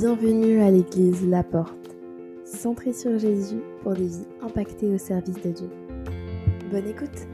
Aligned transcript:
Bienvenue 0.00 0.60
à 0.60 0.72
l'église 0.72 1.24
La 1.28 1.44
Porte, 1.44 1.94
centrée 2.44 2.92
sur 2.92 3.16
Jésus 3.16 3.60
pour 3.84 3.94
des 3.94 4.08
vies 4.08 4.26
impactées 4.42 4.88
au 4.88 4.98
service 4.98 5.40
de 5.40 5.52
Dieu. 5.52 5.70
Bonne 6.72 6.88
écoute. 6.88 7.28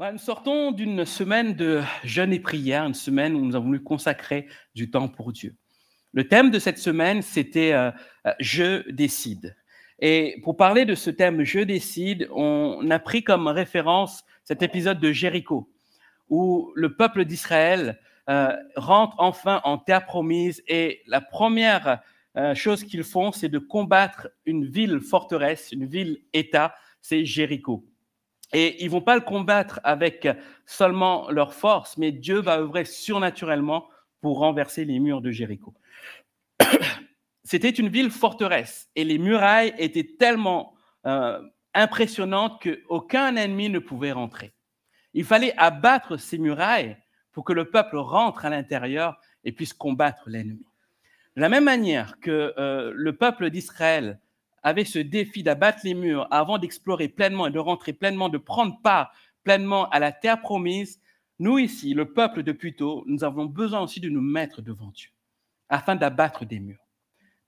nous 0.00 0.18
sortons 0.18 0.72
d'une 0.72 1.04
semaine 1.04 1.52
de 1.52 1.82
jeûne 2.04 2.32
et 2.32 2.40
prière, 2.40 2.86
une 2.86 2.94
semaine 2.94 3.34
où 3.34 3.44
nous 3.44 3.54
avons 3.54 3.66
voulu 3.66 3.82
consacrer 3.82 4.46
du 4.74 4.90
temps 4.90 5.08
pour 5.08 5.32
Dieu. 5.32 5.54
Le 6.14 6.26
thème 6.26 6.50
de 6.50 6.58
cette 6.58 6.78
semaine, 6.78 7.20
c'était 7.20 7.74
euh, 7.74 7.90
euh, 8.26 8.32
Je 8.40 8.90
décide. 8.92 9.56
Et 9.98 10.40
pour 10.42 10.56
parler 10.56 10.86
de 10.86 10.94
ce 10.94 11.10
thème 11.10 11.44
Je 11.44 11.60
décide, 11.60 12.28
on 12.34 12.90
a 12.90 12.98
pris 12.98 13.22
comme 13.22 13.46
référence 13.46 14.24
cet 14.42 14.62
épisode 14.62 15.00
de 15.00 15.12
Jéricho, 15.12 15.68
où 16.28 16.72
le 16.74 16.96
peuple 16.96 17.24
d'Israël 17.24 17.98
euh, 18.28 18.56
rentre 18.74 19.16
enfin 19.18 19.60
en 19.64 19.78
terre 19.78 20.04
promise 20.04 20.62
et 20.66 21.02
la 21.06 21.20
première 21.20 22.00
euh, 22.36 22.54
chose 22.54 22.84
qu'ils 22.84 23.04
font, 23.04 23.32
c'est 23.32 23.48
de 23.48 23.58
combattre 23.58 24.28
une 24.44 24.66
ville 24.66 25.00
forteresse, 25.00 25.72
une 25.72 25.86
ville-État, 25.86 26.74
c'est 27.00 27.24
Jéricho. 27.24 27.86
Et 28.52 28.82
ils 28.84 28.90
vont 28.90 29.00
pas 29.00 29.14
le 29.14 29.22
combattre 29.22 29.80
avec 29.84 30.28
seulement 30.66 31.30
leur 31.30 31.54
force, 31.54 31.96
mais 31.96 32.12
Dieu 32.12 32.40
va 32.40 32.58
œuvrer 32.58 32.84
surnaturellement 32.84 33.88
pour 34.20 34.38
renverser 34.38 34.84
les 34.84 34.98
murs 34.98 35.20
de 35.20 35.30
Jéricho. 35.30 35.74
C'était 37.44 37.70
une 37.70 37.88
ville 37.88 38.10
forteresse 38.10 38.88
et 38.96 39.04
les 39.04 39.18
murailles 39.18 39.72
étaient 39.78 40.16
tellement 40.18 40.74
euh, 41.06 41.40
impressionnantes 41.74 42.60
qu'aucun 42.60 43.36
ennemi 43.36 43.68
ne 43.68 43.78
pouvait 43.78 44.12
rentrer. 44.12 44.52
Il 45.16 45.24
fallait 45.24 45.54
abattre 45.56 46.18
ces 46.18 46.36
murailles 46.36 46.98
pour 47.32 47.44
que 47.44 47.54
le 47.54 47.70
peuple 47.70 47.96
rentre 47.96 48.44
à 48.44 48.50
l'intérieur 48.50 49.18
et 49.44 49.52
puisse 49.52 49.72
combattre 49.72 50.28
l'ennemi. 50.28 50.66
De 51.36 51.40
la 51.40 51.48
même 51.48 51.64
manière 51.64 52.20
que 52.20 52.52
euh, 52.58 52.92
le 52.94 53.16
peuple 53.16 53.48
d'Israël 53.48 54.20
avait 54.62 54.84
ce 54.84 54.98
défi 54.98 55.42
d'abattre 55.42 55.80
les 55.84 55.94
murs 55.94 56.28
avant 56.30 56.58
d'explorer 56.58 57.08
pleinement 57.08 57.46
et 57.46 57.50
de 57.50 57.58
rentrer 57.58 57.94
pleinement, 57.94 58.28
de 58.28 58.36
prendre 58.36 58.78
part 58.82 59.10
pleinement 59.42 59.88
à 59.88 60.00
la 60.00 60.12
terre 60.12 60.42
promise, 60.42 61.00
nous 61.38 61.58
ici, 61.58 61.94
le 61.94 62.12
peuple 62.12 62.42
de 62.42 62.52
Puto, 62.52 63.02
nous 63.06 63.24
avons 63.24 63.46
besoin 63.46 63.80
aussi 63.80 64.00
de 64.00 64.10
nous 64.10 64.20
mettre 64.20 64.60
devant 64.60 64.90
Dieu 64.90 65.10
afin 65.70 65.96
d'abattre 65.96 66.44
des 66.44 66.60
murs, 66.60 66.86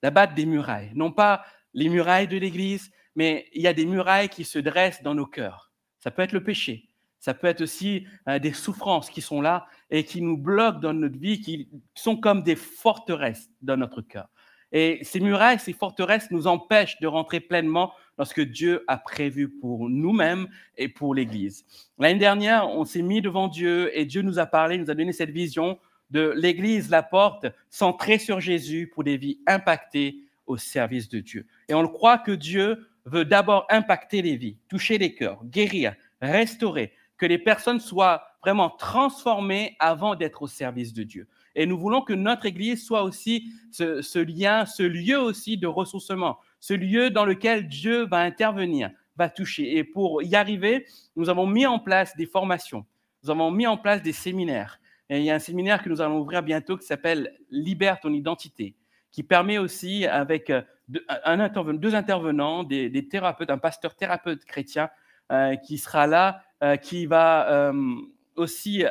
d'abattre 0.02 0.34
des 0.34 0.46
murailles. 0.46 0.92
Non 0.94 1.12
pas 1.12 1.44
les 1.74 1.90
murailles 1.90 2.28
de 2.28 2.38
l'Église, 2.38 2.90
mais 3.14 3.46
il 3.52 3.60
y 3.60 3.66
a 3.66 3.74
des 3.74 3.84
murailles 3.84 4.30
qui 4.30 4.44
se 4.44 4.58
dressent 4.58 5.02
dans 5.02 5.14
nos 5.14 5.26
cœurs. 5.26 5.70
Ça 5.98 6.10
peut 6.10 6.22
être 6.22 6.32
le 6.32 6.42
péché, 6.42 6.87
ça 7.20 7.34
peut 7.34 7.46
être 7.46 7.60
aussi 7.60 8.06
euh, 8.28 8.38
des 8.38 8.52
souffrances 8.52 9.10
qui 9.10 9.20
sont 9.20 9.40
là 9.40 9.66
et 9.90 10.04
qui 10.04 10.22
nous 10.22 10.36
bloquent 10.36 10.78
dans 10.78 10.92
notre 10.92 11.18
vie, 11.18 11.40
qui 11.40 11.68
sont 11.94 12.16
comme 12.16 12.42
des 12.42 12.56
forteresses 12.56 13.50
dans 13.62 13.76
notre 13.76 14.02
cœur. 14.02 14.28
Et 14.70 15.00
ces 15.02 15.20
murailles, 15.20 15.58
ces 15.58 15.72
forteresses 15.72 16.30
nous 16.30 16.46
empêchent 16.46 17.00
de 17.00 17.06
rentrer 17.06 17.40
pleinement 17.40 17.92
dans 18.18 18.24
ce 18.24 18.34
que 18.34 18.42
Dieu 18.42 18.84
a 18.86 18.98
prévu 18.98 19.48
pour 19.48 19.88
nous-mêmes 19.88 20.48
et 20.76 20.88
pour 20.88 21.14
l'Église. 21.14 21.64
L'année 21.98 22.18
dernière, 22.18 22.68
on 22.68 22.84
s'est 22.84 23.02
mis 23.02 23.22
devant 23.22 23.48
Dieu 23.48 23.90
et 23.98 24.04
Dieu 24.04 24.22
nous 24.22 24.38
a 24.38 24.46
parlé, 24.46 24.76
nous 24.76 24.90
a 24.90 24.94
donné 24.94 25.12
cette 25.12 25.30
vision 25.30 25.78
de 26.10 26.32
l'Église, 26.36 26.90
la 26.90 27.02
porte, 27.02 27.46
centrée 27.70 28.18
sur 28.18 28.40
Jésus 28.40 28.90
pour 28.92 29.04
des 29.04 29.16
vies 29.16 29.40
impactées 29.46 30.16
au 30.46 30.56
service 30.56 31.08
de 31.08 31.20
Dieu. 31.20 31.46
Et 31.68 31.74
on 31.74 31.82
le 31.82 31.88
croit 31.88 32.18
que 32.18 32.32
Dieu 32.32 32.88
veut 33.04 33.24
d'abord 33.24 33.66
impacter 33.70 34.22
les 34.22 34.36
vies, 34.36 34.56
toucher 34.68 34.98
les 34.98 35.14
cœurs, 35.14 35.40
guérir, 35.44 35.94
restaurer, 36.20 36.92
que 37.18 37.26
les 37.26 37.38
personnes 37.38 37.80
soient 37.80 38.22
vraiment 38.40 38.70
transformées 38.70 39.76
avant 39.80 40.14
d'être 40.14 40.42
au 40.42 40.46
service 40.46 40.92
de 40.92 41.02
Dieu. 41.02 41.28
Et 41.54 41.66
nous 41.66 41.76
voulons 41.76 42.02
que 42.02 42.12
notre 42.12 42.46
Église 42.46 42.86
soit 42.86 43.02
aussi 43.02 43.52
ce, 43.72 44.18
lien, 44.18 44.64
ce 44.64 44.84
lieu 44.84 45.18
aussi 45.18 45.58
de 45.58 45.66
ressourcement, 45.66 46.38
ce 46.60 46.74
lieu 46.74 47.10
dans 47.10 47.24
lequel 47.24 47.66
Dieu 47.66 48.06
va 48.06 48.18
intervenir, 48.18 48.90
va 49.16 49.28
toucher. 49.28 49.76
Et 49.76 49.84
pour 49.84 50.22
y 50.22 50.36
arriver, 50.36 50.86
nous 51.16 51.28
avons 51.28 51.46
mis 51.46 51.66
en 51.66 51.80
place 51.80 52.16
des 52.16 52.26
formations, 52.26 52.86
nous 53.24 53.30
avons 53.30 53.50
mis 53.50 53.66
en 53.66 53.76
place 53.76 54.02
des 54.02 54.12
séminaires. 54.12 54.78
Et 55.10 55.18
il 55.18 55.24
y 55.24 55.30
a 55.30 55.34
un 55.34 55.40
séminaire 55.40 55.82
que 55.82 55.88
nous 55.88 56.00
allons 56.00 56.20
ouvrir 56.20 56.42
bientôt 56.42 56.76
qui 56.76 56.86
s'appelle 56.86 57.34
Libère 57.50 57.98
ton 57.98 58.12
identité, 58.12 58.76
qui 59.10 59.22
permet 59.22 59.58
aussi 59.58 60.06
avec 60.06 60.50
euh, 60.50 60.62
deux, 60.88 61.94
intervenants, 61.94 62.62
des, 62.62 63.08
thérapeutes, 63.08 63.50
un 63.50 63.58
pasteur 63.58 63.96
thérapeute 63.96 64.44
chrétien 64.44 64.90
euh, 65.32 65.56
qui 65.56 65.78
sera 65.78 66.06
là 66.06 66.42
euh, 66.62 66.76
qui 66.76 67.06
va 67.06 67.50
euh, 67.50 67.94
aussi 68.36 68.84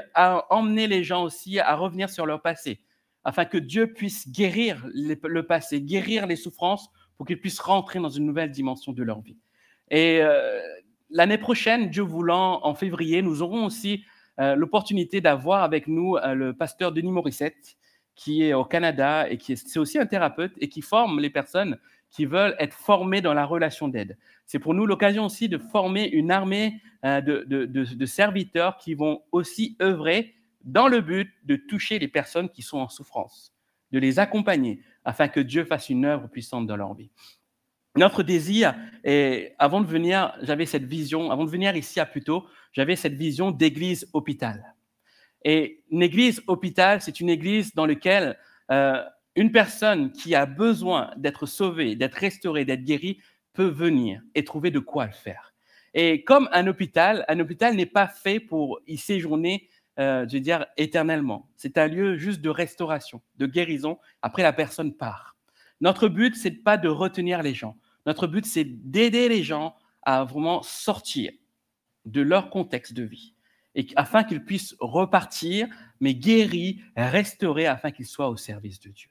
emmener 0.49 0.87
les 0.87 1.03
gens 1.03 1.23
aussi 1.23 1.59
à 1.59 1.75
revenir 1.75 2.09
sur 2.09 2.25
leur 2.25 2.41
passé, 2.41 2.81
afin 3.23 3.45
que 3.45 3.57
Dieu 3.57 3.93
puisse 3.93 4.29
guérir 4.29 4.85
le 4.93 5.41
passé, 5.41 5.81
guérir 5.81 6.27
les 6.27 6.35
souffrances, 6.35 6.89
pour 7.17 7.25
qu'ils 7.25 7.39
puissent 7.39 7.59
rentrer 7.59 7.99
dans 7.99 8.09
une 8.09 8.25
nouvelle 8.25 8.51
dimension 8.51 8.91
de 8.91 9.03
leur 9.03 9.21
vie. 9.21 9.37
Et 9.89 10.19
euh, 10.21 10.59
l'année 11.09 11.37
prochaine, 11.37 11.89
Dieu 11.89 12.03
voulant, 12.03 12.59
en 12.63 12.75
février, 12.75 13.21
nous 13.21 13.41
aurons 13.41 13.65
aussi 13.65 14.03
l'opportunité 14.39 15.19
d'avoir 15.19 15.63
avec 15.63 15.87
nous 15.87 16.15
le 16.23 16.53
pasteur 16.53 16.91
Denis 16.91 17.11
Morissette, 17.11 17.75
qui 18.17 18.43
est 18.43 18.53
au 18.53 18.65
Canada 18.65 19.29
et 19.29 19.37
qui 19.37 19.53
est, 19.53 19.77
aussi 19.77 19.97
un 19.97 20.05
thérapeute 20.05 20.53
et 20.59 20.69
qui 20.69 20.81
forme 20.81 21.19
les 21.19 21.29
personnes 21.29 21.79
qui 22.09 22.25
veulent 22.25 22.55
être 22.59 22.73
formées 22.73 23.21
dans 23.21 23.33
la 23.33 23.45
relation 23.45 23.87
d'aide. 23.87 24.17
C'est 24.45 24.59
pour 24.59 24.73
nous 24.73 24.85
l'occasion 24.85 25.25
aussi 25.25 25.49
de 25.49 25.57
former 25.57 26.07
une 26.07 26.31
armée 26.31 26.81
euh, 27.05 27.21
de, 27.21 28.05
serviteurs 28.05 28.77
qui 28.77 28.93
vont 28.93 29.21
aussi 29.31 29.77
œuvrer 29.81 30.35
dans 30.63 30.87
le 30.87 31.01
but 31.01 31.31
de 31.43 31.55
toucher 31.55 31.99
les 31.99 32.07
personnes 32.07 32.49
qui 32.49 32.61
sont 32.61 32.79
en 32.79 32.89
souffrance, 32.89 33.53
de 33.91 33.99
les 33.99 34.19
accompagner 34.19 34.81
afin 35.05 35.27
que 35.27 35.39
Dieu 35.39 35.63
fasse 35.63 35.89
une 35.89 36.05
œuvre 36.05 36.27
puissante 36.27 36.67
dans 36.67 36.75
leur 36.75 36.93
vie. 36.93 37.11
Notre 37.95 38.23
désir, 38.23 38.75
et 39.03 39.53
avant 39.57 39.81
de 39.81 39.87
venir, 39.87 40.35
j'avais 40.41 40.65
cette 40.65 40.83
vision, 40.83 41.31
avant 41.31 41.45
de 41.45 41.49
venir 41.49 41.75
ici 41.75 41.99
à 41.99 42.05
Puto, 42.05 42.45
j'avais 42.73 42.95
cette 42.95 43.15
vision 43.15 43.51
d'église 43.51 44.07
hôpital. 44.13 44.75
Et 45.43 45.83
une 45.89 46.03
église 46.03 46.43
hôpital, 46.47 47.01
c'est 47.01 47.19
une 47.19 47.29
église 47.29 47.73
dans 47.73 47.85
laquelle 47.85 48.37
euh, 48.71 49.03
une 49.35 49.51
personne 49.51 50.11
qui 50.11 50.35
a 50.35 50.45
besoin 50.45 51.11
d'être 51.17 51.45
sauvée, 51.45 51.95
d'être 51.95 52.15
restaurée, 52.15 52.65
d'être 52.65 52.83
guérie, 52.83 53.19
peut 53.53 53.67
venir 53.67 54.21
et 54.35 54.43
trouver 54.43 54.71
de 54.71 54.79
quoi 54.79 55.05
le 55.05 55.13
faire. 55.13 55.53
Et 55.93 56.23
comme 56.23 56.49
un 56.51 56.67
hôpital, 56.67 57.25
un 57.27 57.39
hôpital 57.39 57.75
n'est 57.75 57.85
pas 57.85 58.07
fait 58.07 58.39
pour 58.39 58.79
y 58.87 58.97
séjourner, 58.97 59.69
euh, 59.99 60.25
je 60.27 60.35
veux 60.35 60.41
dire, 60.41 60.65
éternellement. 60.77 61.49
C'est 61.55 61.77
un 61.77 61.87
lieu 61.87 62.17
juste 62.17 62.41
de 62.41 62.49
restauration, 62.49 63.21
de 63.37 63.45
guérison. 63.45 63.97
Après, 64.21 64.43
la 64.43 64.53
personne 64.53 64.93
part. 64.93 65.35
Notre 65.81 66.07
but, 66.07 66.35
c'est 66.35 66.51
pas 66.51 66.77
de 66.77 66.87
retenir 66.87 67.41
les 67.41 67.53
gens. 67.53 67.77
Notre 68.05 68.27
but, 68.27 68.45
c'est 68.45 68.65
d'aider 68.65 69.29
les 69.29 69.43
gens 69.43 69.75
à 70.03 70.23
vraiment 70.23 70.61
sortir 70.61 71.31
de 72.05 72.21
leur 72.21 72.49
contexte 72.49 72.93
de 72.93 73.03
vie 73.03 73.33
et 73.77 73.87
afin 73.95 74.23
qu'ils 74.23 74.43
puissent 74.43 74.75
repartir, 74.79 75.67
mais 75.99 76.15
guéris, 76.15 76.81
restaurés, 76.95 77.67
afin 77.67 77.91
qu'ils 77.91 78.07
soient 78.07 78.29
au 78.29 78.35
service 78.35 78.79
de 78.79 78.89
Dieu. 78.89 79.09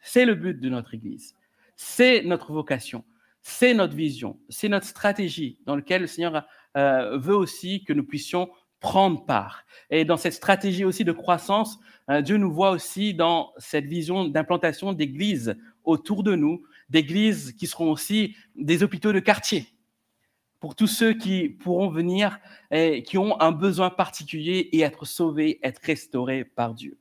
C'est 0.00 0.24
le 0.24 0.34
but 0.34 0.58
de 0.60 0.68
notre 0.68 0.94
Église. 0.94 1.36
C'est 1.76 2.22
notre 2.22 2.52
vocation. 2.52 3.04
C'est 3.42 3.74
notre 3.74 3.94
vision. 3.94 4.38
C'est 4.48 4.68
notre 4.68 4.86
stratégie 4.86 5.58
dans 5.64 5.76
laquelle 5.76 6.02
le 6.02 6.06
Seigneur 6.06 6.46
euh, 6.76 7.18
veut 7.18 7.36
aussi 7.36 7.84
que 7.84 7.92
nous 7.92 8.04
puissions 8.04 8.50
prendre 8.80 9.24
part. 9.24 9.64
Et 9.90 10.04
dans 10.04 10.16
cette 10.16 10.34
stratégie 10.34 10.84
aussi 10.84 11.04
de 11.04 11.12
croissance, 11.12 11.78
euh, 12.10 12.20
Dieu 12.22 12.36
nous 12.36 12.52
voit 12.52 12.70
aussi 12.70 13.14
dans 13.14 13.52
cette 13.58 13.86
vision 13.86 14.24
d'implantation 14.24 14.92
d'églises 14.92 15.56
autour 15.84 16.22
de 16.22 16.36
nous, 16.36 16.62
d'églises 16.88 17.52
qui 17.52 17.66
seront 17.66 17.90
aussi 17.90 18.36
des 18.54 18.82
hôpitaux 18.82 19.12
de 19.12 19.20
quartier 19.20 19.66
pour 20.60 20.74
tous 20.74 20.86
ceux 20.86 21.14
qui 21.14 21.48
pourront 21.48 21.88
venir 21.88 22.38
et 22.70 23.02
qui 23.02 23.16
ont 23.16 23.40
un 23.40 23.52
besoin 23.52 23.90
particulier 23.90 24.68
et 24.72 24.80
être 24.80 25.04
sauvés, 25.04 25.60
être 25.62 25.80
restaurés 25.84 26.44
par 26.44 26.74
Dieu. 26.74 26.98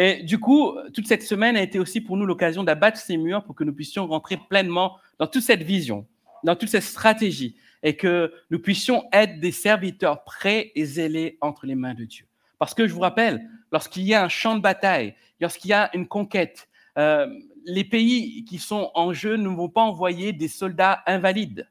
Et 0.00 0.22
du 0.22 0.38
coup, 0.38 0.76
toute 0.94 1.08
cette 1.08 1.24
semaine 1.24 1.56
a 1.56 1.62
été 1.62 1.80
aussi 1.80 2.00
pour 2.00 2.16
nous 2.16 2.24
l'occasion 2.24 2.62
d'abattre 2.62 2.98
ces 2.98 3.16
murs 3.16 3.42
pour 3.42 3.56
que 3.56 3.64
nous 3.64 3.72
puissions 3.72 4.06
rentrer 4.06 4.38
pleinement 4.48 4.96
dans 5.18 5.26
toute 5.26 5.42
cette 5.42 5.64
vision, 5.64 6.06
dans 6.44 6.54
toute 6.54 6.68
cette 6.68 6.84
stratégie, 6.84 7.56
et 7.82 7.96
que 7.96 8.32
nous 8.50 8.60
puissions 8.60 9.08
être 9.12 9.40
des 9.40 9.50
serviteurs 9.50 10.22
prêts 10.22 10.70
et 10.76 10.84
zélés 10.84 11.36
entre 11.40 11.66
les 11.66 11.74
mains 11.74 11.94
de 11.94 12.04
Dieu. 12.04 12.26
Parce 12.60 12.74
que 12.74 12.86
je 12.86 12.94
vous 12.94 13.00
rappelle, 13.00 13.50
lorsqu'il 13.72 14.04
y 14.04 14.14
a 14.14 14.22
un 14.22 14.28
champ 14.28 14.54
de 14.54 14.60
bataille, 14.60 15.16
lorsqu'il 15.40 15.70
y 15.70 15.74
a 15.74 15.90
une 15.96 16.06
conquête, 16.06 16.68
euh, 16.96 17.26
les 17.64 17.84
pays 17.84 18.44
qui 18.44 18.58
sont 18.58 18.92
en 18.94 19.12
jeu 19.12 19.34
ne 19.34 19.48
vont 19.48 19.68
pas 19.68 19.82
envoyer 19.82 20.32
des 20.32 20.48
soldats 20.48 21.02
invalides, 21.08 21.68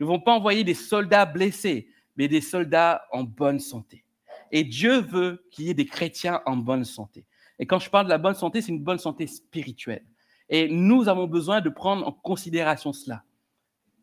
ne 0.00 0.06
vont 0.06 0.20
pas 0.20 0.32
envoyer 0.32 0.64
des 0.64 0.72
soldats 0.72 1.26
blessés, 1.26 1.88
mais 2.16 2.26
des 2.26 2.40
soldats 2.40 3.04
en 3.12 3.22
bonne 3.22 3.60
santé. 3.60 4.02
Et 4.50 4.64
Dieu 4.64 5.00
veut 5.02 5.44
qu'il 5.50 5.66
y 5.66 5.70
ait 5.70 5.74
des 5.74 5.84
chrétiens 5.84 6.40
en 6.46 6.56
bonne 6.56 6.86
santé. 6.86 7.26
Et 7.58 7.66
quand 7.66 7.78
je 7.78 7.90
parle 7.90 8.06
de 8.06 8.10
la 8.10 8.18
bonne 8.18 8.34
santé, 8.34 8.60
c'est 8.60 8.72
une 8.72 8.82
bonne 8.82 8.98
santé 8.98 9.26
spirituelle. 9.26 10.04
Et 10.48 10.68
nous 10.68 11.08
avons 11.08 11.26
besoin 11.26 11.60
de 11.60 11.68
prendre 11.68 12.06
en 12.06 12.12
considération 12.12 12.92
cela, 12.92 13.24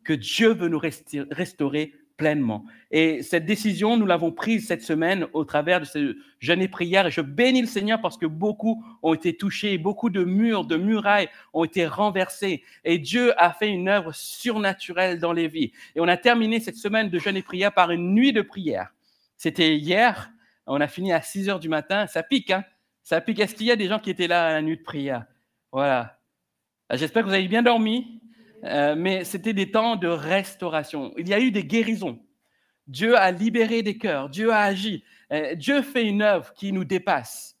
que 0.04 0.12
Dieu 0.12 0.52
veut 0.52 0.68
nous 0.68 0.80
restaurer 1.30 1.92
pleinement. 2.16 2.64
Et 2.90 3.22
cette 3.22 3.44
décision, 3.44 3.96
nous 3.96 4.06
l'avons 4.06 4.30
prise 4.30 4.66
cette 4.66 4.82
semaine 4.82 5.26
au 5.32 5.44
travers 5.44 5.80
de 5.80 5.84
ce 5.84 6.16
jeûne 6.38 6.62
et 6.62 6.68
prière. 6.68 7.06
Et 7.06 7.10
je 7.10 7.20
bénis 7.20 7.60
le 7.60 7.66
Seigneur 7.66 8.00
parce 8.00 8.16
que 8.16 8.26
beaucoup 8.26 8.84
ont 9.02 9.14
été 9.14 9.36
touchés, 9.36 9.78
beaucoup 9.78 10.10
de 10.10 10.22
murs, 10.22 10.64
de 10.64 10.76
murailles 10.76 11.28
ont 11.52 11.64
été 11.64 11.86
renversés. 11.86 12.62
Et 12.84 12.98
Dieu 12.98 13.32
a 13.42 13.52
fait 13.52 13.68
une 13.68 13.88
œuvre 13.88 14.12
surnaturelle 14.14 15.18
dans 15.18 15.32
les 15.32 15.48
vies. 15.48 15.72
Et 15.96 16.00
on 16.00 16.08
a 16.08 16.16
terminé 16.16 16.60
cette 16.60 16.76
semaine 16.76 17.08
de 17.08 17.18
jeûne 17.18 17.36
et 17.36 17.42
prière 17.42 17.72
par 17.72 17.90
une 17.90 18.14
nuit 18.14 18.32
de 18.32 18.42
prière. 18.42 18.94
C'était 19.36 19.76
hier. 19.76 20.30
On 20.66 20.80
a 20.80 20.86
fini 20.86 21.12
à 21.12 21.20
6 21.20 21.48
heures 21.48 21.60
du 21.60 21.68
matin. 21.68 22.06
Ça 22.06 22.22
pique, 22.22 22.50
hein? 22.50 22.64
Ça 23.04 23.20
pique. 23.20 23.38
Est-ce 23.38 23.54
qu'il 23.54 23.66
y 23.66 23.70
a 23.70 23.76
des 23.76 23.86
gens 23.86 24.00
qui 24.00 24.10
étaient 24.10 24.26
là 24.26 24.48
à 24.48 24.52
la 24.54 24.62
nuit 24.62 24.76
de 24.76 24.82
prière 24.82 25.24
Voilà. 25.70 26.18
J'espère 26.92 27.22
que 27.22 27.28
vous 27.28 27.34
avez 27.34 27.46
bien 27.48 27.62
dormi. 27.62 28.20
Euh, 28.64 28.94
mais 28.96 29.24
c'était 29.24 29.52
des 29.52 29.70
temps 29.70 29.96
de 29.96 30.08
restauration. 30.08 31.12
Il 31.18 31.28
y 31.28 31.34
a 31.34 31.40
eu 31.40 31.50
des 31.50 31.64
guérisons. 31.64 32.18
Dieu 32.86 33.16
a 33.16 33.30
libéré 33.30 33.82
des 33.82 33.96
cœurs, 33.96 34.28
Dieu 34.28 34.50
a 34.50 34.60
agi. 34.60 35.04
Euh, 35.32 35.54
Dieu 35.54 35.82
fait 35.82 36.06
une 36.06 36.22
œuvre 36.22 36.52
qui 36.54 36.72
nous 36.72 36.84
dépasse. 36.84 37.56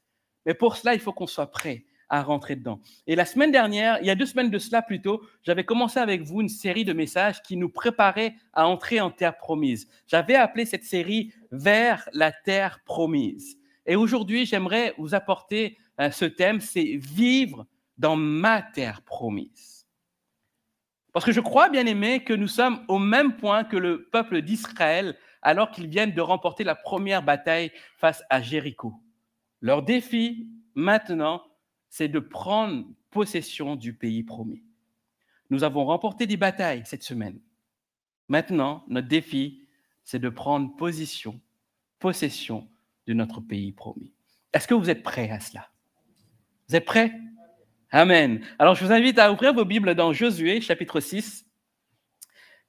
Mais 0.46 0.54
pour 0.54 0.76
cela, 0.76 0.94
il 0.94 1.00
faut 1.00 1.12
qu'on 1.12 1.26
soit 1.26 1.50
prêt 1.50 1.84
à 2.10 2.22
rentrer 2.22 2.56
dedans. 2.56 2.80
Et 3.06 3.16
la 3.16 3.24
semaine 3.24 3.50
dernière, 3.50 3.98
il 4.00 4.06
y 4.06 4.10
a 4.10 4.14
deux 4.14 4.26
semaines 4.26 4.50
de 4.50 4.58
cela 4.58 4.82
plutôt, 4.82 5.22
j'avais 5.42 5.64
commencé 5.64 5.98
avec 5.98 6.22
vous 6.22 6.42
une 6.42 6.50
série 6.50 6.84
de 6.84 6.92
messages 6.92 7.42
qui 7.42 7.56
nous 7.56 7.70
préparaient 7.70 8.34
à 8.52 8.68
entrer 8.68 9.00
en 9.00 9.10
terre 9.10 9.36
promise. 9.38 9.88
J'avais 10.06 10.34
appelé 10.34 10.66
cette 10.66 10.84
série 10.84 11.32
Vers 11.50 12.08
la 12.12 12.32
terre 12.32 12.80
promise. 12.84 13.56
Et 13.86 13.96
aujourd'hui, 13.96 14.46
j'aimerais 14.46 14.94
vous 14.98 15.14
apporter 15.14 15.78
euh, 16.00 16.10
ce 16.10 16.24
thème, 16.24 16.60
c'est 16.60 16.96
vivre 16.96 17.66
dans 17.98 18.16
ma 18.16 18.62
terre 18.62 19.02
promise. 19.02 19.86
Parce 21.12 21.24
que 21.24 21.32
je 21.32 21.40
crois, 21.40 21.68
bien 21.68 21.86
aimé, 21.86 22.24
que 22.24 22.32
nous 22.32 22.48
sommes 22.48 22.84
au 22.88 22.98
même 22.98 23.36
point 23.36 23.62
que 23.62 23.76
le 23.76 24.06
peuple 24.06 24.42
d'Israël 24.42 25.16
alors 25.42 25.70
qu'ils 25.70 25.86
viennent 25.86 26.14
de 26.14 26.20
remporter 26.20 26.64
la 26.64 26.74
première 26.74 27.22
bataille 27.22 27.70
face 27.96 28.22
à 28.30 28.42
Jéricho. 28.42 28.94
Leur 29.60 29.82
défi 29.82 30.48
maintenant, 30.74 31.42
c'est 31.88 32.08
de 32.08 32.18
prendre 32.18 32.86
possession 33.10 33.76
du 33.76 33.94
pays 33.94 34.24
promis. 34.24 34.64
Nous 35.50 35.62
avons 35.62 35.84
remporté 35.84 36.26
des 36.26 36.36
batailles 36.36 36.82
cette 36.84 37.04
semaine. 37.04 37.38
Maintenant, 38.28 38.84
notre 38.88 39.06
défi, 39.06 39.62
c'est 40.02 40.18
de 40.18 40.30
prendre 40.30 40.74
position, 40.74 41.40
possession 41.98 42.68
de 43.06 43.14
notre 43.14 43.40
pays 43.40 43.72
promis. 43.72 44.12
Est-ce 44.52 44.68
que 44.68 44.74
vous 44.74 44.90
êtes 44.90 45.02
prêts 45.02 45.30
à 45.30 45.40
cela? 45.40 45.70
Vous 46.68 46.76
êtes 46.76 46.84
prêts? 46.84 47.12
Amen. 47.90 48.44
Alors, 48.58 48.74
je 48.74 48.84
vous 48.84 48.92
invite 48.92 49.18
à 49.18 49.32
ouvrir 49.32 49.54
vos 49.54 49.64
Bibles 49.64 49.94
dans 49.94 50.12
Josué, 50.12 50.60
chapitre 50.60 51.00
6, 51.00 51.46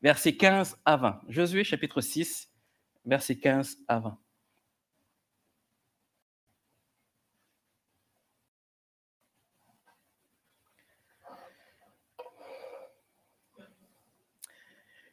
versets 0.02 0.36
15 0.36 0.78
à 0.86 0.98
20. 0.98 1.22
Josué, 1.30 1.64
chapitre 1.64 2.02
6, 2.02 2.52
versets 3.06 3.38
15 3.38 3.78
à 3.88 4.00
20. 4.00 4.20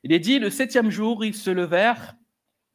Il 0.05 0.13
est 0.13 0.19
dit, 0.19 0.41
le 0.41 0.51
septième 0.51 0.91
jour, 0.91 1.25
ils 1.25 1.35
se 1.35 1.51
levèrent 1.51 2.17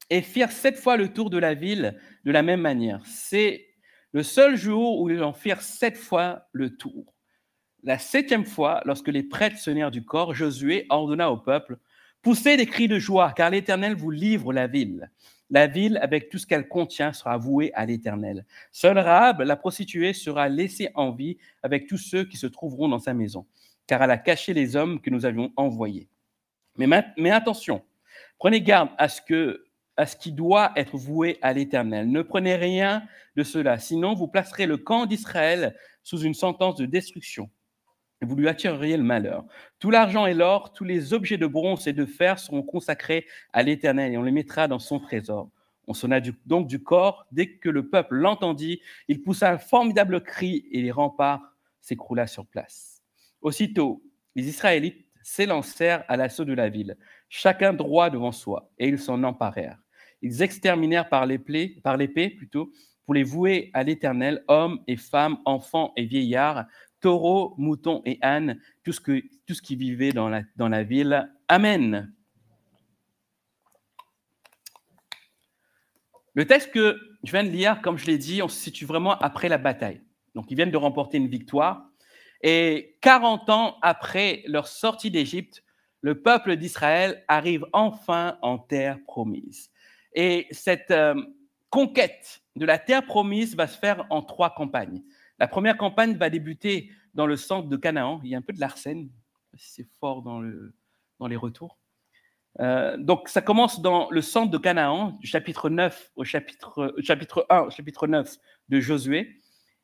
et 0.10 0.22
firent 0.22 0.52
sept 0.52 0.78
fois 0.78 0.98
le 0.98 1.12
tour 1.12 1.30
de 1.30 1.38
la 1.38 1.54
ville 1.54 2.00
de 2.24 2.32
la 2.32 2.44
même 2.44 2.62
manière. 2.62 3.02
C'est 3.06 3.68
le 4.14 4.24
seul 4.24 4.56
jour 4.56 5.02
où 5.02 5.10
ils 5.10 5.24
en 5.24 5.34
firent 5.34 5.62
sept 5.62 5.98
fois 5.98 6.48
le 6.52 6.76
tour. 6.78 7.14
La 7.84 8.00
septième 8.00 8.46
fois, 8.46 8.82
lorsque 8.86 9.08
les 9.10 9.24
prêtres 9.24 9.58
sonnèrent 9.58 9.92
du 9.92 10.04
corps, 10.04 10.34
Josué 10.34 10.86
ordonna 10.90 11.32
au 11.32 11.38
peuple 11.38 11.78
Poussez 12.22 12.58
des 12.58 12.66
cris 12.66 12.88
de 12.88 13.00
joie, 13.00 13.32
car 13.32 13.50
l'Éternel 13.50 13.96
vous 13.96 14.12
livre 14.12 14.52
la 14.52 14.68
ville. 14.68 15.10
La 15.50 15.68
ville, 15.68 15.98
avec 16.02 16.30
tout 16.30 16.38
ce 16.38 16.46
qu'elle 16.46 16.68
contient, 16.68 17.14
sera 17.14 17.38
vouée 17.38 17.72
à 17.74 17.86
l'Éternel. 17.86 18.46
Seul 18.72 18.98
Rahab, 18.98 19.42
la 19.42 19.56
prostituée, 19.56 20.12
sera 20.12 20.50
laissée 20.50 20.90
en 20.94 21.12
vie 21.12 21.38
avec 21.64 21.88
tous 21.88 21.98
ceux 21.98 22.26
qui 22.26 22.36
se 22.36 22.48
trouveront 22.48 22.90
dans 22.90 23.00
sa 23.00 23.14
maison, 23.14 23.46
car 23.86 24.04
elle 24.04 24.12
a 24.12 24.18
caché 24.18 24.54
les 24.54 24.76
hommes 24.76 25.00
que 25.00 25.10
nous 25.10 25.26
avions 25.26 25.54
envoyés. 25.56 26.10
Mais 26.76 27.32
attention, 27.32 27.82
prenez 28.40 28.62
garde 28.62 28.90
à 28.98 29.08
ce, 29.08 29.22
que, 29.22 29.67
à 29.98 30.06
ce 30.06 30.16
qui 30.16 30.32
doit 30.32 30.72
être 30.76 30.96
voué 30.96 31.38
à 31.42 31.54
l'Éternel. 31.54 32.10
Ne 32.10 32.22
prenez 32.22 32.56
rien 32.56 33.04
de 33.36 33.44
cela, 33.44 33.80
sinon 33.80 34.14
vous 34.14 34.28
placerez 34.28 34.66
le 34.66 34.78
camp 34.78 35.06
d'Israël 35.06 35.76
sous 36.04 36.20
une 36.20 36.34
sentence 36.34 36.76
de 36.76 36.86
destruction 36.86 37.50
vous 38.26 38.36
lui 38.36 38.48
attireriez 38.48 38.98
le 38.98 39.04
malheur. 39.04 39.46
Tout 39.80 39.92
l'argent 39.92 40.26
et 40.26 40.34
l'or, 40.34 40.74
tous 40.74 40.84
les 40.84 41.14
objets 41.14 41.38
de 41.38 41.46
bronze 41.46 41.88
et 41.88 41.94
de 41.94 42.06
fer 42.06 42.40
seront 42.40 42.64
consacrés 42.64 43.28
à 43.54 43.64
l'Éternel 43.64 44.14
et 44.14 44.18
on 44.18 44.24
les 44.24 44.32
mettra 44.32 44.68
dans 44.68 44.80
son 44.80 45.00
trésor. 45.00 45.50
On 45.88 45.94
sonna 45.94 46.20
donc 46.46 46.68
du 46.68 46.82
corps. 46.84 47.28
Dès 47.32 47.58
que 47.58 47.70
le 47.70 47.90
peuple 47.90 48.16
l'entendit, 48.16 48.82
il 49.08 49.22
poussa 49.22 49.52
un 49.52 49.58
formidable 49.58 50.22
cri 50.22 50.66
et 50.72 50.82
les 50.82 50.92
remparts 50.92 51.54
s'écroula 51.80 52.28
sur 52.28 52.46
place. 52.46 53.02
Aussitôt, 53.42 54.04
les 54.36 54.50
Israélites 54.50 55.06
s'élancèrent 55.22 56.04
à 56.08 56.18
l'assaut 56.18 56.46
de 56.46 56.54
la 56.54 56.70
ville, 56.70 56.98
chacun 57.30 57.74
droit 57.74 58.10
devant 58.10 58.32
soi, 58.32 58.70
et 58.78 58.88
ils 58.88 59.00
s'en 59.00 59.24
emparèrent. 59.24 59.78
Ils 60.22 60.42
exterminèrent 60.42 61.10
par 61.10 61.26
l'épée, 61.26 62.30
plutôt, 62.30 62.72
pour 63.06 63.14
les 63.14 63.24
vouer 63.24 63.72
à 63.74 63.84
l'Éternel, 63.84 64.44
hommes 64.48 64.82
et 64.88 64.98
femmes, 64.98 65.38
enfants 65.46 65.94
et 65.96 66.06
vieillards, 66.06 66.66
taureaux, 67.00 67.54
moutons 67.58 68.02
et 68.06 68.18
ânes, 68.22 68.60
tout 68.84 68.92
ce, 68.92 69.00
que, 69.00 69.24
tout 69.46 69.54
ce 69.54 69.62
qui 69.62 69.76
vivait 69.76 70.12
dans 70.12 70.30
la, 70.30 70.42
dans 70.56 70.68
la 70.68 70.84
ville. 70.84 71.32
Amen. 71.48 72.14
Le 76.34 76.46
texte 76.46 76.72
que 76.72 77.00
je 77.24 77.32
viens 77.32 77.44
de 77.44 77.50
lire, 77.50 77.82
comme 77.82 77.98
je 77.98 78.06
l'ai 78.06 78.18
dit, 78.18 78.42
on 78.42 78.48
se 78.48 78.60
situe 78.60 78.86
vraiment 78.86 79.18
après 79.18 79.50
la 79.50 79.58
bataille. 79.58 80.02
Donc, 80.36 80.52
ils 80.52 80.56
viennent 80.56 80.72
de 80.72 80.78
remporter 80.78 81.18
une 81.18 81.30
victoire. 81.30 81.90
Et 82.44 82.98
40 83.02 83.50
ans 83.50 83.78
après 83.82 84.44
leur 84.46 84.68
sortie 84.68 85.10
d'Égypte, 85.10 85.64
le 86.02 86.22
peuple 86.22 86.56
d'Israël 86.56 87.24
arrive 87.28 87.66
enfin 87.74 88.38
en 88.42 88.60
terre 88.60 89.00
promise. 89.08 89.72
Et 90.18 90.48
cette 90.50 90.90
euh, 90.90 91.14
conquête 91.70 92.42
de 92.56 92.66
la 92.66 92.80
terre 92.80 93.06
promise 93.06 93.56
va 93.56 93.68
se 93.68 93.78
faire 93.78 94.08
en 94.10 94.24
trois 94.24 94.50
campagnes. 94.50 95.04
La 95.38 95.48
première 95.48 95.78
campagne 95.78 96.18
va 96.18 96.32
débuter 96.32 96.90
dans 97.14 97.28
le 97.28 97.36
centre 97.36 97.70
de 97.70 97.78
Canaan. 97.78 98.20
Il 98.24 98.32
y 98.32 98.34
a 98.34 98.40
un 98.40 98.42
peu 98.42 98.52
de 98.52 98.60
l'arsène, 98.60 99.12
c'est 99.56 99.86
fort 100.00 100.24
dans, 100.24 100.40
le, 100.40 100.74
dans 101.20 101.28
les 101.28 101.36
retours. 101.36 101.78
Euh, 102.60 102.98
donc, 102.98 103.30
ça 103.30 103.44
commence 103.44 103.80
dans 103.80 104.10
le 104.10 104.24
centre 104.24 104.50
de 104.50 104.58
Canaan, 104.58 105.20
chapitre 105.22 105.70
9 105.70 106.14
au 106.16 106.24
chapitre, 106.24 106.96
euh, 106.98 107.02
chapitre 107.04 107.46
1 107.52 107.60
au 107.60 107.70
chapitre 107.70 108.08
9 108.08 108.38
de 108.70 108.80
Josué. 108.80 109.40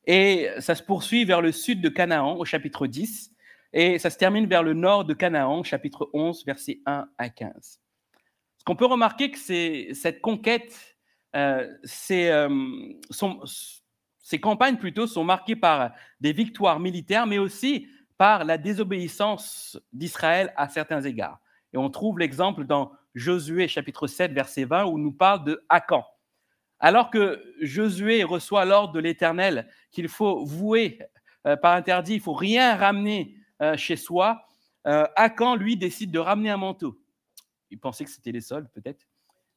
Et 0.07 0.49
ça 0.57 0.73
se 0.73 0.81
poursuit 0.81 1.25
vers 1.25 1.41
le 1.41 1.51
sud 1.51 1.79
de 1.79 1.89
Canaan, 1.89 2.37
au 2.37 2.43
chapitre 2.43 2.87
10. 2.87 3.35
Et 3.73 3.99
ça 3.99 4.09
se 4.09 4.17
termine 4.17 4.47
vers 4.47 4.63
le 4.63 4.73
nord 4.73 5.05
de 5.05 5.13
Canaan, 5.13 5.61
chapitre 5.61 6.09
11, 6.11 6.43
versets 6.43 6.79
1 6.87 7.07
à 7.19 7.29
15. 7.29 7.82
Ce 8.63 8.65
qu'on 8.65 8.77
peut 8.77 8.85
remarquer, 8.85 9.29
que 9.29 9.93
cette 9.93 10.21
conquête, 10.21 10.95
euh, 11.35 11.67
euh, 12.11 12.49
ces 14.19 14.39
campagnes 14.39 14.77
plutôt 14.77 15.05
sont 15.05 15.25
marquées 15.25 15.57
par 15.57 15.91
des 16.21 16.31
victoires 16.31 16.79
militaires, 16.79 17.27
mais 17.27 17.39
aussi 17.39 17.89
par 18.17 18.45
la 18.45 18.57
désobéissance 18.57 19.77
d'Israël 19.91 20.53
à 20.55 20.69
certains 20.69 21.01
égards. 21.01 21.41
Et 21.73 21.77
on 21.77 21.89
trouve 21.89 22.19
l'exemple 22.19 22.63
dans 22.63 22.93
Josué 23.15 23.67
chapitre 23.67 24.07
7, 24.07 24.31
verset 24.31 24.63
20, 24.63 24.85
où 24.85 24.97
nous 24.97 25.11
parle 25.11 25.43
de 25.43 25.61
Akan. 25.67 26.05
Alors 26.79 27.09
que 27.09 27.43
Josué 27.59 28.23
reçoit 28.23 28.63
l'ordre 28.63 28.93
de 28.93 29.01
l'Éternel 29.01 29.67
qu'il 29.91 30.07
faut 30.07 30.45
vouer 30.45 30.99
euh, 31.45 31.57
par 31.57 31.75
interdit, 31.75 32.13
il 32.13 32.21
faut 32.21 32.31
rien 32.31 32.77
ramener 32.77 33.35
chez 33.75 33.97
soi, 33.97 34.45
Akan, 34.85 35.55
lui, 35.55 35.75
décide 35.75 36.11
de 36.11 36.19
ramener 36.19 36.49
un 36.49 36.57
manteau. 36.57 36.97
Il 37.73 37.79
pensait 37.79 38.05
que 38.05 38.11
c'était 38.11 38.31
les 38.31 38.41
soldes, 38.41 38.69
peut-être. 38.71 39.07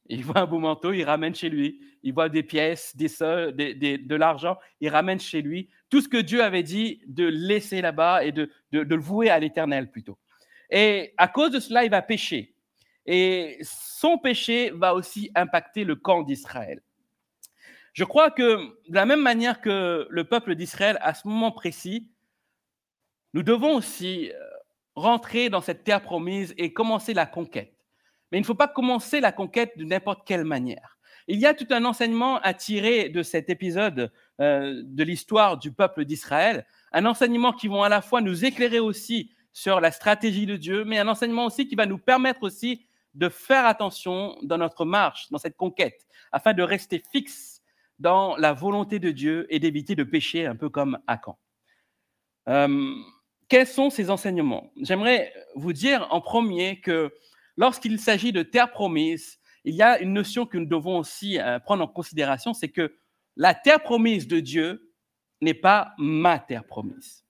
Il 0.09 0.23
voit 0.23 0.39
un 0.39 0.45
beau 0.47 0.57
manteau, 0.57 0.91
il 0.91 1.03
ramène 1.03 1.35
chez 1.35 1.49
lui. 1.49 1.79
Il 2.01 2.13
voit 2.13 2.29
des 2.29 2.41
pièces, 2.41 2.95
des, 2.95 3.07
de 3.07 4.15
l'argent, 4.15 4.57
il 4.81 4.89
ramène 4.89 5.19
chez 5.19 5.41
lui. 5.41 5.69
Tout 5.89 6.01
ce 6.01 6.09
que 6.09 6.17
Dieu 6.17 6.41
avait 6.43 6.63
dit 6.63 7.01
de 7.07 7.25
laisser 7.25 7.81
là-bas 7.81 8.23
et 8.23 8.31
de, 8.31 8.49
de, 8.71 8.79
le 8.79 9.01
vouer 9.01 9.29
à 9.29 9.39
l'éternel 9.39 9.91
plutôt. 9.91 10.17
Et 10.71 11.13
à 11.17 11.27
cause 11.27 11.51
de 11.51 11.59
cela, 11.59 11.83
il 11.83 11.91
va 11.91 12.01
pécher. 12.01 12.55
Et 13.05 13.59
son 13.61 14.17
péché 14.17 14.71
va 14.71 14.95
aussi 14.95 15.29
impacter 15.35 15.83
le 15.83 15.95
camp 15.95 16.23
d'Israël. 16.23 16.81
Je 17.93 18.03
crois 18.03 18.31
que 18.31 18.57
de 18.89 18.95
la 18.95 19.05
même 19.05 19.21
manière 19.21 19.61
que 19.61 20.07
le 20.09 20.23
peuple 20.23 20.55
d'Israël, 20.55 20.97
à 21.01 21.13
ce 21.13 21.27
moment 21.27 21.51
précis, 21.51 22.09
nous 23.33 23.43
devons 23.43 23.75
aussi 23.75 24.31
euh, 24.31 24.39
rentrer 24.95 25.49
dans 25.49 25.61
cette 25.61 25.83
terre 25.83 26.01
promise 26.01 26.53
et 26.57 26.73
commencer 26.73 27.13
la 27.13 27.25
conquête. 27.25 27.76
Mais 28.31 28.37
il 28.37 28.41
ne 28.41 28.45
faut 28.45 28.55
pas 28.55 28.67
commencer 28.67 29.19
la 29.19 29.31
conquête 29.31 29.77
de 29.77 29.83
n'importe 29.83 30.25
quelle 30.25 30.43
manière. 30.43 30.97
Il 31.27 31.39
y 31.39 31.45
a 31.45 31.53
tout 31.53 31.67
un 31.71 31.83
enseignement 31.83 32.39
à 32.39 32.53
tirer 32.53 33.09
de 33.09 33.21
cet 33.21 33.49
épisode 33.49 34.11
euh, 34.39 34.81
de 34.85 35.03
l'histoire 35.03 35.57
du 35.57 35.71
peuple 35.71 36.05
d'Israël, 36.05 36.65
un 36.93 37.05
enseignement 37.05 37.51
qui 37.51 37.67
va 37.67 37.85
à 37.85 37.89
la 37.89 38.01
fois 38.01 38.21
nous 38.21 38.45
éclairer 38.45 38.79
aussi 38.79 39.31
sur 39.51 39.81
la 39.81 39.91
stratégie 39.91 40.45
de 40.45 40.55
Dieu, 40.55 40.85
mais 40.85 40.99
un 40.99 41.07
enseignement 41.07 41.45
aussi 41.45 41.67
qui 41.67 41.75
va 41.75 41.85
nous 41.85 41.97
permettre 41.97 42.43
aussi 42.43 42.85
de 43.13 43.27
faire 43.27 43.65
attention 43.65 44.37
dans 44.43 44.57
notre 44.57 44.85
marche, 44.85 45.29
dans 45.31 45.37
cette 45.37 45.57
conquête, 45.57 46.05
afin 46.31 46.53
de 46.53 46.61
rester 46.61 47.03
fixe 47.11 47.61
dans 47.99 48.37
la 48.37 48.53
volonté 48.53 48.99
de 48.99 49.11
Dieu 49.11 49.47
et 49.49 49.59
d'éviter 49.59 49.95
de 49.95 50.03
pécher 50.03 50.45
un 50.45 50.55
peu 50.55 50.69
comme 50.69 50.99
Akan. 51.07 51.37
Euh, 52.47 52.93
quels 53.49 53.67
sont 53.67 53.89
ces 53.89 54.09
enseignements? 54.09 54.71
J'aimerais 54.81 55.33
vous 55.55 55.73
dire 55.73 56.07
en 56.11 56.21
premier 56.21 56.79
que 56.79 57.11
lorsqu'il 57.57 57.99
s'agit 57.99 58.31
de 58.31 58.43
terre 58.43 58.71
promise, 58.71 59.39
il 59.63 59.75
y 59.75 59.81
a 59.81 59.99
une 59.99 60.13
notion 60.13 60.45
que 60.45 60.57
nous 60.57 60.65
devons 60.65 60.99
aussi 60.99 61.39
euh, 61.39 61.59
prendre 61.59 61.83
en 61.83 61.87
considération, 61.87 62.53
c'est 62.53 62.69
que 62.69 62.95
la 63.35 63.53
terre 63.53 63.83
promise 63.83 64.27
de 64.27 64.39
Dieu 64.39 64.93
n'est 65.41 65.53
pas 65.53 65.93
ma 65.97 66.39
terre 66.39 66.63
promise. 66.63 67.25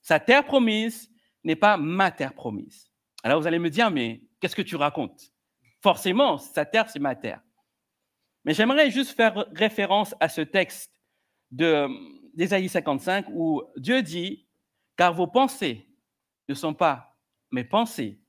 Sa 0.00 0.20
terre 0.20 0.44
promise 0.44 1.10
n'est 1.44 1.56
pas 1.56 1.76
ma 1.76 2.10
terre 2.10 2.34
promise. 2.34 2.90
Alors 3.22 3.40
vous 3.40 3.46
allez 3.46 3.58
me 3.58 3.70
dire, 3.70 3.90
mais 3.90 4.22
qu'est-ce 4.40 4.56
que 4.56 4.62
tu 4.62 4.76
racontes? 4.76 5.32
Forcément, 5.82 6.38
sa 6.38 6.64
terre, 6.64 6.88
c'est 6.88 6.98
ma 6.98 7.14
terre. 7.14 7.42
Mais 8.44 8.54
j'aimerais 8.54 8.90
juste 8.90 9.16
faire 9.16 9.46
référence 9.52 10.14
à 10.20 10.28
ce 10.28 10.40
texte 10.40 10.92
d'Ésaïe 11.50 12.68
55 12.68 13.26
où 13.30 13.62
Dieu 13.76 14.02
dit, 14.02 14.46
car 14.96 15.12
vos 15.12 15.26
pensées 15.26 15.88
ne 16.48 16.54
sont 16.54 16.74
pas 16.74 17.16
mes 17.50 17.64
pensées, 17.64 18.19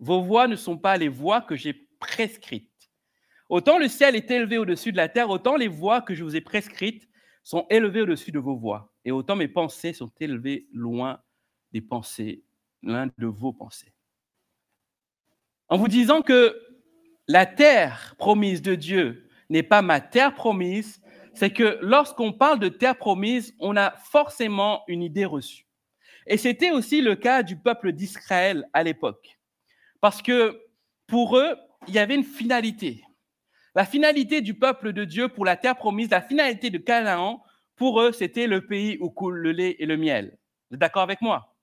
vos 0.00 0.22
voix 0.22 0.48
ne 0.48 0.56
sont 0.56 0.78
pas 0.78 0.96
les 0.96 1.08
voix 1.08 1.40
que 1.40 1.56
j'ai 1.56 1.72
prescrites. 1.98 2.90
Autant 3.48 3.78
le 3.78 3.88
ciel 3.88 4.16
est 4.16 4.30
élevé 4.30 4.58
au-dessus 4.58 4.92
de 4.92 4.96
la 4.96 5.08
terre, 5.08 5.30
autant 5.30 5.56
les 5.56 5.68
voix 5.68 6.00
que 6.00 6.14
je 6.14 6.24
vous 6.24 6.36
ai 6.36 6.40
prescrites 6.40 7.08
sont 7.44 7.66
élevées 7.70 8.02
au-dessus 8.02 8.32
de 8.32 8.40
vos 8.40 8.56
voix, 8.56 8.92
et 9.04 9.12
autant 9.12 9.36
mes 9.36 9.46
pensées 9.46 9.92
sont 9.92 10.10
élevées 10.18 10.66
loin 10.72 11.20
des 11.72 11.80
pensées, 11.80 12.42
l'un 12.82 13.06
de 13.18 13.26
vos 13.26 13.52
pensées. 13.52 13.92
En 15.68 15.78
vous 15.78 15.88
disant 15.88 16.22
que 16.22 16.60
la 17.28 17.46
terre 17.46 18.14
promise 18.18 18.62
de 18.62 18.74
Dieu 18.74 19.28
n'est 19.48 19.62
pas 19.62 19.82
ma 19.82 20.00
terre 20.00 20.34
promise, 20.34 21.00
c'est 21.34 21.50
que 21.50 21.78
lorsqu'on 21.82 22.32
parle 22.32 22.58
de 22.58 22.68
terre 22.68 22.96
promise, 22.96 23.54
on 23.60 23.76
a 23.76 23.92
forcément 23.92 24.82
une 24.88 25.02
idée 25.02 25.24
reçue. 25.24 25.66
Et 26.26 26.36
c'était 26.36 26.70
aussi 26.70 27.00
le 27.00 27.14
cas 27.14 27.42
du 27.42 27.56
peuple 27.56 27.92
d'Israël 27.92 28.68
à 28.72 28.82
l'époque. 28.82 29.38
Parce 30.06 30.22
que 30.22 30.62
pour 31.08 31.36
eux, 31.36 31.56
il 31.88 31.94
y 31.94 31.98
avait 31.98 32.14
une 32.14 32.22
finalité. 32.22 33.02
La 33.74 33.84
finalité 33.84 34.40
du 34.40 34.54
peuple 34.54 34.92
de 34.92 35.04
Dieu 35.04 35.26
pour 35.26 35.44
la 35.44 35.56
terre 35.56 35.74
promise, 35.74 36.10
la 36.10 36.22
finalité 36.22 36.70
de 36.70 36.78
Canaan, 36.78 37.42
pour 37.74 38.00
eux, 38.00 38.12
c'était 38.12 38.46
le 38.46 38.64
pays 38.64 38.98
où 39.00 39.10
coule 39.10 39.38
le 39.38 39.50
lait 39.50 39.74
et 39.80 39.84
le 39.84 39.96
miel. 39.96 40.38
Vous 40.70 40.76
êtes 40.76 40.80
d'accord 40.80 41.02
avec 41.02 41.20
moi? 41.22 41.56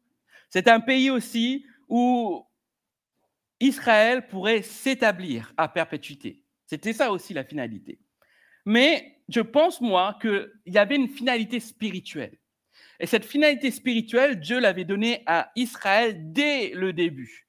C'est 0.49 0.67
un 0.67 0.81
pays 0.81 1.09
aussi 1.09 1.65
où 1.87 2.45
Israël 3.61 4.27
pourrait 4.27 4.61
s'établir 4.61 5.53
à 5.55 5.69
perpétuité. 5.69 6.43
C'était 6.65 6.91
ça 6.91 7.13
aussi 7.13 7.33
la 7.33 7.45
finalité. 7.45 7.97
Mais 8.65 9.21
je 9.29 9.39
pense, 9.39 9.79
moi, 9.79 10.17
qu'il 10.19 10.51
y 10.65 10.77
avait 10.77 10.97
une 10.97 11.07
finalité 11.07 11.61
spirituelle. 11.61 12.37
Et 12.99 13.05
cette 13.05 13.23
finalité 13.23 13.71
spirituelle, 13.71 14.41
Dieu 14.41 14.59
l'avait 14.59 14.83
donnée 14.83 15.23
à 15.27 15.49
Israël 15.55 16.33
dès 16.33 16.71
le 16.71 16.91
début, 16.91 17.42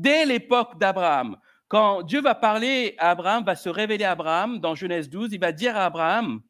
dès 0.00 0.24
l'époque 0.24 0.78
d'Abraham. 0.78 1.36
Quand 1.68 2.02
Dieu 2.02 2.20
va 2.20 2.34
parler 2.34 2.94
à 2.98 3.10
Abraham, 3.10 3.44
va 3.44 3.54
se 3.54 3.68
révéler 3.68 4.04
à 4.04 4.12
Abraham 4.12 4.58
dans 4.58 4.74
Genèse 4.74 5.08
12, 5.08 5.32
il 5.32 5.40
va 5.40 5.52
dire 5.52 5.76
à 5.76 5.86
Abraham, 5.86 6.40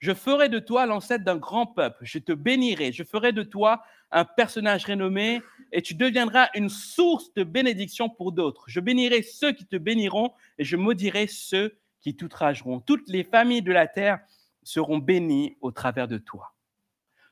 je 0.00 0.14
ferai 0.14 0.48
de 0.48 0.58
toi 0.58 0.86
l'ancêtre 0.86 1.24
d'un 1.24 1.36
grand 1.36 1.66
peuple, 1.66 1.98
je 2.02 2.18
te 2.18 2.32
bénirai, 2.32 2.90
je 2.90 3.04
ferai 3.04 3.32
de 3.32 3.42
toi 3.42 3.82
un 4.10 4.24
personnage 4.24 4.86
renommé 4.86 5.42
et 5.72 5.82
tu 5.82 5.94
deviendras 5.94 6.48
une 6.54 6.70
source 6.70 7.32
de 7.34 7.44
bénédiction 7.44 8.08
pour 8.08 8.32
d'autres. 8.32 8.64
Je 8.66 8.80
bénirai 8.80 9.22
ceux 9.22 9.52
qui 9.52 9.66
te 9.66 9.76
béniront 9.76 10.32
et 10.58 10.64
je 10.64 10.76
maudirai 10.76 11.26
ceux 11.26 11.78
qui 12.00 12.16
t'outrageront. 12.16 12.80
Toutes 12.80 13.08
les 13.08 13.24
familles 13.24 13.62
de 13.62 13.72
la 13.72 13.86
terre 13.86 14.20
seront 14.62 14.98
bénies 14.98 15.58
au 15.60 15.70
travers 15.70 16.08
de 16.08 16.18
toi. 16.18 16.54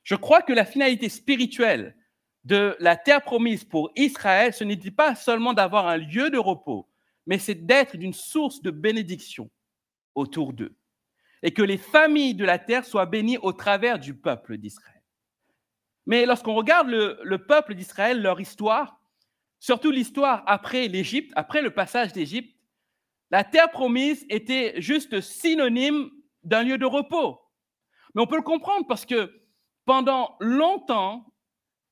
Je 0.05 0.15
crois 0.15 0.43
que 0.43 0.53
la 0.53 0.67
finalité 0.67 1.09
spirituelle 1.09 1.97
de 2.45 2.77
la 2.81 2.97
terre 2.97 3.23
promise 3.23 3.65
pour 3.65 3.91
Israël, 3.97 4.53
ce 4.53 4.65
n'était 4.65 4.91
pas 4.91 5.15
seulement 5.15 5.53
d'avoir 5.53 5.87
un 5.87 5.97
lieu 5.97 6.31
de 6.31 6.39
repos, 6.39 6.89
mais 7.27 7.39
c'est 7.39 7.67
d'être 7.67 7.97
d'une 7.97 8.15
source 8.15 8.63
de 8.63 8.71
bénédiction 8.71 9.51
autour 10.15 10.53
d'eux. 10.53 10.75
Et 11.43 11.53
que 11.53 11.63
les 11.63 11.79
familles 11.79 12.35
de 12.35 12.45
la 12.45 12.59
terre 12.59 12.85
soient 12.85 13.07
bénies 13.07 13.39
au 13.39 13.53
travers 13.53 13.99
du 13.99 14.15
peuple 14.15 14.57
d'Israël. 14.57 15.03
Mais 16.07 16.25
lorsqu'on 16.25 16.55
regarde 16.55 16.89
le, 16.89 17.37
peuple 17.37 17.75
d'Israël, 17.75 18.23
leur 18.23 18.41
histoire, 18.41 18.99
surtout 19.61 19.91
l'histoire 19.91 20.43
après 20.47 20.89
l'Égypte, 20.89 21.33
après 21.37 21.61
le 21.61 21.71
passage 21.71 22.15
d'Égypte, 22.15 22.57
la 23.31 23.45
terre 23.45 23.71
promise 23.71 24.25
était 24.31 24.81
juste 24.81 25.21
synonyme 25.21 26.11
d'un 26.45 26.63
lieu 26.63 26.79
de 26.79 26.87
repos. 26.87 27.39
Mais 28.15 28.23
on 28.23 28.27
peut 28.27 28.37
le 28.37 28.43
comprendre 28.43 28.87
parce 28.87 29.05
que 29.05 29.31
pendant 29.85 30.37
longtemps, 30.41 31.27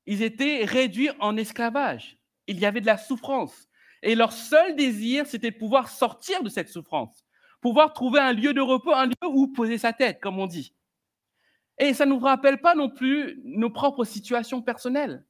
ils 0.07 0.23
étaient 0.23 0.65
réduits 0.65 1.11
en 1.19 1.37
esclavage. 1.37 2.17
Il 2.47 2.59
y 2.59 2.65
avait 2.65 2.81
de 2.81 2.85
la 2.85 2.97
souffrance. 2.97 3.67
Et 4.01 4.15
leur 4.15 4.31
seul 4.31 4.75
désir, 4.75 5.27
c'était 5.27 5.51
de 5.51 5.57
pouvoir 5.57 5.89
sortir 5.89 6.41
de 6.43 6.49
cette 6.49 6.69
souffrance, 6.69 7.25
pouvoir 7.61 7.93
trouver 7.93 8.19
un 8.19 8.33
lieu 8.33 8.53
de 8.53 8.61
repos, 8.61 8.93
un 8.93 9.07
lieu 9.07 9.27
où 9.27 9.47
poser 9.47 9.77
sa 9.77 9.93
tête, 9.93 10.19
comme 10.21 10.39
on 10.39 10.47
dit. 10.47 10.73
Et 11.77 11.93
ça 11.93 12.05
ne 12.05 12.11
nous 12.11 12.19
rappelle 12.19 12.59
pas 12.59 12.73
non 12.73 12.89
plus 12.89 13.39
nos 13.43 13.69
propres 13.69 14.05
situations 14.05 14.61
personnelles. 14.61 15.25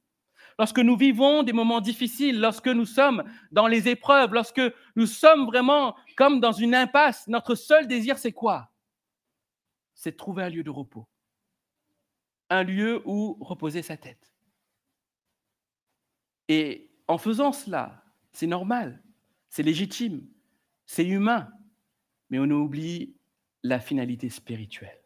Lorsque 0.60 0.80
nous 0.80 0.96
vivons 0.96 1.44
des 1.44 1.54
moments 1.54 1.82
difficiles, 1.82 2.40
lorsque 2.40 2.68
nous 2.68 2.86
sommes 2.86 3.24
dans 3.52 3.68
les 3.68 3.90
épreuves, 3.90 4.34
lorsque 4.34 4.62
nous 4.96 5.06
sommes 5.06 5.46
vraiment 5.46 5.96
comme 6.16 6.40
dans 6.40 6.52
une 6.52 6.74
impasse, 6.74 7.28
notre 7.28 7.56
seul 7.56 7.88
désir, 7.88 8.18
c'est 8.18 8.32
quoi? 8.32 8.72
C'est 9.94 10.12
de 10.12 10.18
trouver 10.18 10.44
un 10.44 10.50
lieu 10.50 10.64
de 10.64 10.70
repos 10.70 11.08
un 12.50 12.64
lieu 12.64 13.02
où 13.06 13.38
reposer 13.42 13.82
sa 13.82 13.98
tête. 13.98 14.32
Et 16.48 16.90
en 17.08 17.18
faisant 17.18 17.52
cela, 17.52 18.04
c'est 18.32 18.48
normal, 18.48 19.02
c'est 19.50 19.64
légitime, 19.64 20.26
c'est 20.86 21.06
humain, 21.06 21.50
mais 22.30 22.40
on 22.40 22.50
oublie 22.50 23.14
la 23.64 23.80
finalité 23.80 24.30
spirituelle. 24.30 25.02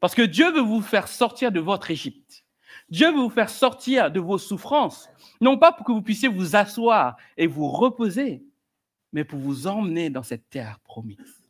Parce 0.00 0.14
que 0.14 0.22
Dieu 0.22 0.52
veut 0.52 0.60
vous 0.60 0.82
faire 0.82 1.08
sortir 1.08 1.50
de 1.50 1.60
votre 1.60 1.90
Égypte. 1.90 2.44
Dieu 2.90 3.10
veut 3.10 3.20
vous 3.20 3.30
faire 3.30 3.50
sortir 3.50 4.10
de 4.10 4.20
vos 4.20 4.38
souffrances, 4.38 5.10
non 5.40 5.58
pas 5.58 5.72
pour 5.72 5.84
que 5.84 5.92
vous 5.92 6.02
puissiez 6.02 6.28
vous 6.28 6.56
asseoir 6.56 7.16
et 7.36 7.46
vous 7.46 7.68
reposer, 7.68 8.42
mais 9.12 9.24
pour 9.24 9.38
vous 9.38 9.66
emmener 9.66 10.10
dans 10.10 10.22
cette 10.22 10.48
terre 10.50 10.78
promise, 10.80 11.42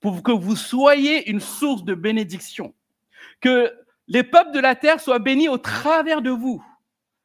pour 0.00 0.22
que 0.22 0.32
vous 0.32 0.56
soyez 0.56 1.28
une 1.30 1.40
source 1.40 1.84
de 1.84 1.94
bénédiction, 1.94 2.74
que 3.40 3.72
les 4.08 4.22
peuples 4.22 4.52
de 4.52 4.60
la 4.60 4.74
terre 4.74 5.00
soient 5.00 5.18
bénis 5.18 5.48
au 5.48 5.58
travers 5.58 6.22
de 6.22 6.30
vous. 6.30 6.64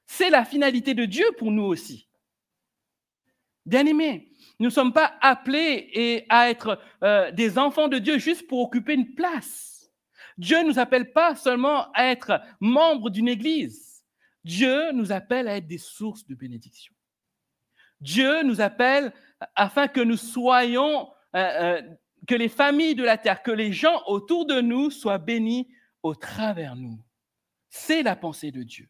C'est 0.07 0.29
la 0.29 0.45
finalité 0.45 0.93
de 0.93 1.05
Dieu 1.05 1.25
pour 1.37 1.51
nous 1.51 1.65
aussi. 1.65 2.07
Bien-aimés, 3.65 4.31
nous 4.59 4.67
ne 4.67 4.71
sommes 4.71 4.93
pas 4.93 5.17
appelés 5.21 6.25
à 6.29 6.49
être 6.49 6.79
euh, 7.03 7.31
des 7.31 7.57
enfants 7.57 7.89
de 7.89 7.99
Dieu 7.99 8.17
juste 8.17 8.47
pour 8.47 8.61
occuper 8.61 8.93
une 8.93 9.13
place. 9.13 9.91
Dieu 10.37 10.59
ne 10.59 10.69
nous 10.69 10.79
appelle 10.79 11.11
pas 11.11 11.35
seulement 11.35 11.91
à 11.91 12.05
être 12.05 12.41
membres 12.61 13.09
d'une 13.09 13.27
église. 13.27 14.05
Dieu 14.45 14.93
nous 14.93 15.11
appelle 15.11 15.49
à 15.49 15.57
être 15.57 15.67
des 15.67 15.77
sources 15.77 16.25
de 16.25 16.33
bénédiction. 16.33 16.93
Dieu 17.99 18.43
nous 18.43 18.61
appelle 18.61 19.11
afin 19.55 19.89
que 19.89 19.99
nous 19.99 20.17
soyons, 20.17 21.09
euh, 21.35 21.39
euh, 21.39 21.81
que 22.27 22.35
les 22.35 22.49
familles 22.49 22.95
de 22.95 23.03
la 23.03 23.17
terre, 23.17 23.43
que 23.43 23.51
les 23.51 23.73
gens 23.73 24.01
autour 24.05 24.45
de 24.45 24.61
nous 24.61 24.91
soient 24.91 25.17
bénis 25.17 25.67
au 26.03 26.15
travers 26.15 26.75
nous. 26.75 27.03
C'est 27.69 28.03
la 28.03 28.15
pensée 28.15 28.51
de 28.51 28.63
Dieu. 28.63 28.87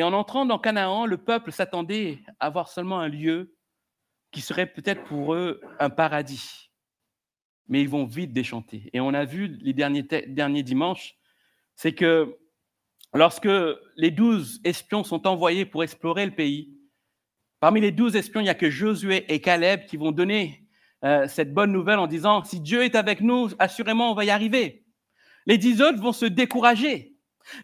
Et 0.00 0.02
en 0.02 0.14
entrant 0.14 0.46
dans 0.46 0.58
Canaan, 0.58 1.04
le 1.04 1.18
peuple 1.18 1.52
s'attendait 1.52 2.20
à 2.38 2.46
avoir 2.46 2.70
seulement 2.70 3.00
un 3.00 3.08
lieu 3.08 3.54
qui 4.32 4.40
serait 4.40 4.64
peut-être 4.64 5.04
pour 5.04 5.34
eux 5.34 5.60
un 5.78 5.90
paradis. 5.90 6.70
Mais 7.68 7.82
ils 7.82 7.88
vont 7.88 8.06
vite 8.06 8.32
déchanter. 8.32 8.88
Et 8.94 9.00
on 9.00 9.12
a 9.12 9.26
vu 9.26 9.58
les 9.60 9.74
derniers, 9.74 10.02
derniers 10.02 10.62
dimanches, 10.62 11.16
c'est 11.74 11.92
que 11.92 12.34
lorsque 13.12 13.50
les 13.96 14.10
douze 14.10 14.62
espions 14.64 15.04
sont 15.04 15.26
envoyés 15.26 15.66
pour 15.66 15.84
explorer 15.84 16.24
le 16.24 16.34
pays, 16.34 16.78
parmi 17.60 17.82
les 17.82 17.92
douze 17.92 18.16
espions, 18.16 18.40
il 18.40 18.44
n'y 18.44 18.48
a 18.48 18.54
que 18.54 18.70
Josué 18.70 19.30
et 19.30 19.42
Caleb 19.42 19.84
qui 19.84 19.98
vont 19.98 20.12
donner 20.12 20.66
euh, 21.04 21.28
cette 21.28 21.52
bonne 21.52 21.72
nouvelle 21.72 21.98
en 21.98 22.06
disant, 22.06 22.42
si 22.42 22.60
Dieu 22.60 22.84
est 22.84 22.94
avec 22.94 23.20
nous, 23.20 23.50
assurément, 23.58 24.12
on 24.12 24.14
va 24.14 24.24
y 24.24 24.30
arriver. 24.30 24.86
Les 25.44 25.58
dix 25.58 25.82
autres 25.82 26.00
vont 26.00 26.12
se 26.12 26.24
décourager. 26.24 27.09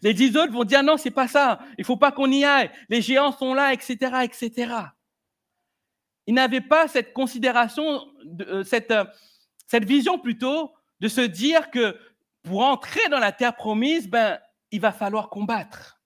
Les 0.02 0.14
dix 0.14 0.36
autres 0.36 0.52
vont 0.52 0.64
dire 0.64 0.82
non, 0.82 0.96
c'est 0.96 1.10
pas 1.10 1.28
ça. 1.28 1.60
Il 1.78 1.84
faut 1.84 1.96
pas 1.96 2.12
qu'on 2.12 2.30
y 2.30 2.44
aille. 2.44 2.70
Les 2.88 3.02
géants 3.02 3.32
sont 3.32 3.54
là, 3.54 3.72
etc., 3.72 3.96
etc. 4.24 4.74
Ils 6.26 6.34
n'avaient 6.34 6.60
pas 6.60 6.88
cette 6.88 7.12
considération, 7.12 8.04
euh, 8.40 8.64
cette, 8.64 8.90
euh, 8.90 9.04
cette 9.66 9.84
vision 9.84 10.18
plutôt 10.18 10.72
de 11.00 11.08
se 11.08 11.20
dire 11.20 11.70
que 11.70 11.96
pour 12.42 12.64
entrer 12.64 13.08
dans 13.10 13.18
la 13.18 13.32
terre 13.32 13.54
promise, 13.54 14.08
ben, 14.08 14.38
il 14.70 14.80
va 14.80 14.92
falloir 14.92 15.30
combattre. 15.30 16.00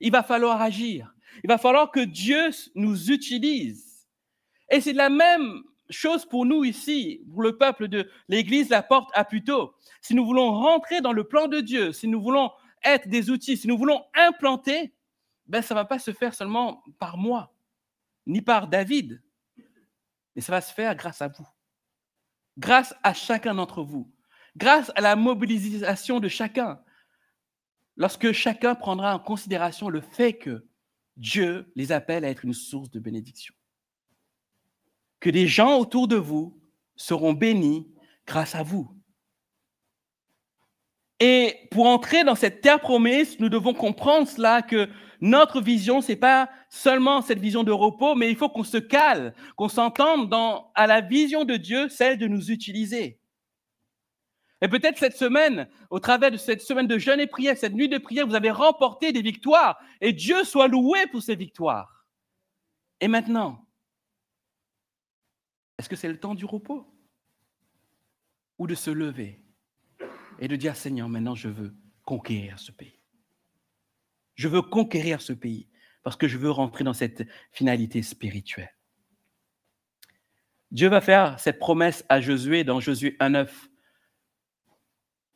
Il 0.00 0.12
va 0.12 0.22
falloir 0.22 0.60
agir. 0.60 1.14
Il 1.42 1.48
va 1.48 1.58
falloir 1.58 1.90
que 1.90 2.00
Dieu 2.00 2.50
nous 2.74 3.10
utilise. 3.10 4.06
Et 4.70 4.80
c'est 4.80 4.92
la 4.92 5.08
même 5.08 5.62
chose 5.90 6.24
pour 6.24 6.46
nous 6.46 6.64
ici, 6.64 7.22
pour 7.32 7.42
le 7.42 7.56
peuple 7.56 7.88
de 7.88 8.08
l'Église, 8.28 8.70
la 8.70 8.82
porte 8.82 9.10
à 9.14 9.24
plutôt. 9.24 9.74
Si 10.00 10.14
nous 10.14 10.24
voulons 10.24 10.52
rentrer 10.52 11.00
dans 11.00 11.12
le 11.12 11.24
plan 11.24 11.48
de 11.48 11.60
Dieu, 11.60 11.92
si 11.92 12.08
nous 12.08 12.22
voulons 12.22 12.50
être 12.84 13.08
des 13.08 13.30
outils, 13.30 13.56
si 13.56 13.68
nous 13.68 13.78
voulons 13.78 14.04
implanter, 14.14 14.94
ben 15.46 15.62
ça 15.62 15.74
ne 15.74 15.80
va 15.80 15.84
pas 15.84 15.98
se 15.98 16.12
faire 16.12 16.34
seulement 16.34 16.82
par 16.98 17.16
moi, 17.16 17.54
ni 18.26 18.42
par 18.42 18.68
David, 18.68 19.22
mais 20.34 20.42
ça 20.42 20.52
va 20.52 20.60
se 20.60 20.72
faire 20.72 20.94
grâce 20.94 21.22
à 21.22 21.28
vous, 21.28 21.46
grâce 22.58 22.94
à 23.02 23.14
chacun 23.14 23.54
d'entre 23.54 23.82
vous, 23.82 24.10
grâce 24.56 24.90
à 24.94 25.00
la 25.00 25.16
mobilisation 25.16 26.20
de 26.20 26.28
chacun, 26.28 26.80
lorsque 27.96 28.32
chacun 28.32 28.74
prendra 28.74 29.14
en 29.14 29.18
considération 29.18 29.88
le 29.88 30.00
fait 30.00 30.34
que 30.38 30.66
Dieu 31.16 31.70
les 31.76 31.92
appelle 31.92 32.24
à 32.24 32.30
être 32.30 32.44
une 32.44 32.54
source 32.54 32.90
de 32.90 32.98
bénédiction. 32.98 33.54
Que 35.20 35.30
des 35.30 35.46
gens 35.46 35.78
autour 35.78 36.08
de 36.08 36.16
vous 36.16 36.60
seront 36.96 37.32
bénis 37.32 37.88
grâce 38.26 38.54
à 38.54 38.62
vous. 38.62 38.93
Et 41.26 41.68
pour 41.70 41.86
entrer 41.86 42.22
dans 42.22 42.34
cette 42.34 42.60
terre 42.60 42.80
promise, 42.80 43.40
nous 43.40 43.48
devons 43.48 43.72
comprendre 43.72 44.28
cela 44.28 44.60
que 44.60 44.90
notre 45.22 45.62
vision, 45.62 46.02
ce 46.02 46.12
n'est 46.12 46.16
pas 46.16 46.50
seulement 46.68 47.22
cette 47.22 47.38
vision 47.38 47.64
de 47.64 47.72
repos, 47.72 48.14
mais 48.14 48.30
il 48.30 48.36
faut 48.36 48.50
qu'on 48.50 48.62
se 48.62 48.76
cale, 48.76 49.34
qu'on 49.56 49.70
s'entende 49.70 50.28
dans, 50.28 50.70
à 50.74 50.86
la 50.86 51.00
vision 51.00 51.46
de 51.46 51.56
Dieu, 51.56 51.88
celle 51.88 52.18
de 52.18 52.26
nous 52.26 52.50
utiliser. 52.50 53.18
Et 54.60 54.68
peut-être 54.68 54.98
cette 54.98 55.16
semaine, 55.16 55.66
au 55.88 55.98
travers 55.98 56.30
de 56.30 56.36
cette 56.36 56.60
semaine 56.60 56.86
de 56.86 56.98
jeûne 56.98 57.20
et 57.20 57.26
prière, 57.26 57.56
cette 57.56 57.72
nuit 57.72 57.88
de 57.88 57.96
prière, 57.96 58.26
vous 58.26 58.34
avez 58.34 58.50
remporté 58.50 59.10
des 59.10 59.22
victoires. 59.22 59.80
Et 60.02 60.12
Dieu 60.12 60.44
soit 60.44 60.68
loué 60.68 61.06
pour 61.06 61.22
ces 61.22 61.36
victoires. 61.36 62.04
Et 63.00 63.08
maintenant, 63.08 63.66
est-ce 65.78 65.88
que 65.88 65.96
c'est 65.96 66.08
le 66.08 66.20
temps 66.20 66.34
du 66.34 66.44
repos 66.44 66.86
Ou 68.58 68.66
de 68.66 68.74
se 68.74 68.90
lever? 68.90 69.43
Et 70.38 70.48
de 70.48 70.56
dire, 70.56 70.76
Seigneur, 70.76 71.08
maintenant 71.08 71.34
je 71.34 71.48
veux 71.48 71.74
conquérir 72.04 72.58
ce 72.58 72.72
pays. 72.72 72.98
Je 74.34 74.48
veux 74.48 74.62
conquérir 74.62 75.20
ce 75.20 75.32
pays 75.32 75.68
parce 76.02 76.16
que 76.16 76.28
je 76.28 76.38
veux 76.38 76.50
rentrer 76.50 76.84
dans 76.84 76.92
cette 76.92 77.26
finalité 77.52 78.02
spirituelle. 78.02 78.74
Dieu 80.70 80.88
va 80.88 81.00
faire 81.00 81.38
cette 81.38 81.58
promesse 81.58 82.04
à 82.08 82.20
Josué 82.20 82.64
dans 82.64 82.80
Josué 82.80 83.16
1.9. 83.20 83.48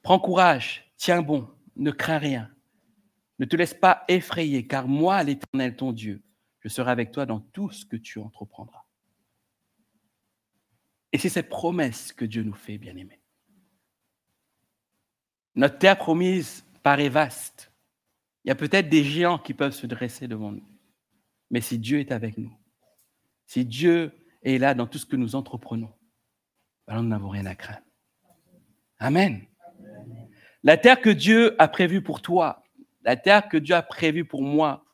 Prends 0.03 0.19
courage, 0.19 0.93
tiens 0.97 1.23
bon, 1.23 1.49
ne 1.77 1.91
crains 1.91 2.19
rien. 2.19 2.51
Ne 3.39 3.45
te 3.45 3.55
laisse 3.55 3.75
pas 3.75 4.05
effrayer, 4.09 4.67
car 4.67 4.89
moi, 4.89 5.23
l'Éternel, 5.23 5.77
ton 5.77 5.93
Dieu, 5.93 6.23
je 6.61 6.69
serai 6.69 6.91
avec 6.91 7.13
toi 7.13 7.25
dans 7.25 7.41
tout 7.41 7.71
ce 7.71 7.87
que 7.87 7.97
tu 7.97 8.19
entreprendras. 8.19 8.85
Et 11.13 11.19
c'est 11.19 11.29
cette 11.29 11.49
promesse 11.49 12.13
que 12.13 12.25
Dieu 12.25 12.43
nous 12.43 12.55
fait, 12.55 12.79
bien-aimés. 12.79 13.21
Notre 15.59 15.79
terre 15.79 15.99
promise 15.99 16.65
paraît 16.85 17.09
vaste. 17.09 17.73
Il 18.45 18.49
y 18.49 18.53
a 18.53 18.55
peut-être 18.55 18.89
des 18.89 19.03
géants 19.03 19.41
qui 19.41 19.55
peuvent 19.55 19.73
se 19.73 19.89
dresser 19.89 20.29
devant 20.29 20.53
nous. 20.53 20.65
Mais 21.51 21.61
si 21.61 21.81
Dieu 21.81 21.99
est 21.99 22.13
avec 22.13 22.39
nous, 22.39 22.57
si 23.45 23.65
Dieu 23.65 24.13
est 24.45 24.59
là 24.59 24.75
dans 24.75 24.87
tout 24.87 24.99
ce 24.99 25.05
que 25.05 25.17
nous 25.17 25.35
entreprenons, 25.35 25.93
alors 26.87 27.03
nous 27.03 27.09
n'avons 27.09 27.29
rien 27.29 27.45
à 27.45 27.57
craindre. 27.57 27.83
Amen. 29.01 29.47
La 30.63 30.77
terre 30.77 31.01
que 31.01 31.11
Dieu 31.11 31.61
a 31.61 31.67
prévue 31.67 32.03
pour 32.03 32.23
toi, 32.23 32.63
la 33.03 33.17
terre 33.17 33.49
que 33.49 33.57
Dieu 33.57 33.75
a 33.75 33.83
prévue 33.83 34.25
pour 34.25 34.43
moi, 34.43 34.85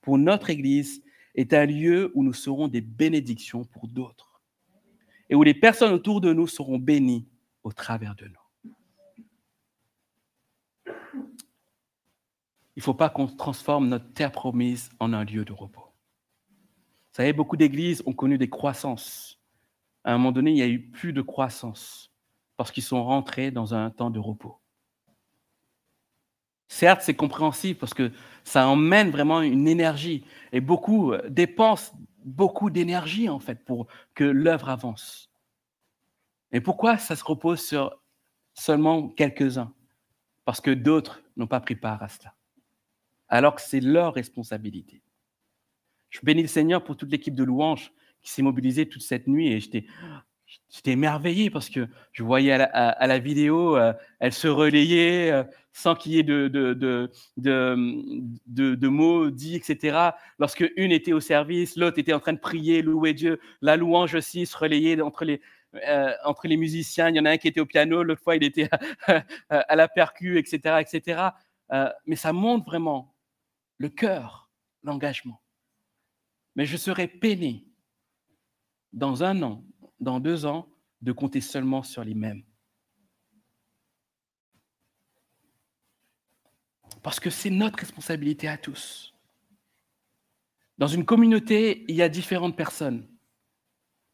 pour 0.00 0.16
notre 0.16 0.48
Église, 0.48 1.04
est 1.34 1.52
un 1.52 1.66
lieu 1.66 2.10
où 2.14 2.24
nous 2.24 2.32
serons 2.32 2.68
des 2.68 2.80
bénédictions 2.80 3.66
pour 3.66 3.88
d'autres 3.88 4.40
et 5.28 5.34
où 5.34 5.42
les 5.42 5.52
personnes 5.52 5.92
autour 5.92 6.22
de 6.22 6.32
nous 6.32 6.46
seront 6.46 6.78
bénies 6.78 7.28
au 7.62 7.72
travers 7.72 8.14
de 8.14 8.24
nous. 8.24 8.43
Il 12.76 12.80
ne 12.80 12.82
faut 12.82 12.94
pas 12.94 13.08
qu'on 13.08 13.26
transforme 13.26 13.88
notre 13.88 14.12
terre 14.12 14.32
promise 14.32 14.90
en 14.98 15.12
un 15.12 15.24
lieu 15.24 15.44
de 15.44 15.52
repos. 15.52 15.92
Vous 16.50 17.16
savez, 17.16 17.32
beaucoup 17.32 17.56
d'églises 17.56 18.02
ont 18.06 18.12
connu 18.12 18.38
des 18.38 18.50
croissances. 18.50 19.40
À 20.02 20.12
un 20.12 20.18
moment 20.18 20.32
donné, 20.32 20.50
il 20.50 20.54
n'y 20.54 20.62
a 20.62 20.66
eu 20.68 20.80
plus 20.80 21.12
de 21.12 21.22
croissance 21.22 22.12
parce 22.56 22.72
qu'ils 22.72 22.82
sont 22.82 23.04
rentrés 23.04 23.50
dans 23.50 23.74
un 23.74 23.90
temps 23.90 24.10
de 24.10 24.18
repos. 24.18 24.58
Certes, 26.68 27.02
c'est 27.02 27.14
compréhensible 27.14 27.78
parce 27.78 27.94
que 27.94 28.10
ça 28.42 28.66
emmène 28.66 29.10
vraiment 29.10 29.42
une 29.42 29.68
énergie 29.68 30.24
et 30.52 30.60
beaucoup 30.60 31.12
euh, 31.12 31.22
dépensent 31.28 31.92
beaucoup 32.24 32.70
d'énergie 32.70 33.28
en 33.28 33.38
fait 33.38 33.64
pour 33.64 33.86
que 34.14 34.24
l'œuvre 34.24 34.70
avance. 34.70 35.30
Et 36.52 36.60
pourquoi 36.60 36.98
ça 36.98 37.16
se 37.16 37.24
repose 37.24 37.60
sur 37.60 38.00
seulement 38.54 39.08
quelques-uns? 39.08 39.72
Parce 40.44 40.60
que 40.60 40.70
d'autres 40.70 41.22
n'ont 41.36 41.46
pas 41.46 41.60
pris 41.60 41.76
part 41.76 42.02
à 42.02 42.08
cela 42.08 42.34
alors 43.28 43.54
que 43.54 43.62
c'est 43.62 43.80
leur 43.80 44.14
responsabilité. 44.14 45.02
Je 46.14 46.20
bénis 46.22 46.42
le 46.42 46.48
Seigneur 46.48 46.84
pour 46.84 46.96
toute 46.96 47.10
l'équipe 47.10 47.34
de 47.34 47.42
louanges 47.42 47.92
qui 48.22 48.30
s'est 48.30 48.42
mobilisée 48.42 48.86
toute 48.88 49.02
cette 49.02 49.26
nuit 49.26 49.52
et 49.52 49.60
j'étais, 49.60 49.84
émerveillé 50.86 51.50
parce 51.50 51.68
que 51.68 51.88
je 52.12 52.22
voyais 52.22 52.52
à 52.52 53.06
la, 53.06 53.18
vidéo, 53.18 53.76
euh, 53.76 53.92
elle 54.20 54.32
se 54.32 54.46
relayait 54.46 55.32
euh, 55.32 55.42
sans 55.72 55.96
qu'il 55.96 56.12
y 56.12 56.18
ait 56.18 56.22
de, 56.22 56.48
de, 56.48 57.10
de, 57.36 58.88
mots 58.88 59.30
dits, 59.30 59.56
etc. 59.56 60.10
Lorsque 60.38 60.64
une 60.76 60.92
était 60.92 61.12
au 61.12 61.20
service, 61.20 61.76
l'autre 61.76 61.98
était 61.98 62.12
en 62.12 62.20
train 62.20 62.32
de 62.32 62.38
prier, 62.38 62.82
louer 62.82 63.12
Dieu, 63.12 63.40
la 63.60 63.76
louange 63.76 64.14
aussi 64.14 64.46
se 64.46 64.56
relayait 64.56 65.00
entre 65.00 65.24
les, 65.24 65.40
euh, 65.88 66.12
entre 66.24 66.46
les 66.46 66.56
musiciens. 66.56 67.08
Il 67.08 67.16
y 67.16 67.20
en 67.20 67.24
a 67.24 67.30
un 67.30 67.38
qui 67.38 67.48
était 67.48 67.60
au 67.60 67.66
piano, 67.66 68.04
l'autre 68.04 68.22
fois 68.22 68.36
il 68.36 68.44
était 68.44 68.68
à, 69.48 69.74
la 69.76 69.88
percu, 69.88 70.38
etc. 70.38 70.76
etc. 70.80 71.30
mais 72.06 72.16
ça 72.16 72.32
montre 72.32 72.66
vraiment 72.66 73.13
le 73.78 73.88
cœur, 73.88 74.50
l'engagement. 74.82 75.42
Mais 76.56 76.66
je 76.66 76.76
serai 76.76 77.08
peiné 77.08 77.66
dans 78.92 79.24
un 79.24 79.42
an, 79.42 79.64
dans 80.00 80.20
deux 80.20 80.46
ans, 80.46 80.68
de 81.02 81.12
compter 81.12 81.40
seulement 81.40 81.82
sur 81.82 82.04
les 82.04 82.14
mêmes. 82.14 82.44
Parce 87.02 87.20
que 87.20 87.28
c'est 87.28 87.50
notre 87.50 87.80
responsabilité 87.80 88.48
à 88.48 88.56
tous. 88.56 89.14
Dans 90.78 90.86
une 90.86 91.04
communauté, 91.04 91.84
il 91.88 91.96
y 91.96 92.02
a 92.02 92.08
différentes 92.08 92.56
personnes. 92.56 93.06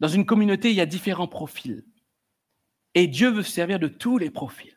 Dans 0.01 0.09
une 0.09 0.27
communauté, 0.27 0.71
il 0.71 0.77
y 0.77 0.81
a 0.81 0.87
différents 0.87 1.29
profils. 1.29 1.85
Et 2.95 3.07
Dieu 3.07 3.31
veut 3.31 3.43
se 3.43 3.53
servir 3.53 3.79
de 3.79 3.87
tous 3.87 4.19
les 4.19 4.31
profils, 4.31 4.77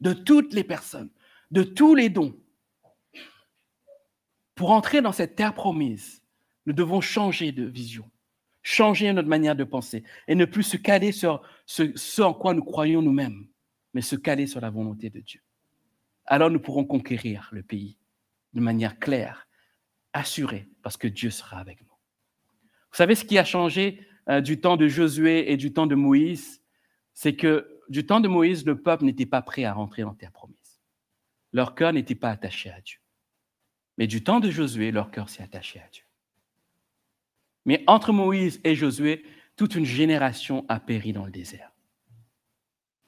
de 0.00 0.12
toutes 0.12 0.52
les 0.54 0.64
personnes, 0.64 1.10
de 1.50 1.62
tous 1.62 1.94
les 1.94 2.08
dons. 2.08 2.38
Pour 4.60 4.72
entrer 4.72 5.00
dans 5.00 5.12
cette 5.12 5.36
terre 5.36 5.54
promise, 5.54 6.22
nous 6.66 6.74
devons 6.74 7.00
changer 7.00 7.50
de 7.50 7.64
vision, 7.64 8.04
changer 8.62 9.10
notre 9.10 9.26
manière 9.26 9.56
de 9.56 9.64
penser 9.64 10.04
et 10.28 10.34
ne 10.34 10.44
plus 10.44 10.64
se 10.64 10.76
caler 10.76 11.12
sur 11.12 11.40
ce, 11.64 12.20
en 12.20 12.34
quoi 12.34 12.52
nous 12.52 12.62
croyons 12.62 13.00
nous-mêmes, 13.00 13.46
mais 13.94 14.02
se 14.02 14.16
caler 14.16 14.46
sur 14.46 14.60
la 14.60 14.68
volonté 14.68 15.08
de 15.08 15.20
Dieu. 15.20 15.40
Alors 16.26 16.50
nous 16.50 16.60
pourrons 16.60 16.84
conquérir 16.84 17.48
le 17.52 17.62
pays 17.62 17.96
de 18.52 18.60
manière 18.60 18.98
claire, 18.98 19.48
assurée, 20.12 20.68
parce 20.82 20.98
que 20.98 21.08
Dieu 21.08 21.30
sera 21.30 21.58
avec 21.58 21.80
nous. 21.80 21.96
Vous 22.90 22.98
savez 22.98 23.14
ce 23.14 23.24
qui 23.24 23.38
a 23.38 23.44
changé 23.46 24.06
euh, 24.28 24.42
du 24.42 24.60
temps 24.60 24.76
de 24.76 24.88
Josué 24.88 25.50
et 25.50 25.56
du 25.56 25.72
temps 25.72 25.86
de 25.86 25.94
Moïse? 25.94 26.62
C'est 27.14 27.34
que 27.34 27.80
du 27.88 28.04
temps 28.04 28.20
de 28.20 28.28
Moïse, 28.28 28.66
le 28.66 28.78
peuple 28.78 29.06
n'était 29.06 29.24
pas 29.24 29.40
prêt 29.40 29.64
à 29.64 29.72
rentrer 29.72 30.02
en 30.02 30.12
terre 30.12 30.32
promise. 30.32 30.82
Leur 31.54 31.74
cœur 31.74 31.94
n'était 31.94 32.14
pas 32.14 32.28
attaché 32.28 32.68
à 32.68 32.82
Dieu. 32.82 32.99
Mais 34.00 34.06
du 34.06 34.24
temps 34.24 34.40
de 34.40 34.50
Josué, 34.50 34.92
leur 34.92 35.10
cœur 35.10 35.28
s'est 35.28 35.42
attaché 35.42 35.78
à 35.78 35.86
Dieu. 35.92 36.04
Mais 37.66 37.84
entre 37.86 38.14
Moïse 38.14 38.58
et 38.64 38.74
Josué, 38.74 39.26
toute 39.56 39.74
une 39.74 39.84
génération 39.84 40.64
a 40.70 40.80
péri 40.80 41.12
dans 41.12 41.26
le 41.26 41.30
désert. 41.30 41.70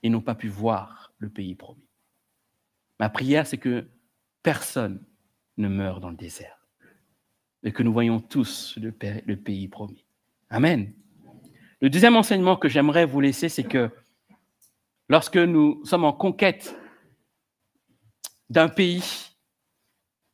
Ils 0.02 0.12
n'ont 0.12 0.20
pas 0.20 0.34
pu 0.34 0.48
voir 0.48 1.14
le 1.16 1.30
pays 1.30 1.54
promis. 1.54 1.88
Ma 3.00 3.08
prière, 3.08 3.46
c'est 3.46 3.56
que 3.56 3.88
personne 4.42 5.02
ne 5.56 5.66
meure 5.66 5.98
dans 5.98 6.10
le 6.10 6.16
désert 6.16 6.58
et 7.62 7.72
que 7.72 7.82
nous 7.82 7.92
voyons 7.92 8.20
tous 8.20 8.76
le, 8.76 8.92
pays 8.92 9.68
promis. 9.68 10.04
Amen. 10.50 10.92
Le 11.80 11.88
deuxième 11.88 12.16
enseignement 12.16 12.56
que 12.56 12.68
j'aimerais 12.68 13.06
vous 13.06 13.22
laisser, 13.22 13.48
c'est 13.48 13.64
que 13.64 13.88
lorsque 15.08 15.38
nous 15.38 15.82
sommes 15.86 16.04
en 16.04 16.12
conquête 16.12 16.76
d'un 18.50 18.68
pays, 18.68 19.31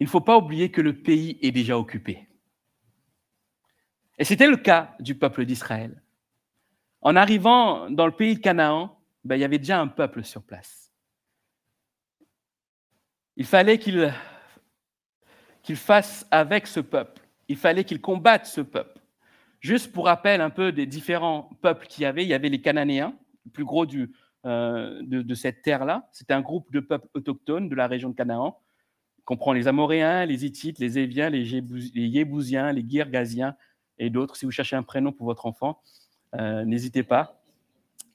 il 0.00 0.04
ne 0.04 0.08
faut 0.08 0.20
pas 0.20 0.36
oublier 0.36 0.70
que 0.70 0.80
le 0.80 1.02
pays 1.02 1.38
est 1.42 1.50
déjà 1.50 1.78
occupé. 1.78 2.28
Et 4.18 4.24
c'était 4.24 4.48
le 4.48 4.56
cas 4.56 4.94
du 5.00 5.14
peuple 5.14 5.44
d'Israël. 5.44 6.02
En 7.00 7.16
arrivant 7.16 7.90
dans 7.90 8.06
le 8.06 8.12
pays 8.12 8.34
de 8.34 8.40
Canaan, 8.40 8.98
ben, 9.24 9.36
il 9.36 9.40
y 9.40 9.44
avait 9.44 9.58
déjà 9.58 9.80
un 9.80 9.88
peuple 9.88 10.24
sur 10.24 10.42
place. 10.42 10.92
Il 13.36 13.46
fallait 13.46 13.78
qu'il 13.78 14.12
fasse 15.76 16.26
avec 16.30 16.66
ce 16.66 16.80
peuple. 16.80 17.22
Il 17.46 17.56
fallait 17.56 17.84
qu'il 17.84 18.00
combatte 18.00 18.46
ce 18.46 18.60
peuple. 18.60 18.98
Juste 19.60 19.92
pour 19.92 20.06
rappel 20.06 20.40
un 20.40 20.50
peu 20.50 20.72
des 20.72 20.86
différents 20.86 21.50
peuples 21.62 21.86
qu'il 21.86 22.02
y 22.02 22.06
avait, 22.06 22.24
il 22.24 22.28
y 22.28 22.34
avait 22.34 22.48
les 22.48 22.60
Cananéens, 22.60 23.14
le 23.44 23.50
plus 23.50 23.64
gros 23.64 23.86
euh, 24.46 25.00
de, 25.02 25.34
cette 25.34 25.62
terre-là. 25.62 26.08
C'était 26.12 26.34
un 26.34 26.40
groupe 26.40 26.72
de 26.72 26.80
peuples 26.80 27.08
autochtones 27.14 27.68
de 27.68 27.74
la 27.74 27.86
région 27.86 28.10
de 28.10 28.14
Canaan. 28.14 28.60
Comprend 29.28 29.52
les 29.52 29.68
Amoréens, 29.68 30.24
les 30.24 30.46
Hittites, 30.46 30.78
les 30.78 30.98
Éviens, 30.98 31.28
les, 31.28 31.42
Yébousiens, 31.94 32.72
les 32.72 32.82
Girgasiens 32.88 33.56
et 33.98 34.08
d'autres. 34.08 34.36
Si 34.36 34.46
vous 34.46 34.50
cherchez 34.50 34.74
un 34.74 34.82
prénom 34.82 35.12
pour 35.12 35.26
votre 35.26 35.44
enfant, 35.44 35.82
euh, 36.34 36.64
n'hésitez 36.64 37.02
pas. 37.02 37.42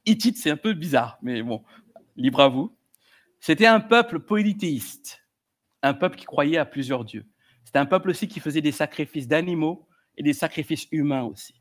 Hittite, 0.07 0.37
c'est 0.37 0.49
un 0.49 0.57
peu 0.57 0.73
bizarre, 0.73 1.19
mais 1.21 1.43
bon, 1.43 1.63
libre 2.15 2.39
à 2.39 2.47
vous. 2.47 2.75
C'était 3.39 3.67
un 3.67 3.79
peuple 3.79 4.21
polythéiste, 4.21 5.23
un 5.83 5.93
peuple 5.93 6.17
qui 6.17 6.25
croyait 6.25 6.57
à 6.57 6.65
plusieurs 6.65 7.05
dieux. 7.05 7.27
C'était 7.63 7.77
un 7.77 7.85
peuple 7.85 8.09
aussi 8.09 8.27
qui 8.27 8.39
faisait 8.39 8.61
des 8.61 8.71
sacrifices 8.71 9.27
d'animaux 9.27 9.87
et 10.17 10.23
des 10.23 10.33
sacrifices 10.33 10.87
humains 10.91 11.25
aussi. 11.25 11.53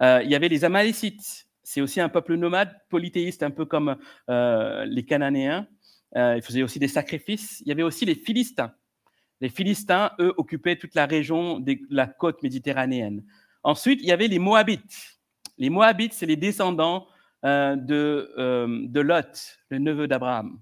Euh, 0.00 0.22
il 0.24 0.30
y 0.30 0.34
avait 0.34 0.48
les 0.48 0.64
Amalécites, 0.64 1.46
c'est 1.62 1.82
aussi 1.82 2.00
un 2.00 2.08
peuple 2.08 2.36
nomade, 2.36 2.74
polythéiste, 2.88 3.42
un 3.42 3.50
peu 3.50 3.66
comme 3.66 3.98
euh, 4.30 4.86
les 4.86 5.04
Cananéens. 5.04 5.68
Euh, 6.16 6.36
ils 6.36 6.42
faisaient 6.42 6.62
aussi 6.62 6.78
des 6.78 6.88
sacrifices. 6.88 7.60
Il 7.60 7.68
y 7.68 7.72
avait 7.72 7.82
aussi 7.82 8.04
les 8.04 8.14
Philistins. 8.14 8.74
Les 9.40 9.48
Philistins, 9.48 10.12
eux, 10.20 10.32
occupaient 10.36 10.76
toute 10.76 10.94
la 10.94 11.06
région 11.06 11.58
de 11.58 11.76
la 11.90 12.06
côte 12.06 12.42
méditerranéenne. 12.42 13.24
Ensuite, 13.62 14.00
il 14.02 14.06
y 14.06 14.12
avait 14.12 14.28
les 14.28 14.38
Moabites. 14.38 15.18
Les 15.58 15.70
Moabites, 15.70 16.12
c'est 16.12 16.26
les 16.26 16.36
descendants 16.36 17.06
euh, 17.44 17.76
de, 17.76 18.32
de 18.86 19.00
Lot, 19.00 19.58
le 19.70 19.78
neveu 19.78 20.06
d'Abraham. 20.06 20.60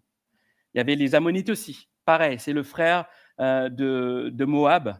Il 0.72 0.78
y 0.78 0.80
avait 0.80 0.94
les 0.94 1.14
Ammonites 1.14 1.50
aussi. 1.50 1.88
Pareil, 2.04 2.38
c'est 2.38 2.52
le 2.52 2.62
frère 2.62 3.06
de, 3.38 4.44
Moab. 4.44 4.96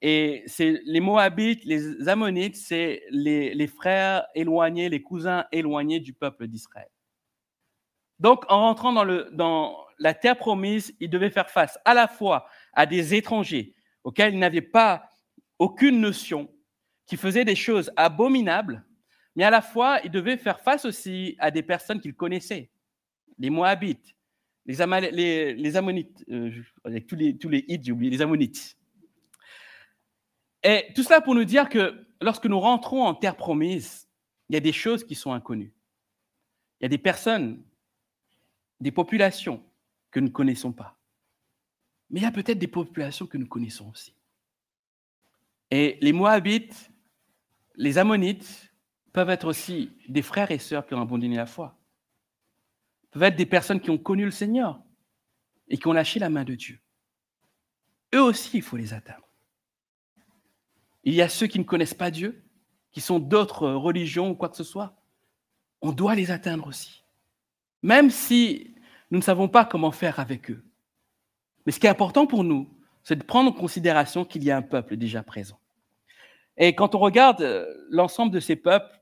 Et 0.00 0.44
c'est 0.46 0.80
les 0.84 1.00
Moabites, 1.00 1.64
les 1.64 2.08
Ammonites, 2.08 2.56
c'est 2.56 3.02
les, 3.10 3.66
frères 3.66 4.26
éloignés, 4.34 4.88
les 4.88 5.02
cousins 5.02 5.44
éloignés 5.50 6.00
du 6.00 6.12
peuple 6.12 6.46
d'Israël. 6.46 6.88
Donc, 8.20 8.44
en 8.48 8.60
rentrant 8.60 8.92
dans, 8.92 9.04
le, 9.04 9.28
la 9.98 10.14
terre 10.14 10.36
promise, 10.36 10.94
ils 11.00 11.10
devaient 11.10 11.30
faire 11.30 11.50
face 11.50 11.78
à 11.84 11.94
la 11.94 12.08
fois 12.08 12.48
à 12.72 12.86
des 12.86 13.14
étrangers 13.14 13.74
auxquels 14.04 14.34
ils 14.34 14.38
n'avaient 14.38 14.60
pas 14.60 15.10
aucune 15.58 16.00
notion, 16.00 16.48
qui 17.06 17.16
faisaient 17.16 17.44
des 17.44 17.56
choses 17.56 17.90
abominables, 17.96 18.84
mais 19.34 19.44
à 19.44 19.50
la 19.50 19.62
fois, 19.62 20.00
ils 20.04 20.10
devaient 20.10 20.36
faire 20.36 20.60
face 20.60 20.84
aussi 20.84 21.36
à 21.38 21.50
des 21.50 21.62
personnes 21.62 22.00
qu'ils 22.00 22.14
connaissaient, 22.14 22.70
les 23.38 23.50
Moabites, 23.50 24.14
les, 24.66 24.80
Ammonites, 25.76 26.24
euh, 26.30 26.50
tous 27.08 27.16
les, 27.16 27.36
tous 27.36 27.48
les 27.48 27.64
j'ai 27.82 27.92
oublié, 27.92 28.10
les 28.10 28.22
Ammonites. 28.22 28.76
Et 30.62 30.86
tout 30.94 31.02
cela 31.02 31.20
pour 31.20 31.34
nous 31.34 31.44
dire 31.44 31.68
que 31.68 32.06
lorsque 32.20 32.46
nous 32.46 32.60
rentrons 32.60 33.04
en 33.04 33.14
terre 33.14 33.36
promise, 33.36 34.08
il 34.48 34.54
y 34.54 34.56
a 34.56 34.60
des 34.60 34.72
choses 34.72 35.04
qui 35.04 35.14
sont 35.14 35.32
inconnues. 35.32 35.72
Il 36.80 36.84
y 36.84 36.86
a 36.86 36.88
des 36.88 36.98
personnes, 36.98 37.62
des 38.80 38.92
populations 38.92 39.62
que 40.10 40.20
nous 40.20 40.28
ne 40.28 40.32
connaissons 40.32 40.72
pas. 40.72 40.98
Mais 42.10 42.20
il 42.20 42.22
y 42.22 42.26
a 42.26 42.32
peut-être 42.32 42.58
des 42.58 42.68
populations 42.68 43.26
que 43.26 43.36
nous 43.36 43.46
connaissons 43.46 43.90
aussi. 43.90 44.14
Et 45.70 45.98
les 46.00 46.12
Moabites, 46.12 46.90
les 47.74 47.98
Ammonites 47.98 48.72
peuvent 49.12 49.30
être 49.30 49.46
aussi 49.46 49.92
des 50.08 50.22
frères 50.22 50.50
et 50.50 50.58
sœurs 50.58 50.86
qui 50.86 50.94
ont 50.94 51.02
abandonné 51.02 51.36
la 51.36 51.46
foi. 51.46 51.78
Peuvent 53.10 53.24
être 53.24 53.36
des 53.36 53.46
personnes 53.46 53.80
qui 53.80 53.90
ont 53.90 53.98
connu 53.98 54.24
le 54.24 54.30
Seigneur 54.30 54.82
et 55.68 55.76
qui 55.76 55.86
ont 55.86 55.92
lâché 55.92 56.18
la 56.18 56.30
main 56.30 56.44
de 56.44 56.54
Dieu. 56.54 56.80
Eux 58.14 58.22
aussi, 58.22 58.58
il 58.58 58.62
faut 58.62 58.76
les 58.76 58.94
atteindre. 58.94 59.28
Il 61.04 61.14
y 61.14 61.22
a 61.22 61.28
ceux 61.28 61.46
qui 61.46 61.58
ne 61.58 61.64
connaissent 61.64 61.94
pas 61.94 62.10
Dieu, 62.10 62.42
qui 62.90 63.00
sont 63.00 63.18
d'autres 63.18 63.68
religions 63.68 64.30
ou 64.30 64.34
quoi 64.34 64.48
que 64.48 64.56
ce 64.56 64.64
soit. 64.64 64.96
On 65.80 65.92
doit 65.92 66.14
les 66.14 66.30
atteindre 66.30 66.66
aussi. 66.66 67.04
Même 67.82 68.10
si 68.10 68.74
nous 69.10 69.18
ne 69.18 69.22
savons 69.22 69.48
pas 69.48 69.64
comment 69.64 69.90
faire 69.90 70.20
avec 70.20 70.50
eux. 70.50 70.64
Mais 71.64 71.72
ce 71.72 71.80
qui 71.80 71.86
est 71.86 71.90
important 71.90 72.26
pour 72.26 72.44
nous, 72.44 72.68
c'est 73.02 73.16
de 73.16 73.24
prendre 73.24 73.50
en 73.50 73.54
considération 73.54 74.24
qu'il 74.24 74.44
y 74.44 74.50
a 74.50 74.56
un 74.56 74.62
peuple 74.62 74.96
déjà 74.96 75.22
présent. 75.22 75.58
Et 76.56 76.74
quand 76.74 76.94
on 76.94 76.98
regarde 76.98 77.40
euh, 77.42 77.66
l'ensemble 77.90 78.32
de 78.32 78.40
ces 78.40 78.56
peuples, 78.56 79.00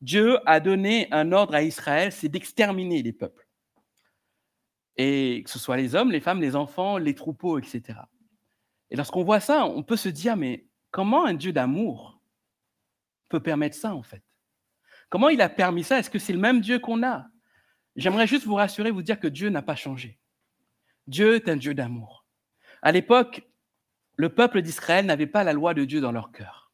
Dieu 0.00 0.38
a 0.46 0.60
donné 0.60 1.08
un 1.10 1.32
ordre 1.32 1.54
à 1.54 1.62
Israël, 1.62 2.12
c'est 2.12 2.28
d'exterminer 2.28 3.02
les 3.02 3.12
peuples. 3.12 3.46
Et 4.96 5.42
que 5.44 5.50
ce 5.50 5.58
soit 5.58 5.76
les 5.76 5.94
hommes, 5.94 6.10
les 6.10 6.20
femmes, 6.20 6.40
les 6.40 6.56
enfants, 6.56 6.98
les 6.98 7.14
troupeaux, 7.14 7.58
etc. 7.58 7.98
Et 8.90 8.96
lorsqu'on 8.96 9.24
voit 9.24 9.40
ça, 9.40 9.66
on 9.66 9.82
peut 9.82 9.96
se 9.96 10.08
dire, 10.08 10.36
mais 10.36 10.66
Comment 10.90 11.24
un 11.24 11.34
Dieu 11.34 11.52
d'amour 11.52 12.20
peut 13.28 13.40
permettre 13.40 13.76
ça, 13.76 13.94
en 13.94 14.02
fait? 14.02 14.22
Comment 15.08 15.28
il 15.28 15.40
a 15.40 15.48
permis 15.48 15.84
ça? 15.84 15.98
Est-ce 15.98 16.10
que 16.10 16.18
c'est 16.18 16.32
le 16.32 16.38
même 16.38 16.60
Dieu 16.60 16.78
qu'on 16.78 17.02
a? 17.04 17.29
J'aimerais 18.00 18.26
juste 18.26 18.46
vous 18.46 18.54
rassurer, 18.54 18.90
vous 18.90 19.02
dire 19.02 19.20
que 19.20 19.28
Dieu 19.28 19.50
n'a 19.50 19.60
pas 19.60 19.76
changé. 19.76 20.18
Dieu 21.06 21.34
est 21.34 21.50
un 21.50 21.56
Dieu 21.56 21.74
d'amour. 21.74 22.24
À 22.80 22.92
l'époque, 22.92 23.42
le 24.16 24.30
peuple 24.30 24.62
d'Israël 24.62 25.04
n'avait 25.04 25.26
pas 25.26 25.44
la 25.44 25.52
loi 25.52 25.74
de 25.74 25.84
Dieu 25.84 26.00
dans 26.00 26.10
leur 26.10 26.32
cœur. 26.32 26.72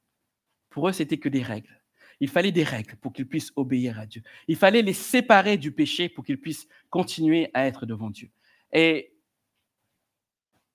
Pour 0.71 0.89
eux, 0.89 0.93
c'était 0.93 1.19
que 1.19 1.29
des 1.29 1.43
règles. 1.43 1.83
Il 2.21 2.29
fallait 2.29 2.53
des 2.53 2.63
règles 2.63 2.95
pour 2.99 3.13
qu'ils 3.13 3.27
puissent 3.27 3.53
obéir 3.57 3.99
à 3.99 4.07
Dieu. 4.07 4.23
Il 4.47 4.55
fallait 4.55 4.83
les 4.83 4.93
séparer 4.93 5.57
du 5.57 5.73
péché 5.73 6.09
pour 6.09 6.25
qu'ils 6.25 6.41
puissent 6.41 6.69
continuer 6.91 7.51
à 7.55 7.67
être 7.67 7.87
devant 7.87 8.11
Dieu. 8.11 8.31
Et 8.73 9.13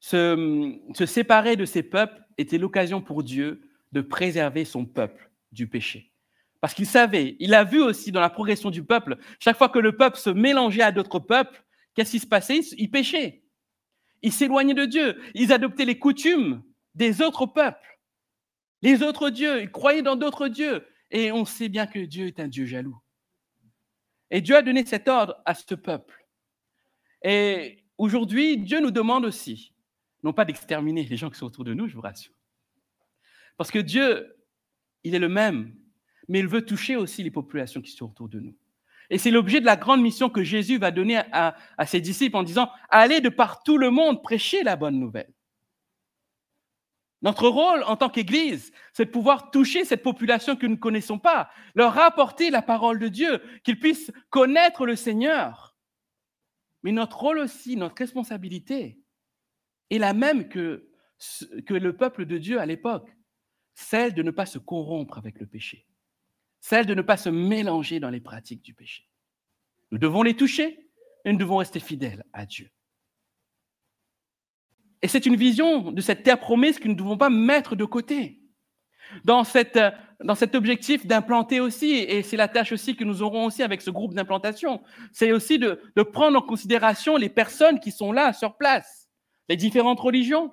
se, 0.01 0.77
se 0.93 1.05
séparer 1.05 1.55
de 1.55 1.63
ces 1.63 1.81
peuples 1.81 2.21
était 2.37 2.57
l'occasion 2.57 3.01
pour 3.01 3.23
Dieu 3.23 3.69
de 3.93 4.01
préserver 4.01 4.65
son 4.65 4.85
peuple 4.85 5.31
du 5.53 5.67
péché. 5.67 6.10
Parce 6.61 6.75
qu'il 6.75 6.85
savait, 6.85 7.35
il 7.39 7.53
a 7.53 7.63
vu 7.63 7.81
aussi 7.81 8.11
dans 8.11 8.21
la 8.21 8.29
progression 8.29 8.69
du 8.69 8.83
peuple, 8.83 9.17
chaque 9.39 9.57
fois 9.57 9.69
que 9.69 9.79
le 9.79 9.97
peuple 9.97 10.17
se 10.17 10.29
mélangeait 10.29 10.83
à 10.83 10.91
d'autres 10.91 11.19
peuples, 11.19 11.63
qu'est-ce 11.95 12.11
qui 12.11 12.19
se 12.19 12.27
passait? 12.27 12.59
Ils 12.77 12.89
péchaient. 12.89 13.43
Ils 14.21 14.31
s'éloignaient 14.31 14.75
de 14.75 14.85
Dieu. 14.85 15.19
Ils 15.33 15.51
adoptaient 15.51 15.85
les 15.85 15.97
coutumes 15.97 16.63
des 16.93 17.21
autres 17.21 17.47
peuples, 17.47 17.99
les 18.83 19.01
autres 19.01 19.31
dieux. 19.31 19.61
Ils 19.61 19.71
croyaient 19.71 20.03
dans 20.03 20.15
d'autres 20.15 20.47
dieux. 20.47 20.87
Et 21.09 21.31
on 21.31 21.45
sait 21.45 21.67
bien 21.67 21.87
que 21.87 21.99
Dieu 21.99 22.27
est 22.27 22.39
un 22.39 22.47
Dieu 22.47 22.65
jaloux. 22.65 22.97
Et 24.29 24.39
Dieu 24.39 24.55
a 24.55 24.61
donné 24.61 24.85
cet 24.85 25.07
ordre 25.07 25.41
à 25.45 25.55
ce 25.55 25.75
peuple. 25.75 26.25
Et 27.23 27.83
aujourd'hui, 27.97 28.57
Dieu 28.57 28.79
nous 28.79 28.91
demande 28.91 29.25
aussi 29.25 29.73
non 30.23 30.33
pas 30.33 30.45
d'exterminer 30.45 31.03
les 31.03 31.17
gens 31.17 31.29
qui 31.29 31.37
sont 31.37 31.47
autour 31.47 31.63
de 31.63 31.73
nous, 31.73 31.87
je 31.87 31.95
vous 31.95 32.01
rassure. 32.01 32.33
Parce 33.57 33.71
que 33.71 33.79
Dieu, 33.79 34.35
il 35.03 35.15
est 35.15 35.19
le 35.19 35.29
même, 35.29 35.75
mais 36.31 36.39
il 36.39 36.47
veut 36.47 36.63
toucher 36.63 36.95
aussi 36.95 37.23
les 37.23 37.29
populations 37.29 37.81
qui 37.81 37.91
sont 37.91 38.05
autour 38.05 38.29
de 38.29 38.39
nous. 38.39 38.55
Et 39.09 39.17
c'est 39.17 39.31
l'objet 39.31 39.59
de 39.59 39.65
la 39.65 39.75
grande 39.75 40.01
mission 40.01 40.29
que 40.29 40.43
Jésus 40.43 40.77
va 40.77 40.89
donner 40.89 41.17
à, 41.33 41.57
ses 41.85 41.99
disciples 41.99 42.37
en 42.37 42.43
disant, 42.43 42.69
allez 42.87 43.19
de 43.19 43.27
par 43.27 43.63
tout 43.63 43.77
le 43.77 43.89
monde 43.89 44.23
prêcher 44.23 44.63
la 44.63 44.77
bonne 44.77 44.97
nouvelle. 44.97 45.33
Notre 47.21 47.49
rôle 47.49 47.83
en 47.83 47.97
tant 47.97 48.09
qu'Église, 48.09 48.71
c'est 48.93 49.07
de 49.07 49.11
pouvoir 49.11 49.51
toucher 49.51 49.83
cette 49.83 50.03
population 50.03 50.55
que 50.55 50.65
nous 50.65 50.75
ne 50.75 50.79
connaissons 50.79 51.19
pas, 51.19 51.49
leur 51.75 51.99
apporter 51.99 52.49
la 52.49 52.61
parole 52.61 52.97
de 52.97 53.09
Dieu, 53.09 53.41
qu'ils 53.65 53.77
puissent 53.77 54.13
connaître 54.29 54.85
le 54.85 54.95
Seigneur. 54.95 55.75
Mais 56.83 56.93
notre 56.93 57.19
rôle 57.19 57.39
aussi, 57.39 57.75
notre 57.75 57.97
responsabilité, 57.97 59.01
est 59.89 59.97
la 59.97 60.13
même 60.13 60.47
que, 60.47 60.87
que 61.65 61.73
le 61.73 61.97
peuple 61.97 62.25
de 62.25 62.37
Dieu 62.37 62.57
à 62.57 62.65
l'époque, 62.65 63.13
celle 63.73 64.13
de 64.13 64.23
ne 64.23 64.31
pas 64.31 64.45
se 64.45 64.59
corrompre 64.59 65.17
avec 65.17 65.37
le 65.37 65.45
péché, 65.45 65.85
celle 66.61 66.85
de 66.85 66.93
ne 66.93 67.01
pas 67.01 67.17
se 67.17 67.29
mélanger 67.29 67.99
dans 67.99 68.09
les 68.09 68.21
pratiques 68.21 68.61
du 68.61 68.73
péché. 68.73 69.09
Nous 69.91 69.97
devons 69.97 70.23
les 70.23 70.35
toucher 70.35 70.89
et 71.25 71.31
nous 71.31 71.37
devons 71.37 71.57
rester 71.57 71.81
fidèles 71.81 72.23
à 72.31 72.45
Dieu. 72.45 72.69
Et 75.01 75.09
c'est 75.09 75.25
une 75.25 75.35
vision 75.35 75.91
de 75.91 76.01
cette 76.01 76.23
terre 76.23 76.39
promise 76.39 76.79
que 76.79 76.87
nous 76.87 76.93
ne 76.93 76.99
devons 76.99 77.17
pas 77.17 77.29
mettre 77.29 77.75
de 77.75 77.85
côté. 77.85 78.37
Dans, 79.25 79.43
cet 79.43 79.75
objectif 80.55 81.05
d'implanter 81.05 81.59
aussi, 81.59 81.95
et 81.95 82.23
c'est 82.23 82.37
la 82.37 82.47
tâche 82.47 82.71
aussi 82.71 82.95
que 82.95 83.03
nous 83.03 83.21
aurons 83.21 83.45
aussi 83.45 83.61
avec 83.61 83.81
ce 83.81 83.89
groupe 83.89 84.13
d'implantation, 84.13 84.81
c'est 85.11 85.33
aussi 85.33 85.59
de, 85.59 85.81
de 85.97 86.03
prendre 86.03 86.37
en 86.37 86.41
considération 86.41 87.17
les 87.17 87.27
personnes 87.27 87.81
qui 87.81 87.91
sont 87.91 88.13
là 88.13 88.31
sur 88.31 88.55
place 88.55 89.01
les 89.51 89.57
différentes 89.57 89.99
religions, 89.99 90.49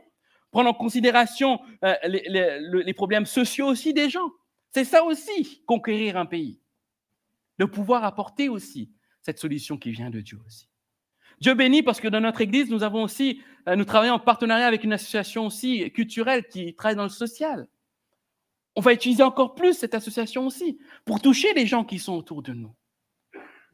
prendre 0.51 0.71
en 0.71 0.75
considération 0.75 1.61
euh, 1.85 1.94
les, 2.05 2.94
problèmes 2.94 3.27
sociaux 3.27 3.66
aussi 3.66 3.94
des 3.94 4.11
gens. 4.11 4.29
C'est 4.71 4.85
ça 4.85 5.05
aussi, 5.05 5.63
conquérir 5.67 6.17
un 6.17 6.27
pays. 6.27 6.61
De 7.59 7.65
pouvoir 7.65 8.05
apporter 8.05 8.49
aussi 8.49 8.93
cette 9.23 9.39
solution 9.39 9.77
qui 9.77 9.91
vient 9.91 10.11
de 10.11 10.21
Dieu 10.21 10.39
aussi. 10.47 10.69
Dieu 11.41 11.55
bénit 11.55 11.83
parce 11.83 12.01
que 12.01 12.09
dans 12.09 12.21
notre 12.21 12.41
Église, 12.41 12.71
nous 12.71 12.83
avons 12.83 13.03
aussi, 13.03 13.43
euh, 13.69 13.77
nous 13.77 13.85
travaillons 13.85 14.15
en 14.15 14.19
partenariat 14.19 14.67
avec 14.67 14.85
une 14.85 14.93
association 14.93 15.47
aussi 15.47 15.91
culturelle 15.93 16.49
qui 16.49 16.75
travaille 16.75 16.97
dans 16.97 17.05
le 17.05 17.09
social. 17.09 17.69
On 18.75 18.81
va 18.81 18.93
utiliser 18.93 19.23
encore 19.23 19.55
plus 19.55 19.75
cette 19.75 19.95
association 19.95 20.47
aussi 20.47 20.79
pour 21.05 21.21
toucher 21.21 21.53
les 21.55 21.67
gens 21.67 21.85
qui 21.85 21.99
sont 21.99 22.15
autour 22.15 22.43
de 22.43 22.53
nous. 22.53 22.75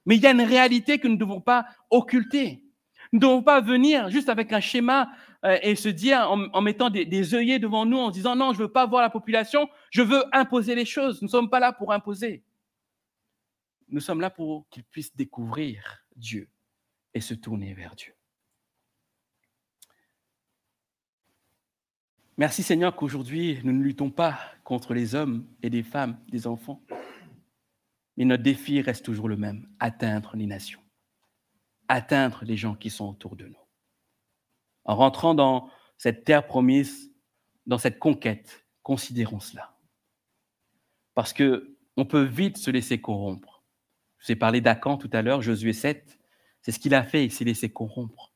Mais 0.07 0.17
il 0.17 0.23
y 0.23 0.27
a 0.27 0.33
une 0.33 0.43
réalité 0.43 0.99
que 0.99 1.09
nous 1.09 1.15
ne 1.15 1.19
devons 1.19 1.41
pas 1.41 1.67
occulter. 1.91 2.63
Nous 3.14 3.20
ne 3.20 3.27
devons 3.27 3.42
pas 3.44 3.61
venir 3.61 4.11
juste 4.11 4.29
avec 4.29 4.53
un 4.53 4.59
schéma 4.59 5.09
euh, 5.44 5.57
et 5.62 5.77
se 5.77 5.88
dire, 5.88 6.29
en, 6.29 6.61
mettant 6.61 6.90
des, 6.90 7.35
œillets 7.35 7.61
devant 7.61 7.87
nous, 7.87 7.96
en 7.96 8.11
disant 8.11 8.35
non, 8.35 8.53
je 8.53 8.59
ne 8.59 8.64
veux 8.64 8.72
pas 8.72 8.87
voir 8.87 9.03
la 9.03 9.09
population, 9.09 9.68
je 9.90 10.03
veux 10.03 10.24
imposer 10.33 10.74
les 10.74 10.85
choses. 10.85 11.22
Nous 11.22 11.29
ne 11.29 11.31
sommes 11.31 11.48
pas 11.48 11.61
là 11.61 11.72
pour 11.72 11.92
imposer. 11.92 12.42
Nous 13.88 14.00
sommes 14.00 14.20
là 14.20 14.31
pour 14.31 14.68
qu'ils 14.68 14.83
puissent 14.83 15.14
découvrir 15.14 16.05
Dieu 16.16 16.50
et 17.14 17.20
se 17.20 17.35
tourner 17.35 17.72
vers 17.72 17.94
Dieu. 17.94 18.12
Merci 22.37 22.64
Seigneur 22.64 22.96
qu'aujourd'hui, 22.96 23.61
nous 23.62 23.72
ne 23.72 23.85
luttons 23.85 24.11
pas 24.11 24.40
contre 24.64 24.92
les 24.92 25.14
hommes 25.14 25.46
et 25.62 25.70
des 25.70 25.85
femmes, 25.85 26.18
des 26.31 26.48
enfants, 26.48 26.83
mais 28.16 28.24
notre 28.24 28.42
défi 28.42 28.81
reste 28.81 29.05
toujours 29.05 29.29
le 29.29 29.37
même, 29.37 29.68
atteindre 29.79 30.35
les 30.35 30.46
nations, 30.46 30.81
atteindre 31.88 32.44
les 32.44 32.57
gens 32.57 32.75
qui 32.75 32.90
sont 32.90 33.09
autour 33.09 33.37
de 33.37 33.47
nous. 33.47 33.64
En 34.85 34.97
rentrant 34.97 35.35
dans 35.35 35.70
cette 35.99 36.25
terre 36.25 36.47
promise, 36.47 37.12
dans 37.66 37.79
cette 37.79 37.99
conquête, 37.99 38.66
considérons 38.83 39.40
cela. 39.40 39.77
Parce 41.14 41.33
que 41.33 41.77
on 41.97 42.05
peut 42.05 42.25
vite 42.25 42.59
se 42.59 42.70
laisser 42.70 43.01
corrompre. 43.01 43.62
Je 44.18 44.27
vous 44.27 44.33
ai 44.33 44.37
parlé 44.37 44.61
d'Acan 44.61 44.97
tout 44.97 45.11
à 45.12 45.23
l'heure, 45.23 45.42
Josué 45.42 45.73
7, 45.73 46.18
c'est 46.62 46.73
ce 46.73 46.79
qu'il 46.79 46.94
a 46.94 47.05
fait, 47.05 47.25
il 47.25 47.31
s'est 47.31 47.44
laissé 47.44 47.70
corrompre. 47.70 48.33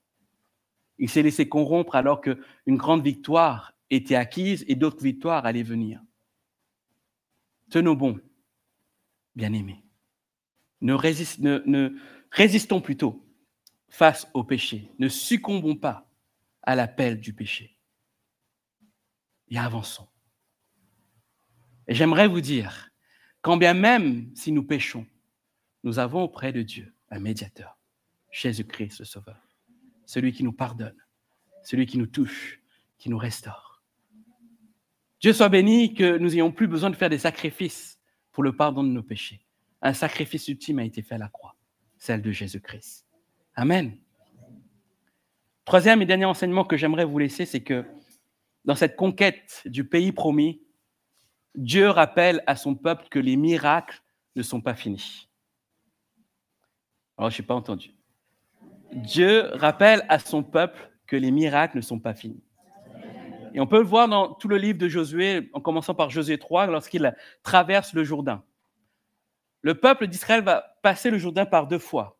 Il 0.98 1.08
s'est 1.08 1.22
laissé 1.22 1.48
corrompre 1.48 1.94
alors 1.94 2.20
qu'une 2.20 2.76
grande 2.76 3.02
victoire 3.02 3.72
était 3.90 4.16
acquise 4.16 4.64
et 4.68 4.74
d'autres 4.74 5.02
victoires 5.02 5.46
allaient 5.46 5.62
venir. 5.62 6.00
Tenons 7.70 7.94
bon, 7.94 8.20
bien-aimés. 9.34 9.84
Ne, 10.80 10.94
ne 11.66 11.96
résistons 12.30 12.80
plutôt 12.80 13.27
face 13.88 14.28
au 14.34 14.44
péché. 14.44 14.92
Ne 14.98 15.08
succombons 15.08 15.76
pas 15.76 16.08
à 16.62 16.74
l'appel 16.74 17.20
du 17.20 17.32
péché. 17.32 17.76
Et 19.48 19.58
avançons. 19.58 20.08
Et 21.86 21.94
j'aimerais 21.94 22.28
vous 22.28 22.42
dire, 22.42 22.90
quand 23.40 23.56
bien 23.56 23.72
même 23.72 24.30
si 24.34 24.52
nous 24.52 24.62
péchons, 24.62 25.06
nous 25.84 25.98
avons 25.98 26.22
auprès 26.22 26.52
de 26.52 26.62
Dieu 26.62 26.94
un 27.10 27.18
médiateur, 27.18 27.78
Jésus-Christ 28.30 28.98
le 28.98 29.04
Sauveur, 29.06 29.40
celui 30.04 30.32
qui 30.32 30.44
nous 30.44 30.52
pardonne, 30.52 30.96
celui 31.62 31.86
qui 31.86 31.96
nous 31.96 32.06
touche, 32.06 32.60
qui 32.98 33.08
nous 33.08 33.16
restaure. 33.16 33.82
Dieu 35.20 35.32
soit 35.32 35.48
béni 35.48 35.94
que 35.94 36.18
nous 36.18 36.30
n'ayons 36.30 36.52
plus 36.52 36.68
besoin 36.68 36.90
de 36.90 36.96
faire 36.96 37.08
des 37.08 37.18
sacrifices 37.18 37.98
pour 38.32 38.42
le 38.42 38.54
pardon 38.54 38.84
de 38.84 38.90
nos 38.90 39.02
péchés. 39.02 39.40
Un 39.80 39.94
sacrifice 39.94 40.46
ultime 40.48 40.78
a 40.80 40.84
été 40.84 41.02
fait 41.02 41.14
à 41.14 41.18
la 41.18 41.28
croix, 41.28 41.56
celle 41.96 42.20
de 42.20 42.30
Jésus-Christ. 42.30 43.07
Amen. 43.58 43.98
Troisième 45.64 46.00
et 46.00 46.06
dernier 46.06 46.26
enseignement 46.26 46.62
que 46.62 46.76
j'aimerais 46.76 47.04
vous 47.04 47.18
laisser, 47.18 47.44
c'est 47.44 47.60
que 47.60 47.84
dans 48.64 48.76
cette 48.76 48.94
conquête 48.94 49.62
du 49.64 49.82
pays 49.82 50.12
promis, 50.12 50.62
Dieu 51.56 51.88
rappelle 51.88 52.40
à 52.46 52.54
son 52.54 52.76
peuple 52.76 53.08
que 53.10 53.18
les 53.18 53.34
miracles 53.34 54.00
ne 54.36 54.42
sont 54.44 54.60
pas 54.60 54.74
finis. 54.74 55.28
Alors, 57.16 57.30
je 57.30 57.42
n'ai 57.42 57.46
pas 57.48 57.56
entendu. 57.56 57.96
Dieu 58.92 59.50
rappelle 59.54 60.06
à 60.08 60.20
son 60.20 60.44
peuple 60.44 60.92
que 61.08 61.16
les 61.16 61.32
miracles 61.32 61.78
ne 61.78 61.82
sont 61.82 61.98
pas 61.98 62.14
finis. 62.14 62.44
Et 63.54 63.60
on 63.60 63.66
peut 63.66 63.80
le 63.80 63.86
voir 63.86 64.06
dans 64.06 64.34
tout 64.34 64.46
le 64.46 64.56
livre 64.56 64.78
de 64.78 64.86
Josué, 64.86 65.50
en 65.52 65.60
commençant 65.60 65.96
par 65.96 66.10
Josué 66.10 66.38
3, 66.38 66.68
lorsqu'il 66.68 67.12
traverse 67.42 67.92
le 67.92 68.04
Jourdain. 68.04 68.44
Le 69.62 69.74
peuple 69.74 70.06
d'Israël 70.06 70.44
va 70.44 70.78
passer 70.80 71.10
le 71.10 71.18
Jourdain 71.18 71.44
par 71.44 71.66
deux 71.66 71.80
fois. 71.80 72.17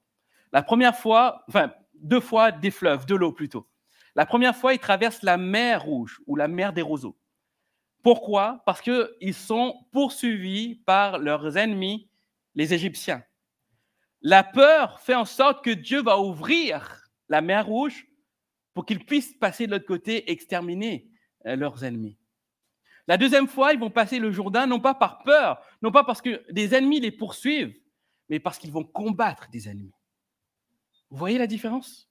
La 0.53 0.63
première 0.63 0.97
fois, 0.97 1.45
enfin, 1.49 1.73
deux 1.95 2.21
fois 2.21 2.53
des 2.53 2.71
fleuves, 2.71 3.07
de 3.07 3.15
l'eau 3.15 3.33
plutôt. 3.33 3.69
La 4.15 4.27
première 4.27 4.57
fois, 4.57 4.75
ils 4.75 4.79
traversent 4.79 5.23
la 5.23 5.37
mer 5.37 5.83
Rouge 5.83 6.21
ou 6.27 6.37
la 6.37 6.49
mer 6.49 6.73
des 6.73 6.83
roseaux. 6.83 7.19
Pourquoi? 8.03 8.63
Parce 8.65 8.81
qu'ils 8.81 9.35
sont 9.35 9.75
poursuivis 9.93 10.77
par 10.87 11.19
leurs 11.19 11.57
ennemis, 11.57 12.09
les 12.55 12.73
Égyptiens. 12.75 13.23
La 14.23 14.43
peur 14.43 15.01
fait 15.01 15.15
en 15.15 15.25
sorte 15.25 15.65
que 15.65 15.71
Dieu 15.71 16.03
va 16.03 16.19
ouvrir 16.19 17.05
la 17.29 17.41
mer 17.41 17.67
Rouge 17.67 18.07
pour 18.75 18.87
qu'ils 18.87 19.05
puissent 19.05 19.35
passer 19.35 19.67
de 19.67 19.73
l'autre 19.73 19.87
côté 19.87 20.31
exterminer 20.31 21.11
euh, 21.47 21.57
leurs 21.57 21.85
ennemis. 21.85 22.19
La 23.07 23.17
deuxième 23.17 23.49
fois, 23.49 23.73
ils 23.73 23.79
vont 23.79 23.91
passer 23.91 24.19
le 24.19 24.31
Jourdain 24.31 24.67
non 24.67 24.81
pas 24.81 24.95
par 24.95 25.23
peur, 25.23 25.61
non 25.83 25.91
pas 25.91 26.05
parce 26.05 26.21
que 26.21 26.45
des 26.53 26.75
ennemis 26.75 27.01
les 27.01 27.11
poursuivent, 27.11 27.75
mais 28.29 28.39
parce 28.39 28.59
qu'ils 28.59 28.73
vont 28.73 28.85
combattre 28.85 29.49
des 29.51 29.69
ennemis. 29.69 29.95
Vous 31.11 31.17
voyez 31.17 31.39
la 31.39 31.47
différence? 31.47 32.09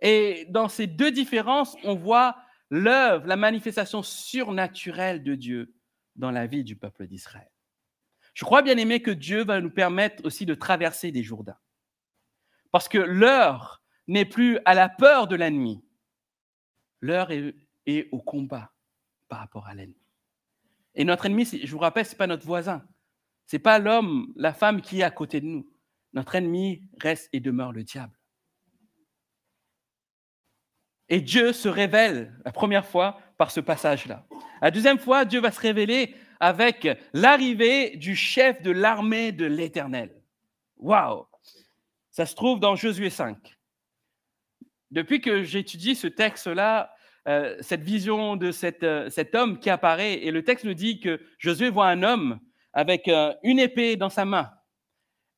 Et 0.00 0.46
dans 0.50 0.68
ces 0.68 0.86
deux 0.86 1.10
différences, 1.10 1.76
on 1.84 1.94
voit 1.94 2.36
l'œuvre, 2.70 3.26
la 3.26 3.36
manifestation 3.36 4.02
surnaturelle 4.02 5.22
de 5.22 5.34
Dieu 5.34 5.74
dans 6.16 6.30
la 6.30 6.46
vie 6.46 6.64
du 6.64 6.76
peuple 6.76 7.06
d'Israël. 7.06 7.50
Je 8.34 8.44
crois 8.44 8.62
bien 8.62 8.76
aimé 8.76 9.02
que 9.02 9.10
Dieu 9.10 9.44
va 9.44 9.60
nous 9.60 9.70
permettre 9.70 10.24
aussi 10.24 10.46
de 10.46 10.54
traverser 10.54 11.12
des 11.12 11.22
Jourdains. 11.22 11.58
Parce 12.70 12.88
que 12.88 12.98
l'heure 12.98 13.82
n'est 14.06 14.24
plus 14.24 14.58
à 14.64 14.74
la 14.74 14.88
peur 14.88 15.26
de 15.26 15.36
l'ennemi. 15.36 15.84
L'heure 17.00 17.30
est, 17.30 17.54
au 18.12 18.20
combat 18.20 18.72
par 19.28 19.40
rapport 19.40 19.66
à 19.66 19.74
l'ennemi. 19.74 20.00
Et 20.94 21.04
notre 21.04 21.26
ennemi, 21.26 21.44
je 21.44 21.70
vous 21.70 21.78
rappelle, 21.78 22.04
ce 22.04 22.12
n'est 22.12 22.18
pas 22.18 22.26
notre 22.26 22.46
voisin. 22.46 22.86
Ce 23.46 23.56
n'est 23.56 23.60
pas 23.60 23.78
l'homme, 23.78 24.32
la 24.36 24.52
femme 24.52 24.80
qui 24.80 25.00
est 25.00 25.04
à 25.04 25.10
côté 25.10 25.40
de 25.40 25.46
nous. 25.46 25.69
Notre 26.12 26.34
ennemi 26.34 26.82
reste 27.00 27.28
et 27.32 27.40
demeure 27.40 27.72
le 27.72 27.84
diable. 27.84 28.18
Et 31.08 31.20
Dieu 31.20 31.52
se 31.52 31.68
révèle 31.68 32.32
la 32.44 32.52
première 32.52 32.86
fois 32.86 33.20
par 33.36 33.50
ce 33.50 33.60
passage-là. 33.60 34.26
La 34.62 34.70
deuxième 34.70 34.98
fois, 34.98 35.24
Dieu 35.24 35.40
va 35.40 35.50
se 35.50 35.60
révéler 35.60 36.14
avec 36.38 36.88
l'arrivée 37.12 37.96
du 37.96 38.14
chef 38.14 38.62
de 38.62 38.70
l'armée 38.70 39.32
de 39.32 39.44
l'Éternel. 39.44 40.14
Waouh 40.76 41.26
Ça 42.10 42.26
se 42.26 42.34
trouve 42.34 42.60
dans 42.60 42.76
Josué 42.76 43.10
5. 43.10 43.36
Depuis 44.90 45.20
que 45.20 45.42
j'étudie 45.42 45.94
ce 45.94 46.06
texte-là, 46.06 46.94
euh, 47.28 47.56
cette 47.60 47.82
vision 47.82 48.36
de 48.36 48.50
euh, 48.82 49.10
cet 49.10 49.34
homme 49.34 49.58
qui 49.58 49.68
apparaît, 49.68 50.14
et 50.24 50.30
le 50.30 50.42
texte 50.42 50.64
nous 50.64 50.74
dit 50.74 51.00
que 51.00 51.20
Josué 51.38 51.70
voit 51.70 51.88
un 51.88 52.02
homme 52.02 52.40
avec 52.72 53.08
euh, 53.08 53.34
une 53.42 53.58
épée 53.58 53.96
dans 53.96 54.08
sa 54.08 54.24
main 54.24 54.50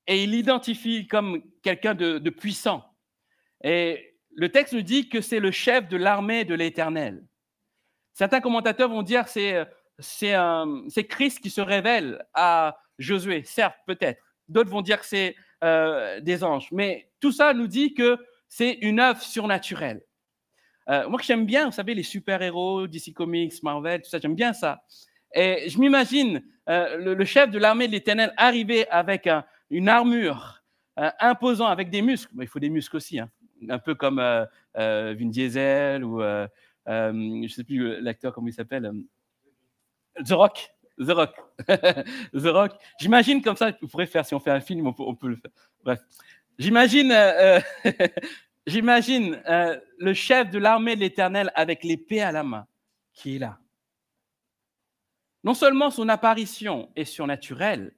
et 0.07 0.25
il 0.25 0.31
l'identifie 0.31 1.07
comme 1.07 1.43
quelqu'un 1.62 1.95
de, 1.95 2.31
puissant. 2.31 2.85
Et 3.62 4.17
le 4.35 4.49
texte 4.51 4.75
nous 4.75 4.83
dit 4.83 5.09
que 5.09 5.21
c'est 5.21 5.41
le 5.41 5.51
chef 5.51 5.88
de 5.88 5.97
l'armée 5.97 6.45
de 6.45 6.55
l'Éternel. 6.55 7.25
Certains 8.12 8.41
commentateurs 8.41 8.88
vont 8.88 9.03
dire 9.03 9.25
que 9.25 9.67
c'est 9.99 11.05
Christ 11.09 11.41
qui 11.41 11.51
se 11.51 11.61
révèle 11.61 12.25
à 12.35 12.77
Josué, 12.99 13.43
certes, 13.45 13.77
peut-être. 13.87 14.23
D'autres 14.49 14.71
vont 14.71 14.83
dire 14.83 15.01
que 15.01 15.07
c'est 15.07 15.35
euh, 15.65 16.21
des 16.21 16.45
anges. 16.45 16.69
Mais 16.73 17.11
tout 17.21 17.33
ça 17.33 17.55
nous 17.55 17.67
dit 17.67 17.95
que 17.95 18.19
c'est 18.49 18.73
une 18.83 19.01
œuvre 19.01 19.23
surnaturelle. 19.23 20.03
Euh, 20.88 21.09
moi, 21.09 21.21
j'aime 21.23 21.47
bien, 21.47 21.67
vous 21.67 21.73
savez, 21.73 21.95
les 21.95 22.03
super-héros, 22.03 22.87
DC 22.87 23.15
Comics, 23.15 23.62
Marvel, 23.62 24.03
tout 24.03 24.11
ça, 24.11 24.19
j'aime 24.19 24.35
bien 24.35 24.53
ça. 24.53 24.83
Et 25.35 25.69
je 25.69 25.79
m'imagine 25.79 26.43
euh, 26.69 26.97
le, 26.97 27.15
le, 27.15 27.25
chef 27.25 27.51
de 27.51 27.59
l'armée 27.59 27.87
de 27.87 27.93
l'Éternel 27.93 28.35
arriver 28.37 28.87
avec 28.91 29.27
un, 29.27 29.45
une 29.73 29.89
armure 29.89 30.63
euh, 30.99 31.11
imposant 31.19 31.67
avec 31.67 31.89
des 31.89 32.03
muscles. 32.03 32.33
il 32.39 32.47
faut 32.47 32.59
des 32.59 32.69
muscles 32.69 32.97
aussi, 32.97 33.19
hein. 33.19 33.31
un 33.69 33.79
peu 33.79 33.95
comme 33.95 34.19
euh, 34.19 34.45
euh, 34.77 35.17
Vin 35.19 35.29
Diesel 35.29 36.05
ou 36.05 36.21
je 36.21 37.11
ne 37.11 37.49
sais 37.49 37.65
plus 37.65 38.01
l'acteur 38.01 38.35
comment 38.35 38.49
il 38.49 38.53
s'appelle. 38.53 38.93
The 40.17 40.33
Rock. 40.33 40.71
The 40.99 41.11
Rock. 41.11 41.35
The 42.35 42.47
Rock. 42.47 42.73
J'imagine 43.01 43.41
comme 43.41 43.57
ça, 43.57 43.73
vous 43.81 43.89
pourrez 43.89 44.07
faire, 44.07 44.27
si 44.27 44.35
on 44.35 44.41
fait 44.41 44.51
un 44.51 44.61
film, 44.61 44.87
on 44.87 45.15
peut, 45.15 45.29
le 45.29 45.37
faire. 45.37 45.51
Bref. 45.83 46.01
J'imagine, 46.59 47.15
j'imagine 48.67 49.43
le 49.99 50.13
chef 50.13 50.51
de 50.51 50.59
l'armée 50.59 50.95
de 50.95 51.01
l'Éternel 51.01 51.51
avec 51.55 51.83
l'épée 51.83 52.21
à 52.21 52.31
la 52.31 52.43
main 52.43 52.67
qui 53.15 53.37
est 53.37 53.39
là. 53.39 53.59
Non 55.45 55.55
seulement 55.55 55.91
son 55.91 56.11
apparition 56.11 56.93
est 56.95 57.07
surnaturelle, 57.07 57.95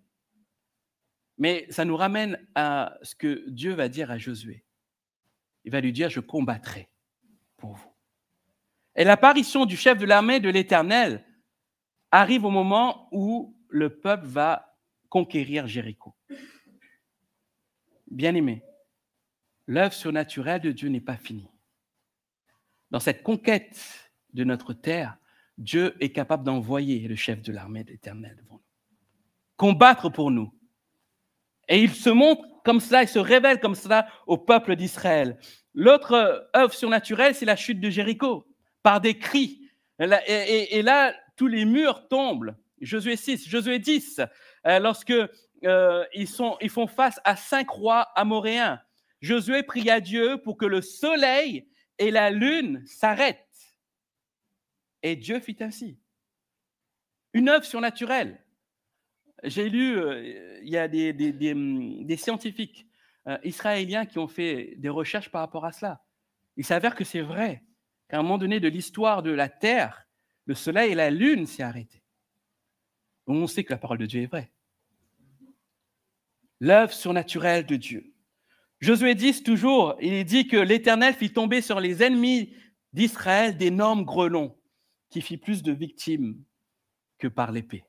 mais 1.38 1.66
ça 1.70 1.84
nous 1.84 1.96
ramène 1.96 2.38
à 2.54 2.96
ce 3.02 3.14
que 3.14 3.48
Dieu 3.48 3.72
va 3.72 3.88
dire 3.88 4.10
à 4.10 4.18
Josué. 4.18 4.64
Il 5.64 5.72
va 5.72 5.80
lui 5.80 5.92
dire, 5.92 6.10
je 6.10 6.20
combattrai 6.20 6.88
pour 7.56 7.74
vous. 7.74 7.90
Et 8.96 9.04
l'apparition 9.04 9.66
du 9.66 9.76
chef 9.76 9.98
de 9.98 10.06
l'armée 10.06 10.40
de 10.40 10.48
l'Éternel 10.48 11.24
arrive 12.10 12.44
au 12.44 12.50
moment 12.50 13.08
où 13.10 13.56
le 13.68 13.98
peuple 13.98 14.26
va 14.26 14.78
conquérir 15.08 15.66
Jéricho. 15.66 16.14
Bien-aimé, 18.08 18.62
l'œuvre 19.66 19.94
surnaturelle 19.94 20.60
de 20.60 20.70
Dieu 20.70 20.88
n'est 20.88 21.00
pas 21.00 21.16
finie. 21.16 21.50
Dans 22.90 23.00
cette 23.00 23.24
conquête 23.24 24.12
de 24.34 24.44
notre 24.44 24.72
terre, 24.72 25.16
Dieu 25.58 25.96
est 26.00 26.12
capable 26.12 26.44
d'envoyer 26.44 27.08
le 27.08 27.16
chef 27.16 27.42
de 27.42 27.52
l'armée 27.52 27.82
de 27.82 27.90
l'Éternel 27.90 28.36
devant 28.36 28.56
nous. 28.56 28.62
Combattre 29.56 30.10
pour 30.10 30.30
nous, 30.30 30.52
et 31.68 31.82
il 31.82 31.92
se 31.94 32.10
montre 32.10 32.44
comme 32.64 32.80
cela 32.80 33.02
et 33.02 33.06
se 33.06 33.18
révèle 33.18 33.60
comme 33.60 33.74
cela 33.74 34.06
au 34.26 34.38
peuple 34.38 34.76
d'Israël. 34.76 35.38
L'autre 35.74 36.48
œuvre 36.56 36.72
surnaturelle, 36.72 37.34
c'est 37.34 37.44
la 37.44 37.56
chute 37.56 37.80
de 37.80 37.90
Jéricho 37.90 38.46
par 38.82 39.00
des 39.00 39.18
cris. 39.18 39.60
Et, 39.98 40.82
là, 40.82 41.14
tous 41.36 41.46
les 41.46 41.64
murs 41.64 42.08
tombent. 42.08 42.54
Josué 42.80 43.16
6, 43.16 43.48
Josué 43.48 43.78
10, 43.78 44.20
euh, 44.66 44.78
lorsque 44.78 45.12
euh, 45.64 46.04
ils, 46.12 46.28
sont, 46.28 46.56
ils 46.60 46.70
font 46.70 46.86
face 46.86 47.20
à 47.24 47.36
cinq 47.36 47.70
rois 47.70 48.02
amoréens. 48.14 48.80
Josué 49.20 49.62
prie 49.62 49.88
à 49.90 50.00
Dieu 50.00 50.38
pour 50.42 50.58
que 50.58 50.66
le 50.66 50.82
soleil 50.82 51.66
et 51.98 52.10
la 52.10 52.30
lune 52.30 52.82
s'arrêtent. 52.86 53.40
Et 55.02 55.16
Dieu 55.16 55.40
fit 55.40 55.56
ainsi. 55.60 55.98
Une 57.32 57.48
œuvre 57.48 57.64
surnaturelle. 57.64 58.43
J'ai 59.44 59.68
lu, 59.68 59.98
euh, 59.98 60.58
il 60.62 60.70
y 60.70 60.78
a 60.78 60.88
des, 60.88 61.52
hum, 61.52 62.08
scientifiques 62.16 62.86
euh, 63.28 63.36
israéliens 63.44 64.06
qui 64.06 64.18
ont 64.18 64.28
fait 64.28 64.74
des 64.78 64.88
recherches 64.88 65.30
par 65.30 65.42
rapport 65.42 65.66
à 65.66 65.72
cela. 65.72 66.02
Il 66.56 66.64
s'avère 66.64 66.94
que 66.94 67.04
c'est 67.04 67.20
vrai 67.20 67.62
qu'à 68.08 68.18
un 68.18 68.22
moment 68.22 68.38
donné 68.38 68.58
de 68.58 68.68
l'histoire 68.68 69.22
de 69.22 69.30
la 69.30 69.48
Terre, 69.48 70.06
le 70.46 70.54
soleil 70.54 70.92
et 70.92 70.94
la 70.94 71.10
lune 71.10 71.46
s'est 71.46 71.62
arrêté. 71.62 72.02
on 73.26 73.46
sait 73.46 73.64
que 73.64 73.72
la 73.72 73.78
parole 73.78 73.98
de 73.98 74.06
Dieu 74.06 74.22
est 74.22 74.26
vraie. 74.26 74.50
L'œuvre 76.60 76.92
surnaturelle 76.92 77.66
de 77.66 77.76
Dieu. 77.76 78.14
Josué 78.80 79.14
10, 79.14 79.42
toujours, 79.42 79.96
il 80.00 80.24
dit 80.24 80.46
que 80.46 80.56
l'Éternel 80.56 81.14
fit 81.14 81.32
tomber 81.32 81.60
sur 81.60 81.80
les 81.80 82.02
ennemis 82.02 82.54
d'Israël 82.92 83.56
d'énormes 83.56 84.04
grelons 84.04 84.56
qui 85.10 85.20
fit 85.20 85.36
plus 85.36 85.62
de 85.62 85.72
victimes 85.72 86.42
que 87.18 87.28
par 87.28 87.52
l'épée. 87.52 87.84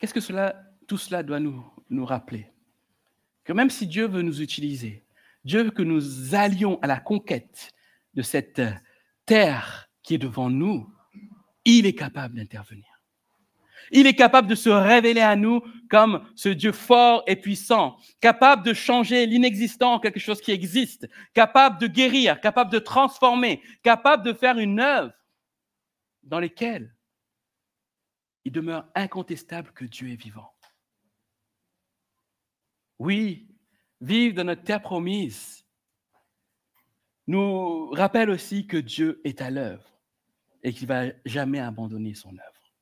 Qu'est-ce 0.00 0.14
que 0.14 0.20
cela, 0.20 0.56
tout 0.88 0.96
cela 0.96 1.22
doit 1.22 1.40
nous, 1.40 1.62
nous 1.90 2.06
rappeler? 2.06 2.50
Que 3.44 3.52
même 3.52 3.68
si 3.68 3.86
Dieu 3.86 4.08
veut 4.08 4.22
nous 4.22 4.40
utiliser, 4.40 5.04
Dieu 5.44 5.64
veut 5.64 5.70
que 5.70 5.82
nous 5.82 6.34
allions 6.34 6.78
à 6.80 6.86
la 6.86 6.98
conquête 6.98 7.70
de 8.14 8.22
cette 8.22 8.62
terre 9.26 9.90
qui 10.02 10.14
est 10.14 10.18
devant 10.18 10.48
nous, 10.48 10.90
il 11.66 11.84
est 11.84 11.94
capable 11.94 12.36
d'intervenir. 12.36 12.86
Il 13.92 14.06
est 14.06 14.14
capable 14.14 14.48
de 14.48 14.54
se 14.54 14.70
révéler 14.70 15.20
à 15.20 15.36
nous 15.36 15.62
comme 15.90 16.24
ce 16.34 16.48
Dieu 16.48 16.72
fort 16.72 17.22
et 17.26 17.36
puissant, 17.36 17.98
capable 18.20 18.64
de 18.64 18.72
changer 18.72 19.26
l'inexistant 19.26 19.94
en 19.94 20.00
quelque 20.00 20.20
chose 20.20 20.40
qui 20.40 20.52
existe, 20.52 21.08
capable 21.34 21.78
de 21.78 21.88
guérir, 21.88 22.40
capable 22.40 22.70
de 22.70 22.78
transformer, 22.78 23.60
capable 23.82 24.24
de 24.24 24.32
faire 24.32 24.58
une 24.58 24.80
œuvre 24.80 25.12
dans 26.22 26.40
laquelle 26.40 26.94
il 28.44 28.52
demeure 28.52 28.88
incontestable 28.94 29.72
que 29.72 29.84
Dieu 29.84 30.10
est 30.10 30.16
vivant. 30.16 30.52
Oui, 32.98 33.48
vivre 34.00 34.34
dans 34.34 34.44
notre 34.44 34.62
terre 34.62 34.82
promise 34.82 35.64
nous 37.26 37.90
rappelle 37.90 38.30
aussi 38.30 38.66
que 38.66 38.76
Dieu 38.76 39.20
est 39.24 39.40
à 39.40 39.50
l'œuvre 39.50 39.98
et 40.62 40.72
qu'il 40.72 40.88
ne 40.88 40.94
va 40.94 41.12
jamais 41.24 41.60
abandonner 41.60 42.14
son 42.14 42.30
œuvre. 42.30 42.74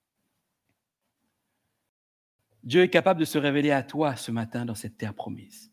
Dieu 2.65 2.83
est 2.83 2.91
capable 2.91 3.21
de 3.21 3.25
se 3.25 3.39
révéler 3.39 3.71
à 3.71 3.83
toi 3.83 4.17
ce 4.17 4.31
matin 4.31 4.65
dans 4.65 4.75
cette 4.75 4.97
terre 4.97 5.15
promise. 5.15 5.73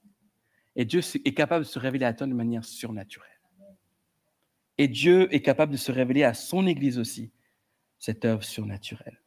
Et 0.76 0.86
Dieu 0.86 1.00
est 1.00 1.34
capable 1.34 1.66
de 1.66 1.70
se 1.70 1.80
révéler 1.80 2.06
à 2.06 2.14
toi 2.14 2.28
de 2.28 2.34
manière 2.34 2.64
surnaturelle. 2.64 3.30
Et 4.78 4.88
Dieu 4.88 5.34
est 5.34 5.42
capable 5.42 5.72
de 5.72 5.78
se 5.78 5.92
révéler 5.92 6.24
à 6.24 6.34
son 6.34 6.68
Église 6.68 7.00
aussi, 7.00 7.32
cette 7.98 8.26
œuvre 8.26 8.44
surnaturelle. 8.44 9.22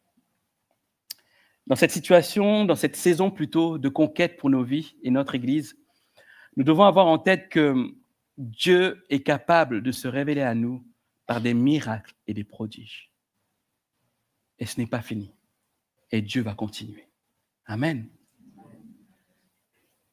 Dans 1.69 1.75
cette 1.75 1.91
situation, 1.91 2.65
dans 2.65 2.75
cette 2.75 2.95
saison 2.95 3.31
plutôt 3.31 3.77
de 3.77 3.89
conquête 3.89 4.37
pour 4.37 4.49
nos 4.49 4.63
vies 4.63 4.95
et 5.03 5.11
notre 5.11 5.35
Église, 5.35 5.77
nous 6.57 6.63
devons 6.63 6.83
avoir 6.83 7.07
en 7.07 7.19
tête 7.19 7.47
que 7.49 7.93
Dieu 8.37 9.05
est 9.09 9.21
capable 9.21 9.81
de 9.81 9.91
se 9.91 10.07
révéler 10.07 10.41
à 10.41 10.55
nous 10.55 10.83
par 11.27 11.41
des 11.41 11.53
miracles 11.53 12.15
et 12.25 12.33
des 12.33 12.43
prodiges. 12.43 13.11
Et 14.57 14.65
ce 14.65 14.79
n'est 14.79 14.87
pas 14.87 15.01
fini. 15.01 15.31
Et 16.11 16.21
Dieu 16.21 16.41
va 16.41 16.55
continuer. 16.55 17.07
Amen. 17.65 18.09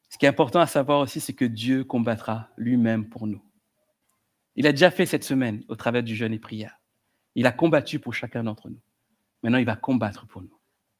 Ce 0.09 0.17
qui 0.17 0.25
est 0.25 0.29
important 0.29 0.59
à 0.59 0.67
savoir 0.67 0.99
aussi, 0.99 1.19
c'est 1.19 1.33
que 1.33 1.45
Dieu 1.45 1.83
combattra 1.83 2.49
lui-même 2.55 3.09
pour 3.09 3.27
nous. 3.27 3.41
Il 4.55 4.67
a 4.67 4.71
déjà 4.71 4.91
fait 4.91 5.05
cette 5.05 5.23
semaine 5.23 5.63
au 5.67 5.75
travers 5.75 6.03
du 6.03 6.15
jeûne 6.15 6.33
et 6.33 6.39
prière. 6.39 6.79
Il 7.35 7.45
a 7.45 7.51
combattu 7.51 7.99
pour 7.99 8.13
chacun 8.13 8.43
d'entre 8.43 8.69
nous. 8.69 8.81
Maintenant, 9.43 9.59
il 9.59 9.65
va 9.65 9.75
combattre 9.75 10.25
pour 10.27 10.41
nous, 10.41 10.56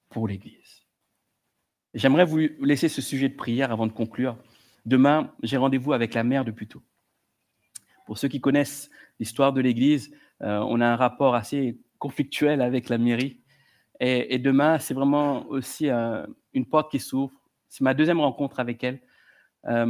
pour 0.10 0.28
l'Église. 0.28 0.86
J'aimerais 1.94 2.26
vous 2.26 2.40
laisser 2.62 2.90
ce 2.90 3.02
sujet 3.02 3.30
de 3.30 3.36
prière 3.36 3.72
avant 3.72 3.88
de 3.88 3.92
conclure. 3.92 4.38
Demain, 4.86 5.34
j'ai 5.44 5.58
rendez-vous 5.58 5.94
avec 5.94 6.14
la 6.14 6.24
mère 6.24 6.46
de 6.46 6.52
Puteaux. 6.52 6.84
Pour 8.06 8.18
ceux 8.18 8.28
qui 8.28 8.40
connaissent 8.40 8.90
l'histoire 9.20 9.52
de 9.52 9.62
l'Église, 9.62 10.14
euh, 10.42 10.60
on 10.60 10.80
a 10.80 10.88
un 10.88 10.96
rapport 10.96 11.36
assez 11.36 11.80
conflictuel 11.98 12.62
avec 12.62 12.90
la 12.90 12.98
mairie. 12.98 13.42
Et, 14.00 14.38
demain, 14.38 14.78
c'est 14.78 14.94
vraiment 14.94 15.48
aussi 15.48 15.90
euh, 15.90 16.26
une 16.54 16.68
porte 16.68 16.92
qui 16.92 17.00
s'ouvre. 17.00 17.34
C'est 17.68 17.82
ma 17.82 17.96
deuxième 17.96 18.20
rencontre 18.20 18.60
avec 18.60 18.84
elle. 18.84 19.02
Euh, 19.66 19.88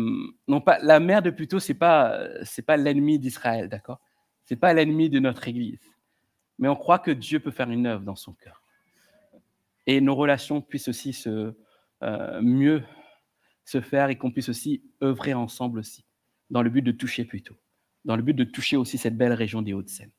non 0.47 0.61
pas, 0.61 0.79
la 0.79 0.99
mère 0.99 1.21
de 1.21 1.29
Pluto, 1.29 1.59
c'est 1.59 1.73
pas 1.73 2.17
pas 2.65 2.77
l'ennemi 2.77 3.19
d'Israël, 3.19 3.67
d'accord? 3.67 3.99
C'est 4.45 4.55
pas 4.55 4.73
l'ennemi 4.73 5.09
de 5.09 5.19
notre 5.19 5.45
Église. 5.47 5.81
Mais 6.57 6.69
on 6.69 6.75
croit 6.75 6.99
que 6.99 7.11
Dieu 7.11 7.39
peut 7.39 7.51
faire 7.51 7.69
une 7.69 7.85
œuvre 7.85 8.03
dans 8.03 8.15
son 8.15 8.33
cœur. 8.33 8.63
Et 9.87 10.01
nos 10.01 10.15
relations 10.15 10.61
puissent 10.61 10.89
aussi 10.89 11.13
se 11.13 11.55
euh, 12.03 12.41
mieux 12.41 12.83
se 13.65 13.81
faire 13.81 14.09
et 14.09 14.17
qu'on 14.17 14.31
puisse 14.31 14.49
aussi 14.49 14.83
œuvrer 15.01 15.33
ensemble 15.33 15.79
aussi, 15.79 16.05
dans 16.51 16.61
le 16.61 16.69
but 16.69 16.83
de 16.83 16.91
toucher 16.91 17.25
Pluto, 17.25 17.55
dans 18.05 18.15
le 18.15 18.21
but 18.21 18.33
de 18.35 18.43
toucher 18.43 18.77
aussi 18.77 18.97
cette 18.97 19.17
belle 19.17 19.33
région 19.33 19.61
des 19.61 19.73
Hauts-de-Seine. 19.73 20.11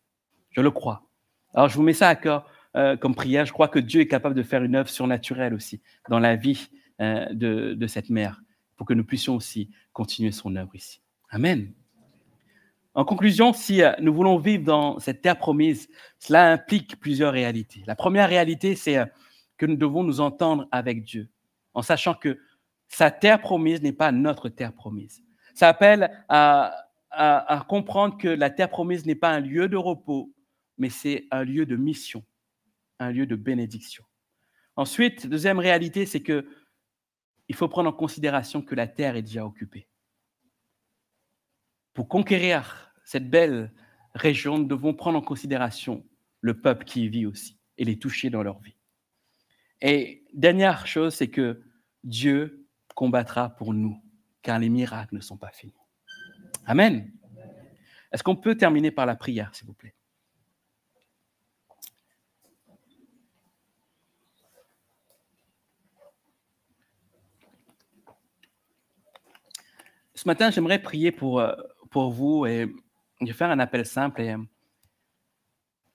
Je 0.50 0.61
le 0.61 0.70
crois. 0.70 1.09
Alors 1.54 1.68
je 1.68 1.76
vous 1.76 1.83
mets 1.83 1.92
ça 1.92 2.09
à 2.09 2.16
cœur 2.16 2.50
euh, 2.76 2.96
comme 2.96 3.14
prière. 3.14 3.46
Je 3.46 3.52
crois 3.52 3.68
que 3.68 3.78
Dieu 3.78 4.00
est 4.00 4.09
capable 4.09 4.35
de 4.35 4.42
faire 4.42 4.62
une 4.64 4.74
œuvre 4.74 4.88
surnaturelle 4.88 5.54
aussi 5.54 5.81
dans 6.11 6.18
la 6.18 6.35
vie 6.37 6.68
euh, 7.00 7.26
de, 7.33 7.87
cette 7.87 8.11
mère 8.11 8.42
pour 8.76 8.87
que 8.87 8.94
nous 8.94 9.04
puissions 9.04 9.37
aussi 9.37 9.70
continuer 9.92 10.33
son 10.33 10.57
œuvre 10.57 10.74
ici. 10.74 11.00
Amen. 11.31 11.72
En 12.94 13.04
conclusion, 13.04 13.52
si 13.52 13.83
nous 14.00 14.12
voulons 14.12 14.38
vivre 14.38 14.64
dans 14.64 14.98
cette 14.98 15.22
terre 15.22 15.38
promise, 15.38 15.88
cela 16.18 16.52
implique 16.52 16.98
plusieurs 16.98 17.33
réalités. 17.33 17.85
La 17.87 17.94
première 17.94 18.28
réalité, 18.28 18.74
c'est 18.74 18.98
que 19.58 19.66
nous 19.66 19.76
devons 19.76 20.02
nous 20.02 20.20
entendre 20.20 20.66
avec 20.72 21.04
Dieu, 21.04 21.28
en 21.74 21.82
sachant 21.82 22.14
que 22.14 22.38
sa 22.88 23.10
terre 23.10 23.40
promise 23.40 23.82
n'est 23.82 23.92
pas 23.92 24.12
notre 24.12 24.48
terre 24.48 24.72
promise. 24.72 25.22
Ça 25.54 25.68
appelle 25.68 26.24
à 26.28 27.66
comprendre 27.68 28.16
que 28.16 28.28
la 28.28 28.48
terre 28.48 28.70
promise 28.70 29.04
n'est 29.04 29.14
pas 29.14 29.30
un 29.30 29.40
lieu 29.40 29.68
de 29.68 29.76
repos, 29.76 30.32
mais 30.78 30.88
c'est 30.88 31.26
un 31.30 31.44
lieu 31.44 31.66
de 31.66 31.76
mission 31.76 32.24
un 32.98 33.10
lieu 33.10 33.26
de 33.26 33.36
bénédiction. 33.36 34.04
Ensuite, 34.76 35.26
deuxième 35.26 35.58
réalité, 35.58 36.06
c'est 36.06 36.22
que 36.22 36.48
il 37.48 37.54
faut 37.54 37.68
prendre 37.68 37.88
en 37.88 37.92
considération 37.92 38.60
que 38.60 38.74
la 38.74 38.86
terre 38.86 39.16
est 39.16 39.22
déjà 39.22 39.44
occupée. 39.44 39.88
Pour 41.94 42.08
conquérir 42.08 42.92
cette 43.04 43.30
belle 43.30 43.72
région, 44.14 44.58
nous 44.58 44.66
devons 44.66 44.92
prendre 44.92 45.18
en 45.18 45.22
considération 45.22 46.04
le 46.42 46.60
peuple 46.60 46.84
qui 46.84 47.04
y 47.04 47.08
vit 47.08 47.26
aussi 47.26 47.58
et 47.78 47.84
les 47.84 47.98
toucher 47.98 48.28
dans 48.28 48.42
leur 48.42 48.60
vie. 48.60 48.76
Et 49.80 50.24
dernière 50.34 50.86
chose, 50.86 51.14
c'est 51.14 51.28
que 51.28 51.62
Dieu 52.04 52.66
combattra 52.94 53.50
pour 53.50 53.74
nous, 53.74 54.00
car 54.42 54.58
les 54.58 54.68
miracles 54.68 55.14
ne 55.14 55.20
sont 55.20 55.36
pas 55.36 55.50
finis. 55.50 55.74
Amen. 56.66 57.12
Est-ce 58.12 58.22
qu'on 58.22 58.36
peut 58.36 58.56
terminer 58.56 58.90
par 58.90 59.06
la 59.06 59.14
prière, 59.14 59.54
s'il 59.54 59.66
vous 59.66 59.74
plaît? 59.74 59.94
Ce 70.18 70.26
matin, 70.26 70.50
j'aimerais 70.50 70.82
prier 70.82 71.12
pour, 71.12 71.38
euh, 71.38 71.54
vous 71.92 72.44
et 72.44 72.74
je 73.20 73.26
vais 73.26 73.32
faire 73.32 73.50
un 73.50 73.60
appel 73.60 73.86
simple. 73.86 74.20
Euh, 74.22 74.36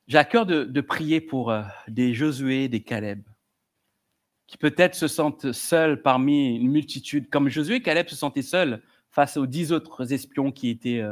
j'ai 0.07 0.17
à 0.17 0.23
cœur 0.23 0.45
de, 0.45 0.79
prier 0.79 1.19
pour 1.19 1.51
euh, 1.51 1.63
des 1.89 2.13
Josué, 2.13 2.69
des 2.69 2.81
Caleb, 2.81 3.21
qui 4.47 4.57
peut-être 4.57 4.95
se 4.95 5.07
sentent 5.07 5.51
seuls 5.51 6.01
parmi 6.01 6.55
une 6.55 6.69
multitude, 6.69 7.29
comme 7.29 7.49
Josué 7.49 7.75
et 7.75 7.81
Caleb 7.81 8.07
se 8.07 8.15
sentaient 8.15 8.41
seuls 8.41 8.81
face 9.09 9.37
aux 9.37 9.45
dix 9.45 9.71
autres 9.71 10.13
espions 10.13 10.51
qui 10.51 10.69
étaient, 10.69 11.03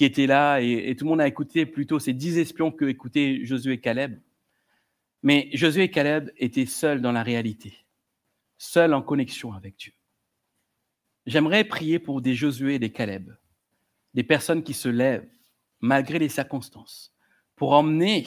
étaient 0.00 0.26
là, 0.26 0.60
et, 0.60 0.94
tout 0.96 1.04
le 1.04 1.10
monde 1.10 1.20
a 1.20 1.26
écouté 1.26 1.66
plutôt 1.66 1.98
ces 1.98 2.12
dix 2.12 2.38
espions 2.38 2.70
que 2.70 2.84
écoutait 2.84 3.40
Josué 3.44 3.74
et 3.74 3.80
Caleb. 3.80 4.20
Mais 5.22 5.50
Josué 5.52 5.84
et 5.84 5.90
Caleb 5.90 6.30
étaient 6.36 6.66
seuls 6.66 7.02
dans 7.02 7.12
la 7.12 7.22
réalité, 7.22 7.74
seuls 8.56 8.94
en 8.94 9.02
connexion 9.02 9.52
avec 9.52 9.76
Dieu. 9.76 9.92
J'aimerais 11.26 11.64
prier 11.64 11.98
pour 11.98 12.22
des 12.22 12.34
Josué 12.34 12.76
et 12.76 12.78
des 12.78 12.92
Caleb, 12.92 13.36
des 14.14 14.22
personnes 14.22 14.62
qui 14.62 14.74
se 14.74 14.88
lèvent 14.88 15.28
malgré 15.80 16.18
les 16.18 16.28
circonstances 16.28 17.14
pour 17.56 17.72
emmener 17.72 18.26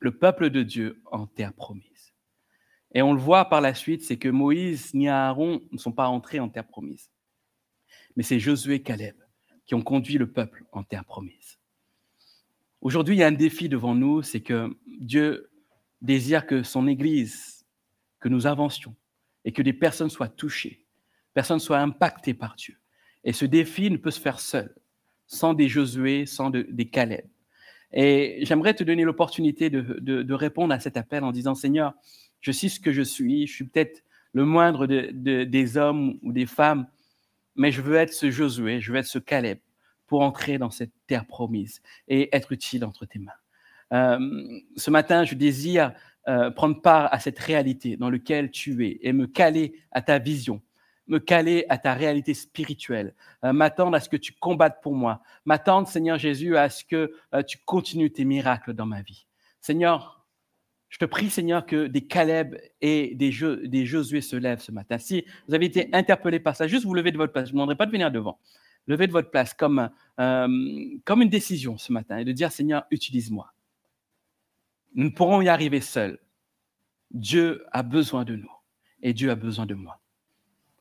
le 0.00 0.16
peuple 0.16 0.50
de 0.50 0.62
Dieu 0.62 1.02
en 1.06 1.26
terre 1.26 1.52
promise. 1.52 1.89
Et 2.92 3.02
on 3.02 3.12
le 3.12 3.20
voit 3.20 3.48
par 3.48 3.60
la 3.60 3.74
suite, 3.74 4.02
c'est 4.02 4.16
que 4.16 4.28
Moïse 4.28 4.92
ni 4.94 5.08
Aaron 5.08 5.62
ne 5.70 5.78
sont 5.78 5.92
pas 5.92 6.08
entrés 6.08 6.40
en 6.40 6.48
terre 6.48 6.66
promise. 6.66 7.10
Mais 8.16 8.22
c'est 8.22 8.40
Josué 8.40 8.76
et 8.76 8.82
Caleb 8.82 9.16
qui 9.66 9.74
ont 9.74 9.82
conduit 9.82 10.18
le 10.18 10.30
peuple 10.30 10.64
en 10.72 10.82
terre 10.82 11.04
promise. 11.04 11.58
Aujourd'hui, 12.80 13.14
il 13.14 13.18
y 13.18 13.22
a 13.22 13.28
un 13.28 13.32
défi 13.32 13.68
devant 13.68 13.94
nous, 13.94 14.22
c'est 14.22 14.40
que 14.40 14.76
Dieu 14.98 15.50
désire 16.02 16.46
que 16.46 16.62
son 16.62 16.88
Église, 16.88 17.64
que 18.18 18.28
nous 18.28 18.46
avancions 18.46 18.96
et 19.44 19.52
que 19.52 19.62
des 19.62 19.72
personnes 19.72 20.10
soient 20.10 20.28
touchées, 20.28 20.86
personnes 21.34 21.60
soient 21.60 21.78
impactées 21.78 22.34
par 22.34 22.56
Dieu. 22.56 22.76
Et 23.22 23.32
ce 23.32 23.44
défi 23.44 23.90
ne 23.90 23.96
peut 23.96 24.10
se 24.10 24.20
faire 24.20 24.40
seul, 24.40 24.74
sans 25.26 25.54
des 25.54 25.68
Josué, 25.68 26.26
sans 26.26 26.50
des 26.50 26.88
Caleb. 26.88 27.26
Et 27.92 28.40
j'aimerais 28.42 28.74
te 28.74 28.84
donner 28.84 29.04
l'opportunité 29.04 29.68
de, 29.68 30.32
répondre 30.32 30.72
à 30.72 30.80
cet 30.80 30.96
appel 30.96 31.24
en 31.24 31.32
disant, 31.32 31.54
Seigneur, 31.54 31.94
je 32.40 32.52
sais 32.52 32.68
ce 32.68 32.80
que 32.80 32.92
je 32.92 33.02
suis, 33.02 33.46
je 33.46 33.52
suis 33.52 33.64
peut-être 33.64 34.02
le 34.32 34.44
moindre 34.44 34.86
des 34.86 35.76
hommes 35.76 36.18
ou 36.22 36.32
des 36.32 36.46
femmes, 36.46 36.86
mais 37.56 37.72
je 37.72 37.82
veux 37.82 37.96
être 37.96 38.12
ce 38.12 38.30
Josué, 38.30 38.80
je 38.80 38.92
veux 38.92 38.98
être 38.98 39.06
ce 39.06 39.18
Caleb 39.18 39.58
pour 40.06 40.22
entrer 40.22 40.58
dans 40.58 40.70
cette 40.70 40.92
terre 41.06 41.26
promise 41.26 41.82
et 42.08 42.34
être 42.34 42.52
utile 42.52 42.84
entre 42.84 43.06
tes 43.06 43.18
mains. 43.18 43.32
Euh, 43.92 44.60
ce 44.76 44.90
matin, 44.90 45.24
je 45.24 45.34
désire 45.34 45.92
euh, 46.28 46.50
prendre 46.50 46.80
part 46.80 47.12
à 47.12 47.18
cette 47.18 47.38
réalité 47.38 47.96
dans 47.96 48.10
laquelle 48.10 48.50
tu 48.50 48.86
es 48.86 48.98
et 49.02 49.12
me 49.12 49.26
caler 49.26 49.74
à 49.92 50.02
ta 50.02 50.18
vision, 50.18 50.62
me 51.06 51.18
caler 51.18 51.64
à 51.68 51.78
ta 51.78 51.94
réalité 51.94 52.34
spirituelle, 52.34 53.14
euh, 53.44 53.52
m'attendre 53.52 53.96
à 53.96 54.00
ce 54.00 54.08
que 54.08 54.16
tu 54.16 54.32
combattes 54.32 54.80
pour 54.82 54.94
moi, 54.94 55.22
m'attendre, 55.44 55.88
Seigneur 55.88 56.18
Jésus, 56.18 56.56
à 56.56 56.68
ce 56.68 56.84
que 56.84 57.12
tu 57.46 57.58
continues 57.64 58.12
tes 58.12 58.24
miracles 58.24 58.74
dans 58.74 58.86
ma 58.86 59.02
vie. 59.02 59.26
Seigneur, 59.60 60.19
je 60.90 60.98
te 60.98 61.04
prie, 61.04 61.30
Seigneur, 61.30 61.64
que 61.64 61.86
des 61.86 62.02
Caleb 62.02 62.56
et 62.80 63.14
des, 63.14 63.30
Josué 63.30 64.20
se 64.20 64.34
lèvent 64.34 64.60
ce 64.60 64.72
matin. 64.72 64.98
Si 64.98 65.24
vous 65.46 65.54
avez 65.54 65.66
été 65.66 65.88
interpellé 65.92 66.40
par 66.40 66.56
ça, 66.56 66.66
juste 66.66 66.84
vous 66.84 66.94
levez 66.94 67.12
de 67.12 67.16
votre 67.16 67.32
place. 67.32 67.46
Je 67.46 67.50
ne 67.50 67.52
vous 67.52 67.58
demanderai 67.58 67.76
pas 67.76 67.86
de 67.86 67.92
venir 67.92 68.10
devant. 68.10 68.38
Levez 68.88 69.06
de 69.06 69.12
votre 69.12 69.30
place 69.30 69.54
comme, 69.54 69.88
comme 70.16 71.22
une 71.22 71.28
décision 71.28 71.78
ce 71.78 71.92
matin 71.92 72.18
et 72.18 72.24
de 72.24 72.32
dire, 72.32 72.50
Seigneur, 72.50 72.86
utilise-moi. 72.90 73.54
Nous 74.96 75.04
ne 75.04 75.10
pourrons 75.10 75.40
y 75.40 75.48
arriver 75.48 75.80
seuls. 75.80 76.18
Dieu 77.12 77.64
a 77.70 77.84
besoin 77.84 78.24
de 78.24 78.34
nous 78.34 78.52
et 79.02 79.12
Dieu 79.12 79.30
a 79.30 79.36
besoin 79.36 79.66
de 79.66 79.74
moi. 79.74 80.00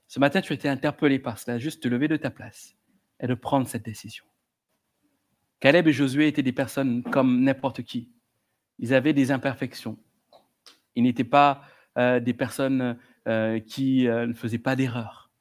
Ce 0.07 0.20
matin, 0.20 0.41
tu 0.41 0.53
as 0.53 0.55
été 0.55 0.68
interpellé 0.68 1.20
par 1.20 1.38
cela, 1.38 1.60
juste 1.60 1.84
te 1.84 1.88
lever 1.88 2.07
de 2.07 2.18
ta 2.18 2.32
place 2.32 2.76
et 3.20 3.28
de 3.28 3.36
prendre 3.36 3.68
cette 3.68 3.86
décision. 3.86 4.26
Caleb 5.60 5.88
et 5.88 5.93
Josué 5.93 6.28
étaient 6.28 6.41
des 6.41 6.51
personnes 6.51 7.03
comme 7.03 7.43
n'importe 7.43 7.84
qui. 7.84 8.10
Ils 8.80 8.93
avaient 8.93 9.13
des 9.13 9.32
imperfections. 9.32 9.97
Ils 10.95 11.03
n'étaient 11.03 11.23
pas 11.23 11.63
euh, 11.97 12.19
des 12.19 12.34
personnes 12.34 12.97
euh, 13.27 13.59
qui 13.59 14.07
euh, 14.07 14.27
ne 14.27 14.34
faisaient 14.34 14.57
pas 14.57 14.75
d'erreurs. 14.75 15.32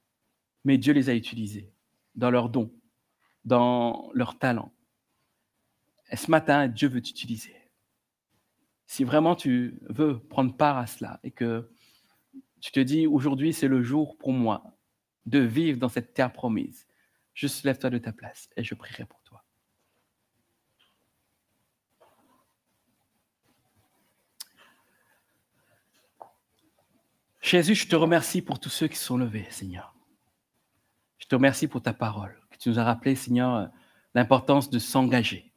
Mais 0.65 0.79
Dieu 0.79 0.93
les 0.93 1.09
a 1.09 1.15
utilisés 1.15 1.73
dans 2.15 2.31
leurs 2.31 2.49
dons, 2.49 2.73
dans 3.45 4.11
leurs 4.13 4.39
talents. 4.39 4.73
Et 6.11 6.17
ce 6.17 6.31
matin, 6.31 6.69
Dieu 6.69 6.89
veut 6.89 7.03
t'utiliser 7.03 7.55
si 8.89 9.05
vraiment 9.05 9.37
tu 9.37 9.79
veux 9.91 10.19
prendre 10.19 10.57
part 10.57 10.79
à 10.79 10.87
cela 10.87 11.21
et 11.23 11.31
que 11.31 11.71
tu 12.61 12.73
te 12.73 12.81
dis 12.81 13.07
aujourd'hui 13.07 13.53
c'est 13.53 13.69
le 13.69 13.83
jour 13.83 14.17
pour 14.17 14.33
moi 14.33 14.65
de 15.27 15.39
vivre 15.41 15.79
dans 15.79 15.91
cette 15.91 16.15
terre 16.15 16.33
promise, 16.33 16.89
juste 17.35 17.65
lève-toi 17.65 17.91
de 17.91 17.99
ta 17.99 18.13
place 18.13 18.49
et 18.57 18.65
je 18.65 18.75
prierai 18.75 19.05
pour 19.05 19.23
toi. 19.23 19.45
Jésus, 27.49 27.75
je 27.75 27.89
te 27.89 27.97
remercie 27.97 28.43
pour 28.43 28.61
tous 28.61 28.69
ceux 28.69 28.89
qui 28.89 28.99
sont 28.99 29.17
levés, 29.17 29.47
Seigneur. 29.49 29.95
Je 31.17 31.27
te 31.27 31.35
remercie 31.35 31.67
pour 31.67 31.81
ta 31.81 31.95
parole, 31.95 32.39
que 32.51 32.59
tu 32.59 32.69
nous 32.69 32.79
as 32.79 32.85
rappelé, 32.85 33.15
Seigneur, 33.15 33.71
l'importance 34.15 34.69
de 34.69 34.79
s'engager 34.79 35.51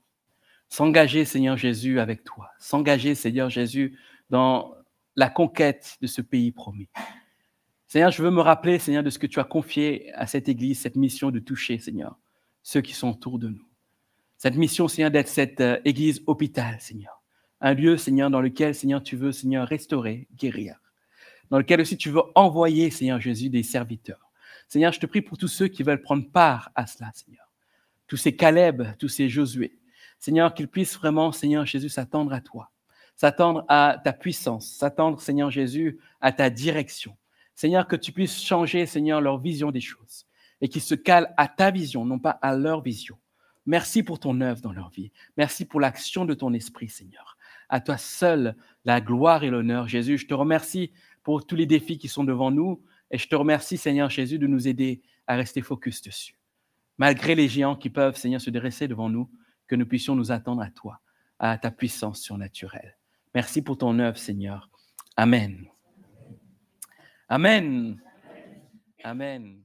S'engager, 0.69 1.25
Seigneur 1.25 1.57
Jésus, 1.57 1.99
avec 1.99 2.23
toi. 2.23 2.49
S'engager, 2.59 3.13
Seigneur 3.13 3.49
Jésus, 3.49 3.99
dans 4.29 4.73
la 5.17 5.29
conquête 5.29 5.97
de 6.01 6.07
ce 6.07 6.21
pays 6.21 6.53
promis. 6.53 6.87
Seigneur, 7.87 8.09
je 8.09 8.23
veux 8.23 8.31
me 8.31 8.39
rappeler, 8.39 8.79
Seigneur, 8.79 9.03
de 9.03 9.09
ce 9.09 9.19
que 9.19 9.27
tu 9.27 9.41
as 9.41 9.43
confié 9.43 10.13
à 10.13 10.27
cette 10.27 10.47
Église, 10.47 10.79
cette 10.79 10.95
mission 10.95 11.29
de 11.29 11.39
toucher, 11.39 11.77
Seigneur, 11.77 12.17
ceux 12.63 12.79
qui 12.79 12.93
sont 12.93 13.09
autour 13.09 13.37
de 13.37 13.49
nous. 13.49 13.67
Cette 14.37 14.55
mission, 14.55 14.87
Seigneur, 14.87 15.11
d'être 15.11 15.27
cette 15.27 15.59
euh, 15.59 15.81
Église 15.83 16.23
hôpital, 16.25 16.79
Seigneur. 16.79 17.21
Un 17.59 17.73
lieu, 17.73 17.97
Seigneur, 17.97 18.29
dans 18.29 18.39
lequel, 18.39 18.73
Seigneur, 18.73 19.03
tu 19.03 19.17
veux, 19.17 19.33
Seigneur, 19.33 19.67
restaurer, 19.67 20.29
guérir. 20.37 20.80
Dans 21.51 21.59
lequel 21.59 21.81
aussi 21.81 21.97
tu 21.97 22.09
veux 22.09 22.23
envoyer, 22.33 22.89
Seigneur 22.89 23.21
Jésus, 23.21 23.49
des 23.49 23.61
serviteurs. 23.61 24.31
Seigneur, 24.67 24.93
je 24.93 24.99
te 24.99 25.05
prie 25.05 25.21
pour 25.21 25.37
tous 25.37 25.49
ceux 25.49 25.67
qui 25.67 25.83
veulent 25.83 26.01
prendre 26.01 26.27
part 26.31 26.71
à 26.75 26.87
cela, 26.87 27.11
Seigneur. 27.13 27.51
Tous 28.07 28.17
ces 28.17 28.35
Caleb, 28.35 28.83
tous 28.97 29.09
ces 29.09 29.29
Josué, 29.29 29.77
Seigneur, 30.17 30.53
qu'ils 30.53 30.67
puissent 30.67 30.97
vraiment, 30.97 31.31
Seigneur 31.31 31.65
Jésus, 31.65 31.89
s'attendre 31.89 32.33
à 32.33 32.41
toi, 32.41 32.71
s'attendre 33.15 33.65
à 33.67 33.99
ta 34.03 34.13
puissance, 34.13 34.67
s'attendre, 34.71 35.21
Seigneur 35.21 35.51
Jésus, 35.51 35.99
à 36.21 36.31
ta 36.31 36.49
direction. 36.49 37.15
Seigneur, 37.53 37.87
que 37.87 37.95
tu 37.95 38.11
puisses 38.11 38.41
changer, 38.41 38.85
Seigneur, 38.85 39.21
leur 39.21 39.37
vision 39.37 39.71
des 39.71 39.81
choses 39.81 40.25
et 40.61 40.69
qu'ils 40.69 40.81
se 40.81 40.95
calent 40.95 41.33
à 41.37 41.47
ta 41.47 41.71
vision, 41.71 42.05
non 42.05 42.19
pas 42.19 42.31
à 42.41 42.55
leur 42.55 42.81
vision. 42.81 43.17
Merci 43.65 44.03
pour 44.03 44.19
ton 44.19 44.39
œuvre 44.41 44.61
dans 44.61 44.71
leur 44.71 44.89
vie. 44.89 45.11
Merci 45.37 45.65
pour 45.65 45.79
l'action 45.79 46.25
de 46.25 46.33
ton 46.33 46.53
esprit, 46.53 46.89
Seigneur. 46.89 47.37
À 47.69 47.79
toi 47.79 47.97
seul 47.97 48.55
la 48.85 49.01
gloire 49.01 49.43
et 49.43 49.49
l'honneur. 49.49 49.87
Jésus, 49.87 50.17
je 50.17 50.27
te 50.27 50.33
remercie 50.33 50.91
pour 51.23 51.45
tous 51.45 51.55
les 51.55 51.65
défis 51.65 51.97
qui 51.97 52.07
sont 52.07 52.23
devant 52.23 52.51
nous 52.51 52.81
et 53.11 53.17
je 53.17 53.27
te 53.27 53.35
remercie, 53.35 53.77
Seigneur 53.77 54.09
Jésus, 54.09 54.39
de 54.39 54.47
nous 54.47 54.67
aider 54.67 55.01
à 55.27 55.35
rester 55.35 55.61
focus 55.61 56.01
dessus. 56.01 56.35
Malgré 56.97 57.35
les 57.35 57.47
géants 57.47 57.75
qui 57.75 57.89
peuvent, 57.89 58.15
Seigneur, 58.15 58.41
se 58.41 58.49
dresser 58.49 58.87
devant 58.87 59.09
nous, 59.09 59.29
que 59.67 59.75
nous 59.75 59.85
puissions 59.85 60.15
nous 60.15 60.31
attendre 60.31 60.61
à 60.61 60.69
toi, 60.69 61.01
à 61.39 61.57
ta 61.57 61.71
puissance 61.71 62.21
surnaturelle. 62.21 62.97
Merci 63.35 63.61
pour 63.61 63.77
ton 63.77 63.99
œuvre, 63.99 64.17
Seigneur. 64.17 64.69
Amen. 65.17 65.67
Amen. 67.27 68.01
Amen. 69.03 69.61